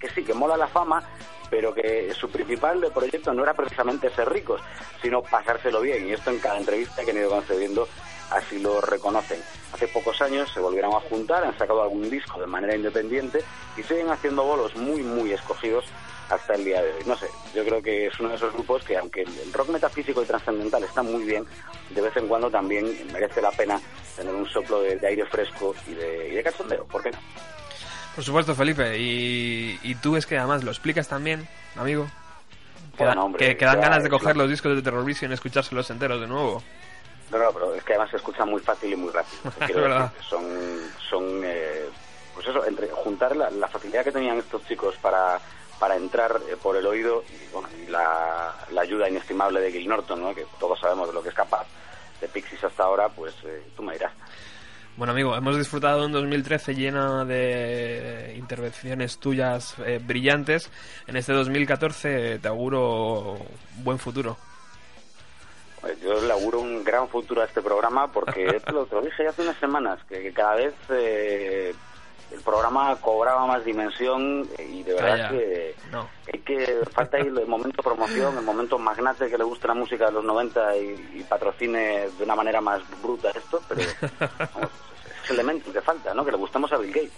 que 0.00 0.08
sí, 0.08 0.24
que 0.24 0.34
mola 0.34 0.56
la 0.56 0.66
fama, 0.66 1.04
pero 1.50 1.74
que 1.74 2.12
su 2.14 2.30
principal 2.30 2.80
proyecto 2.92 3.32
no 3.34 3.42
era 3.42 3.54
precisamente 3.54 4.10
ser 4.10 4.28
ricos, 4.30 4.60
sino 5.02 5.22
pasárselo 5.22 5.80
bien. 5.80 6.08
Y 6.08 6.12
esto 6.12 6.30
en 6.30 6.38
cada 6.38 6.58
entrevista 6.58 7.04
que 7.04 7.10
han 7.10 7.18
ido 7.18 7.30
concediendo 7.30 7.88
así 8.30 8.58
lo 8.58 8.80
reconocen. 8.80 9.40
Hace 9.72 9.88
pocos 9.88 10.20
años 10.22 10.50
se 10.52 10.60
volvieron 10.60 10.92
a 10.94 11.00
juntar, 11.00 11.44
han 11.44 11.56
sacado 11.58 11.82
algún 11.82 12.08
disco 12.10 12.40
de 12.40 12.46
manera 12.46 12.74
independiente 12.74 13.40
y 13.76 13.82
siguen 13.82 14.10
haciendo 14.10 14.44
bolos 14.44 14.74
muy, 14.76 15.02
muy 15.02 15.32
escogidos 15.32 15.84
hasta 16.28 16.54
el 16.54 16.64
día 16.64 16.80
de 16.82 16.92
hoy. 16.92 17.02
No 17.06 17.16
sé, 17.16 17.26
yo 17.54 17.64
creo 17.64 17.82
que 17.82 18.06
es 18.06 18.20
uno 18.20 18.28
de 18.30 18.36
esos 18.36 18.52
grupos 18.52 18.84
que 18.84 18.96
aunque 18.96 19.22
el 19.22 19.52
rock 19.52 19.68
metafísico 19.70 20.22
y 20.22 20.26
trascendental 20.26 20.82
está 20.84 21.02
muy 21.02 21.24
bien, 21.24 21.44
de 21.90 22.00
vez 22.00 22.16
en 22.16 22.28
cuando 22.28 22.50
también 22.50 22.86
merece 23.12 23.42
la 23.42 23.50
pena 23.50 23.80
tener 24.16 24.34
un 24.34 24.48
soplo 24.48 24.80
de, 24.82 24.96
de 24.96 25.06
aire 25.08 25.24
fresco 25.26 25.74
y 25.88 25.94
de, 25.94 26.28
y 26.28 26.34
de 26.36 26.42
cachondeo. 26.42 26.84
¿Por 26.84 27.02
qué 27.02 27.10
no? 27.10 27.18
Por 28.14 28.24
supuesto, 28.24 28.54
Felipe. 28.54 28.98
Y, 28.98 29.78
y 29.82 29.94
tú 29.96 30.16
es 30.16 30.26
que 30.26 30.36
además 30.38 30.62
lo 30.64 30.70
explicas 30.70 31.08
también, 31.08 31.46
amigo. 31.76 32.06
Que, 32.96 33.04
Bueno, 33.04 33.14
da- 33.20 33.24
hombre, 33.24 33.46
que, 33.46 33.56
que 33.56 33.64
dan 33.64 33.76
ya 33.76 33.82
ganas 33.88 34.02
de 34.02 34.10
coger 34.10 34.36
los 34.36 34.50
discos 34.50 34.74
de 34.74 34.82
Terror 34.82 35.04
Vision 35.04 35.30
y 35.30 35.34
escuchárselos 35.34 35.88
enteros 35.90 36.20
de 36.20 36.26
nuevo. 36.26 36.62
No, 37.30 37.38
no, 37.38 37.52
pero 37.52 37.74
es 37.74 37.84
que 37.84 37.92
además 37.92 38.10
se 38.10 38.16
escucha 38.16 38.44
muy 38.44 38.60
fácil 38.60 38.92
y 38.92 38.96
muy 38.96 39.12
rápido. 39.12 39.52
Quiero 39.66 39.82
decir, 39.82 40.22
son, 40.28 40.44
son 41.08 41.42
eh, 41.44 41.88
pues 42.34 42.46
eso, 42.46 42.64
entre 42.66 42.88
juntar 42.88 43.36
la, 43.36 43.50
la 43.50 43.68
facilidad 43.68 44.04
que 44.04 44.12
tenían 44.12 44.38
estos 44.38 44.64
chicos 44.66 44.96
para, 45.00 45.40
para 45.78 45.96
entrar 45.96 46.40
eh, 46.48 46.56
por 46.62 46.76
el 46.76 46.86
oído 46.86 47.24
y, 47.28 47.52
bueno, 47.52 47.68
y 47.82 47.90
la, 47.90 48.54
la 48.70 48.82
ayuda 48.82 49.08
inestimable 49.08 49.60
de 49.60 49.72
Gil 49.72 49.88
Norton, 49.88 50.20
¿no? 50.20 50.34
que 50.34 50.46
todos 50.58 50.78
sabemos 50.78 51.08
de 51.08 51.14
lo 51.14 51.22
que 51.22 51.30
es 51.30 51.34
capaz 51.34 51.66
de 52.20 52.28
Pixies 52.28 52.62
hasta 52.62 52.84
ahora, 52.84 53.08
pues 53.08 53.34
eh, 53.44 53.62
tú 53.76 53.82
me 53.82 53.94
dirás. 53.94 54.12
Bueno, 54.96 55.12
amigo, 55.12 55.34
hemos 55.34 55.56
disfrutado 55.56 56.04
un 56.04 56.12
2013 56.12 56.74
lleno 56.74 57.24
de 57.24 58.34
intervenciones 58.36 59.18
tuyas 59.18 59.76
eh, 59.86 59.98
brillantes. 60.02 60.70
En 61.06 61.16
este 61.16 61.32
2014 61.32 62.38
te 62.38 62.48
auguro 62.48 63.38
buen 63.82 63.98
futuro. 63.98 64.36
Pues 65.80 66.00
yo 66.00 66.20
le 66.20 66.32
auguro 66.32 66.60
un 66.60 66.84
gran 66.84 67.08
futuro 67.08 67.42
a 67.42 67.46
este 67.46 67.62
programa 67.62 68.08
porque 68.12 68.60
te 68.64 68.72
lo, 68.72 68.86
te 68.86 68.94
lo 68.96 69.02
dije 69.02 69.24
ya 69.24 69.30
hace 69.30 69.42
unas 69.42 69.56
semanas, 69.58 69.98
que, 70.08 70.22
que 70.22 70.32
cada 70.32 70.56
vez 70.56 70.74
eh, 70.90 71.74
el 72.32 72.40
programa 72.42 72.94
cobraba 73.00 73.46
más 73.46 73.64
dimensión 73.64 74.48
y 74.58 74.82
de 74.82 74.94
verdad 74.94 75.30
que 75.30 75.74
No. 75.90 76.08
hay 76.32 76.38
que 76.40 76.78
falta 76.92 77.16
ahí 77.16 77.26
el 77.26 77.46
momento 77.46 77.82
promoción, 77.82 78.36
el 78.38 78.44
momento 78.44 78.78
magnate 78.78 79.28
que 79.28 79.38
le 79.38 79.44
guste 79.44 79.66
la 79.68 79.74
música 79.74 80.06
de 80.06 80.12
los 80.12 80.24
90 80.24 80.76
y, 80.76 81.10
y 81.14 81.24
patrocine 81.28 82.08
de 82.16 82.24
una 82.24 82.36
manera 82.36 82.60
más 82.60 82.82
bruta 83.02 83.30
esto, 83.30 83.60
pero 83.68 83.80
vamos, 84.54 84.70
elemento 85.28 85.72
que 85.72 85.80
falta, 85.80 86.12
¿no? 86.14 86.24
Que 86.24 86.32
le 86.32 86.36
gustamos 86.36 86.72
a 86.72 86.76
Bill 86.76 86.92
Gates. 86.92 87.12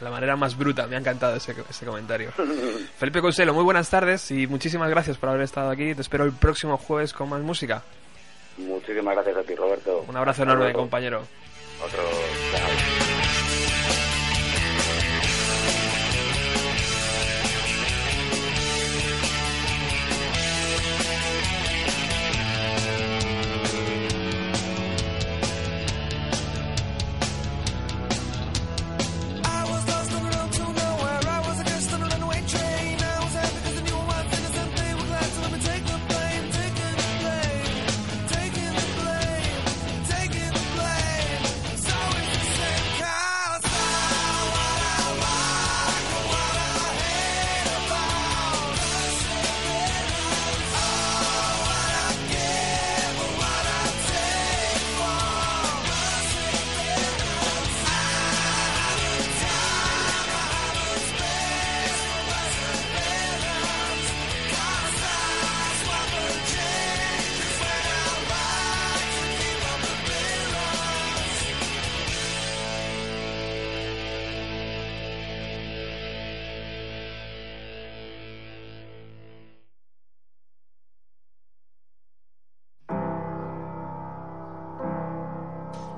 La, 0.00 0.08
la 0.08 0.10
manera 0.10 0.36
más 0.36 0.56
bruta, 0.56 0.86
me 0.86 0.96
ha 0.96 0.98
encantado 0.98 1.36
ese, 1.36 1.54
ese 1.68 1.86
comentario. 1.86 2.30
Felipe 2.98 3.20
Conselo, 3.20 3.54
muy 3.54 3.64
buenas 3.64 3.88
tardes 3.90 4.30
y 4.30 4.46
muchísimas 4.46 4.90
gracias 4.90 5.16
por 5.16 5.28
haber 5.30 5.42
estado 5.42 5.70
aquí. 5.70 5.94
Te 5.94 6.02
espero 6.02 6.24
el 6.24 6.32
próximo 6.32 6.76
jueves 6.76 7.12
con 7.12 7.28
más 7.28 7.40
música. 7.40 7.82
Muchísimas 8.58 9.14
gracias 9.14 9.36
a 9.36 9.42
ti, 9.42 9.54
Roberto. 9.54 10.04
Un 10.08 10.16
abrazo 10.16 10.42
enorme, 10.42 10.72
compañero. 10.72 11.22
Otro. 11.82 12.02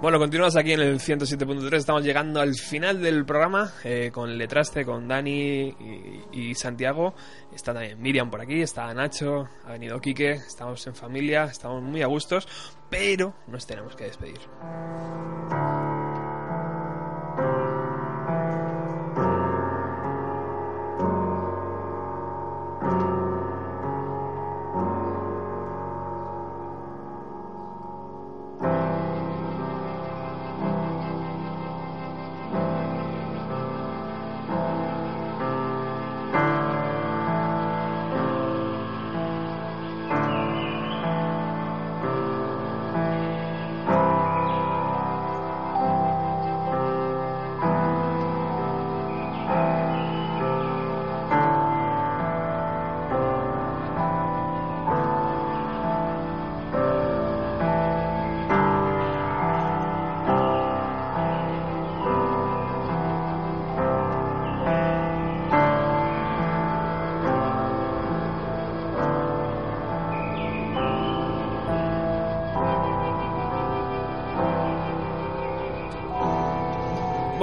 Bueno, 0.03 0.19
continuamos 0.19 0.57
aquí 0.57 0.73
en 0.73 0.81
el 0.81 0.99
107.3. 0.99 1.77
Estamos 1.77 2.03
llegando 2.03 2.41
al 2.41 2.57
final 2.57 3.01
del 3.01 3.25
programa 3.25 3.73
eh, 3.85 4.11
con 4.13 4.37
Letraste, 4.37 4.85
con 4.85 5.07
Dani 5.07 5.69
y, 5.69 6.23
y 6.33 6.55
Santiago. 6.57 7.15
Está 7.55 7.73
también 7.73 8.03
Miriam 8.03 8.29
por 8.29 8.41
aquí, 8.41 8.63
está 8.63 8.93
Nacho, 8.93 9.49
ha 9.65 9.71
venido 9.71 10.01
Quique. 10.01 10.33
Estamos 10.33 10.85
en 10.89 10.97
familia, 10.97 11.45
estamos 11.45 11.85
muy 11.85 12.03
a 12.03 12.09
gustos, 12.09 12.49
pero 12.91 13.33
nos 13.47 13.65
tenemos 13.65 13.95
que 13.95 14.07
despedir. 14.07 14.41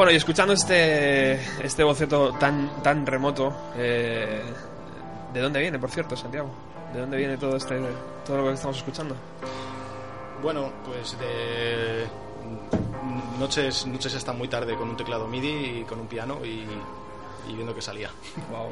Bueno, 0.09 0.15
y 0.15 0.21
escuchando 0.21 0.53
este, 0.53 1.33
este 1.63 1.83
boceto 1.83 2.33
tan, 2.33 2.81
tan 2.81 3.05
remoto, 3.05 3.55
eh, 3.77 4.41
¿de 5.31 5.39
dónde 5.39 5.59
viene, 5.59 5.77
por 5.77 5.91
cierto, 5.91 6.17
Santiago? 6.17 6.49
¿De 6.91 6.99
dónde 6.99 7.15
viene 7.15 7.37
todo, 7.37 7.55
este, 7.55 7.79
todo 8.25 8.37
lo 8.37 8.47
que 8.47 8.53
estamos 8.53 8.77
escuchando? 8.77 9.15
Bueno, 10.41 10.71
pues 10.83 11.15
de 11.19 12.07
noches, 13.39 13.85
noches 13.85 14.15
hasta 14.15 14.33
muy 14.33 14.47
tarde 14.47 14.73
con 14.75 14.89
un 14.89 14.97
teclado 14.97 15.27
MIDI 15.27 15.81
y 15.81 15.83
con 15.83 15.99
un 15.99 16.07
piano 16.07 16.39
y, 16.43 16.65
y 17.47 17.53
viendo 17.53 17.75
que 17.75 17.81
salía. 17.83 18.09
Wow. 18.49 18.71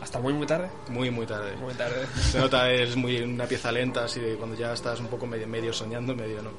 ¿Hasta 0.00 0.20
muy, 0.20 0.32
muy 0.32 0.46
tarde? 0.46 0.70
Muy, 0.88 1.10
muy 1.10 1.26
tarde. 1.26 1.54
Muy 1.56 1.74
tarde. 1.74 2.06
Se 2.18 2.38
nota, 2.38 2.70
es 2.70 2.96
muy 2.96 3.20
una 3.20 3.44
pieza 3.44 3.70
lenta, 3.70 4.04
así 4.04 4.18
de 4.20 4.36
cuando 4.36 4.56
ya 4.56 4.72
estás 4.72 5.00
un 5.00 5.08
poco 5.08 5.26
medio, 5.26 5.46
medio 5.46 5.74
soñando, 5.74 6.16
medio 6.16 6.40
no. 6.40 6.50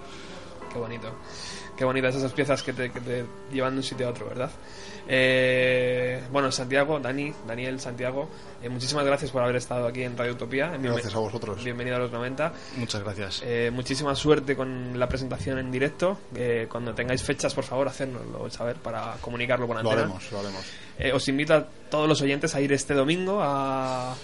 Qué 0.72 0.80
bonito. 0.80 1.12
Qué 1.76 1.86
bonitas 1.86 2.16
esas 2.16 2.32
piezas 2.32 2.62
que 2.64 2.74
te, 2.74 2.92
que 2.92 3.00
te 3.00 3.26
llevan 3.52 3.74
de 3.74 3.78
un 3.78 3.84
sitio 3.84 4.08
a 4.08 4.12
otro, 4.12 4.28
¿verdad? 4.28 4.52
Eh, 5.08 6.22
bueno, 6.32 6.52
Santiago, 6.52 7.00
Dani, 7.00 7.34
Daniel, 7.48 7.80
Santiago, 7.80 8.30
eh, 8.62 8.70
muchísimas 8.70 9.04
gracias 9.06 9.32
por 9.32 9.42
haber 9.42 9.56
estado 9.56 9.88
aquí 9.88 10.04
en 10.04 10.16
Radio 10.18 10.34
Utopía. 10.34 10.70
Gracias 10.78 11.16
a 11.16 11.20
vosotros. 11.20 11.64
Bienvenido 11.64 11.96
a 11.96 12.00
los 12.00 12.12
90. 12.12 12.54
Muchas 12.78 13.02
gracias. 13.04 13.42
Eh, 13.44 13.72
muchísima 13.74 14.14
suerte 14.16 14.56
con 14.56 14.98
la 15.00 15.08
presentación 15.10 15.58
en 15.60 15.72
directo. 15.72 16.20
Eh, 16.36 16.68
cuando 16.70 16.94
tengáis 16.94 17.24
fechas, 17.24 17.54
por 17.54 17.64
favor, 17.64 17.88
hacérnoslo 17.88 18.50
saber 18.50 18.76
para 18.78 19.16
comunicarlo 19.20 19.66
Lo 19.68 19.78
antena. 19.78 20.02
haremos, 20.02 20.32
lo 20.32 20.40
haremos. 20.40 20.66
Eh, 21.00 21.12
os 21.12 21.28
invito 21.28 21.56
a 21.56 21.66
todos 21.90 22.08
los 22.08 22.22
oyentes 22.22 22.54
a 22.54 22.62
ir 22.62 22.72
este 22.74 22.94
domingo 22.94 23.40
a, 23.42 24.16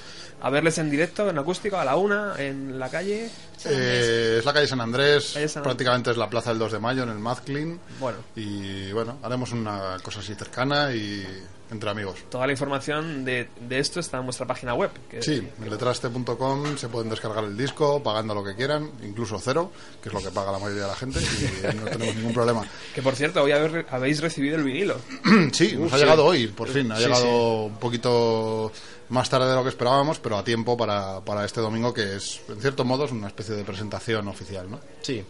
a 0.41 0.49
verles 0.49 0.77
en 0.77 0.89
directo, 0.89 1.29
en 1.29 1.37
acústico, 1.37 1.77
a 1.77 1.85
la 1.85 1.95
una, 1.95 2.35
en 2.37 2.77
la 2.79 2.89
calle. 2.89 3.29
Eh, 3.65 4.35
es 4.39 4.45
la 4.45 4.53
calle 4.53 4.67
San 4.67 4.81
Andrés, 4.81 5.31
Calle 5.33 5.47
San 5.47 5.61
Andrés. 5.61 5.63
prácticamente 5.63 6.11
es 6.11 6.17
la 6.17 6.29
plaza 6.29 6.51
del 6.51 6.59
2 6.59 6.73
de 6.73 6.79
mayo 6.79 7.03
en 7.03 7.09
el 7.09 7.19
Mazclin. 7.19 7.79
Bueno, 7.99 8.19
Y 8.35 8.91
bueno, 8.91 9.17
haremos 9.23 9.51
una 9.51 9.97
cosa 10.03 10.19
así 10.19 10.35
cercana 10.35 10.93
y 10.93 11.25
entre 11.71 11.89
amigos. 11.89 12.17
toda 12.29 12.45
la 12.47 12.53
información 12.53 13.25
de, 13.25 13.49
de 13.59 13.79
esto 13.79 13.99
está 13.99 14.17
en 14.17 14.23
vuestra 14.25 14.45
página 14.47 14.73
web. 14.73 14.89
que- 15.09 15.21
Sí, 15.21 15.45
en 15.61 15.69
letraste.com 15.69 16.77
se 16.77 16.87
pueden 16.89 17.09
descargar 17.09 17.43
el 17.43 17.57
disco 17.57 18.01
pagando 18.01 18.33
lo 18.33 18.43
que 18.43 18.55
quieran, 18.55 18.89
incluso 19.03 19.37
cero, 19.39 19.71
que 20.01 20.09
es 20.09 20.13
lo 20.13 20.21
que 20.21 20.31
paga 20.31 20.51
la 20.51 20.59
mayoría 20.59 20.83
de 20.83 20.87
la 20.87 20.95
gente, 20.95 21.19
y 21.19 21.75
no 21.77 21.85
tenemos 21.85 22.15
ningún 22.15 22.33
problema. 22.33 22.65
Que 22.95 23.01
por 23.01 23.15
cierto, 23.15 23.43
hoy 23.43 23.51
haber- 23.51 23.85
habéis 23.89 24.21
recibido 24.21 24.55
el 24.57 24.63
vinilo. 24.63 24.95
Sí, 25.53 25.75
nos 25.75 25.87
Uf, 25.87 25.93
ha 25.93 25.97
sí. 25.97 26.03
llegado 26.03 26.25
hoy, 26.25 26.47
por 26.47 26.67
fin. 26.69 26.91
Ha 26.91 26.97
Sí, 26.97 27.03
llegado 27.03 27.23
sí. 27.23 27.29
un 27.71 27.77
poquito 27.79 28.71
más 29.09 29.29
tarde 29.29 29.47
de 29.49 29.55
lo 29.55 29.63
que 29.63 29.69
esperábamos, 29.69 30.19
pero 30.19 30.37
a 30.37 30.43
tiempo 30.43 30.75
para, 30.77 31.21
para 31.21 31.45
este 31.45 31.61
domingo, 31.61 31.93
que 31.93 32.15
es, 32.17 32.41
en 32.49 32.59
cierto 32.61 32.83
modo, 32.85 33.05
es 33.05 33.11
una 33.11 33.27
especie 33.27 33.55
de 33.55 33.63
presentación 33.63 34.27
oficial, 34.27 34.69
¿no? 34.69 34.79
Sí. 35.01 35.23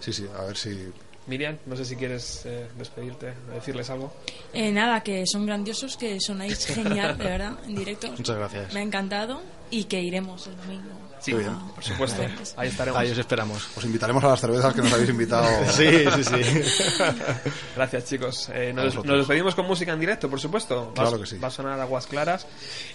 Sí, 0.00 0.12
sí, 0.12 0.26
a 0.38 0.44
ver 0.44 0.56
si... 0.56 0.92
Miriam, 1.28 1.56
no 1.66 1.76
sé 1.76 1.84
si 1.84 1.94
quieres 1.96 2.42
eh, 2.46 2.66
despedirte, 2.76 3.32
decirles 3.54 3.88
algo. 3.90 4.12
Eh, 4.52 4.72
nada, 4.72 5.02
que 5.02 5.24
son 5.26 5.46
grandiosos, 5.46 5.96
que 5.96 6.18
sonáis 6.20 6.66
genial, 6.74 7.16
de 7.18 7.24
verdad, 7.24 7.52
en 7.66 7.74
directo. 7.76 8.08
Muchas 8.12 8.36
gracias. 8.36 8.72
Me 8.74 8.80
ha 8.80 8.82
encantado 8.82 9.40
y 9.70 9.84
que 9.84 10.00
iremos 10.00 10.46
el 10.46 10.56
domingo. 10.56 10.88
Sí, 11.20 11.34
bien. 11.34 11.52
por 11.74 11.82
supuesto. 11.82 12.22
Ahí 12.56 12.68
estaremos. 12.68 13.00
Ahí 13.00 13.10
os 13.10 13.18
esperamos. 13.18 13.68
Os 13.76 13.84
invitaremos 13.84 14.22
a 14.22 14.28
las 14.28 14.40
cervezas 14.40 14.72
que 14.72 14.82
nos 14.82 14.92
habéis 14.92 15.10
invitado. 15.10 15.48
Sí, 15.66 15.84
sí, 16.14 16.22
sí. 16.24 17.02
Gracias, 17.74 18.04
chicos. 18.04 18.48
Eh, 18.54 18.72
nos, 18.72 18.94
nos 19.04 19.18
despedimos 19.18 19.56
con 19.56 19.66
música 19.66 19.92
en 19.92 19.98
directo, 19.98 20.30
por 20.30 20.38
supuesto. 20.40 20.92
Va, 20.96 21.02
Claro 21.02 21.18
que 21.20 21.26
sí. 21.26 21.36
va 21.38 21.48
a 21.48 21.50
sonar 21.50 21.80
Aguas 21.80 22.06
Claras. 22.06 22.46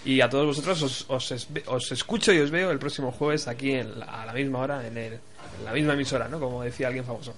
Y 0.05 0.21
a 0.21 0.29
todos 0.29 0.45
vosotros 0.45 0.81
os, 0.83 1.05
os, 1.09 1.31
es- 1.33 1.47
os 1.67 1.91
escucho 1.91 2.31
y 2.31 2.39
os 2.39 2.49
veo 2.49 2.71
el 2.71 2.79
próximo 2.79 3.11
jueves 3.11 3.49
aquí 3.49 3.73
en 3.73 3.99
la- 3.99 4.05
a 4.05 4.25
la 4.25 4.31
misma 4.33 4.59
hora, 4.59 4.87
en, 4.87 4.97
el- 4.97 5.13
en 5.59 5.65
la 5.65 5.73
misma 5.73 5.91
emisora, 5.93 6.29
¿no? 6.29 6.39
Como 6.39 6.63
decía 6.63 6.87
alguien 6.87 7.03
famoso. 7.03 7.33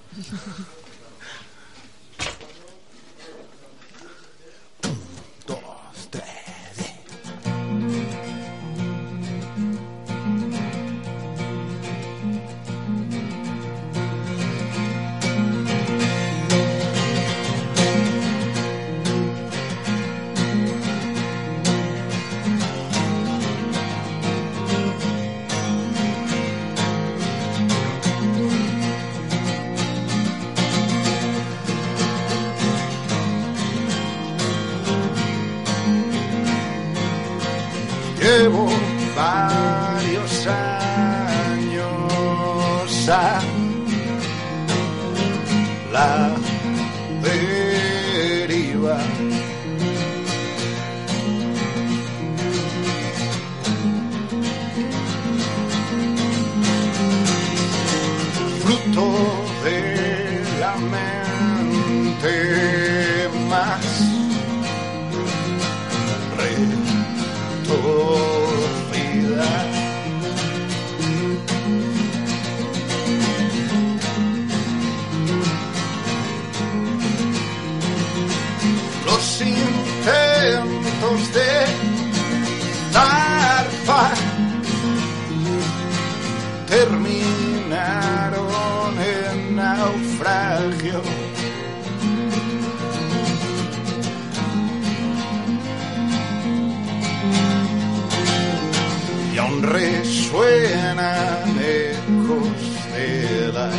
Aún 99.56 99.64
resuenan 99.64 101.44
ecos 101.60 102.48
de 102.94 103.52
la 103.54 103.70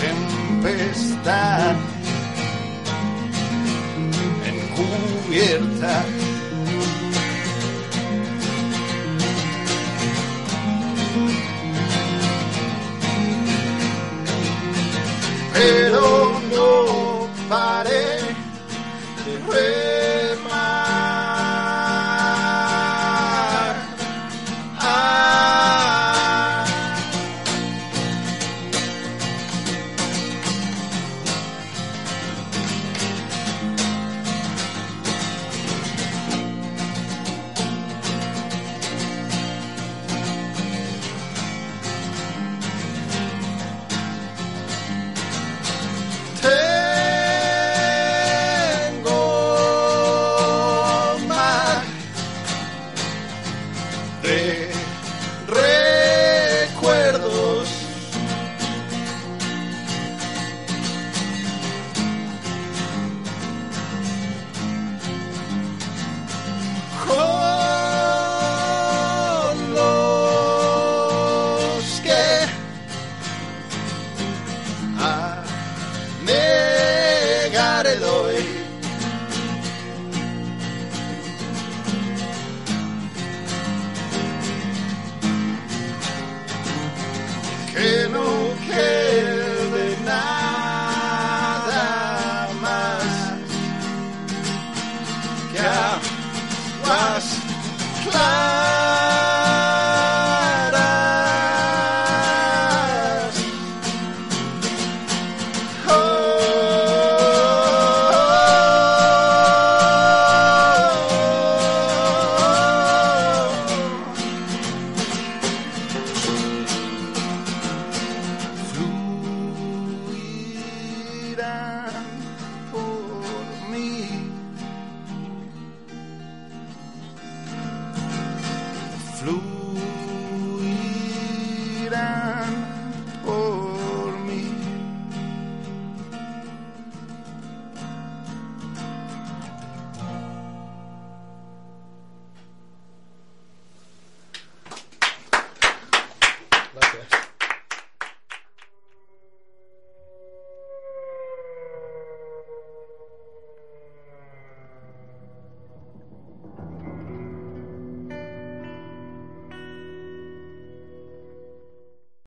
tempestad 0.00 1.76
encubierta. 4.46 6.23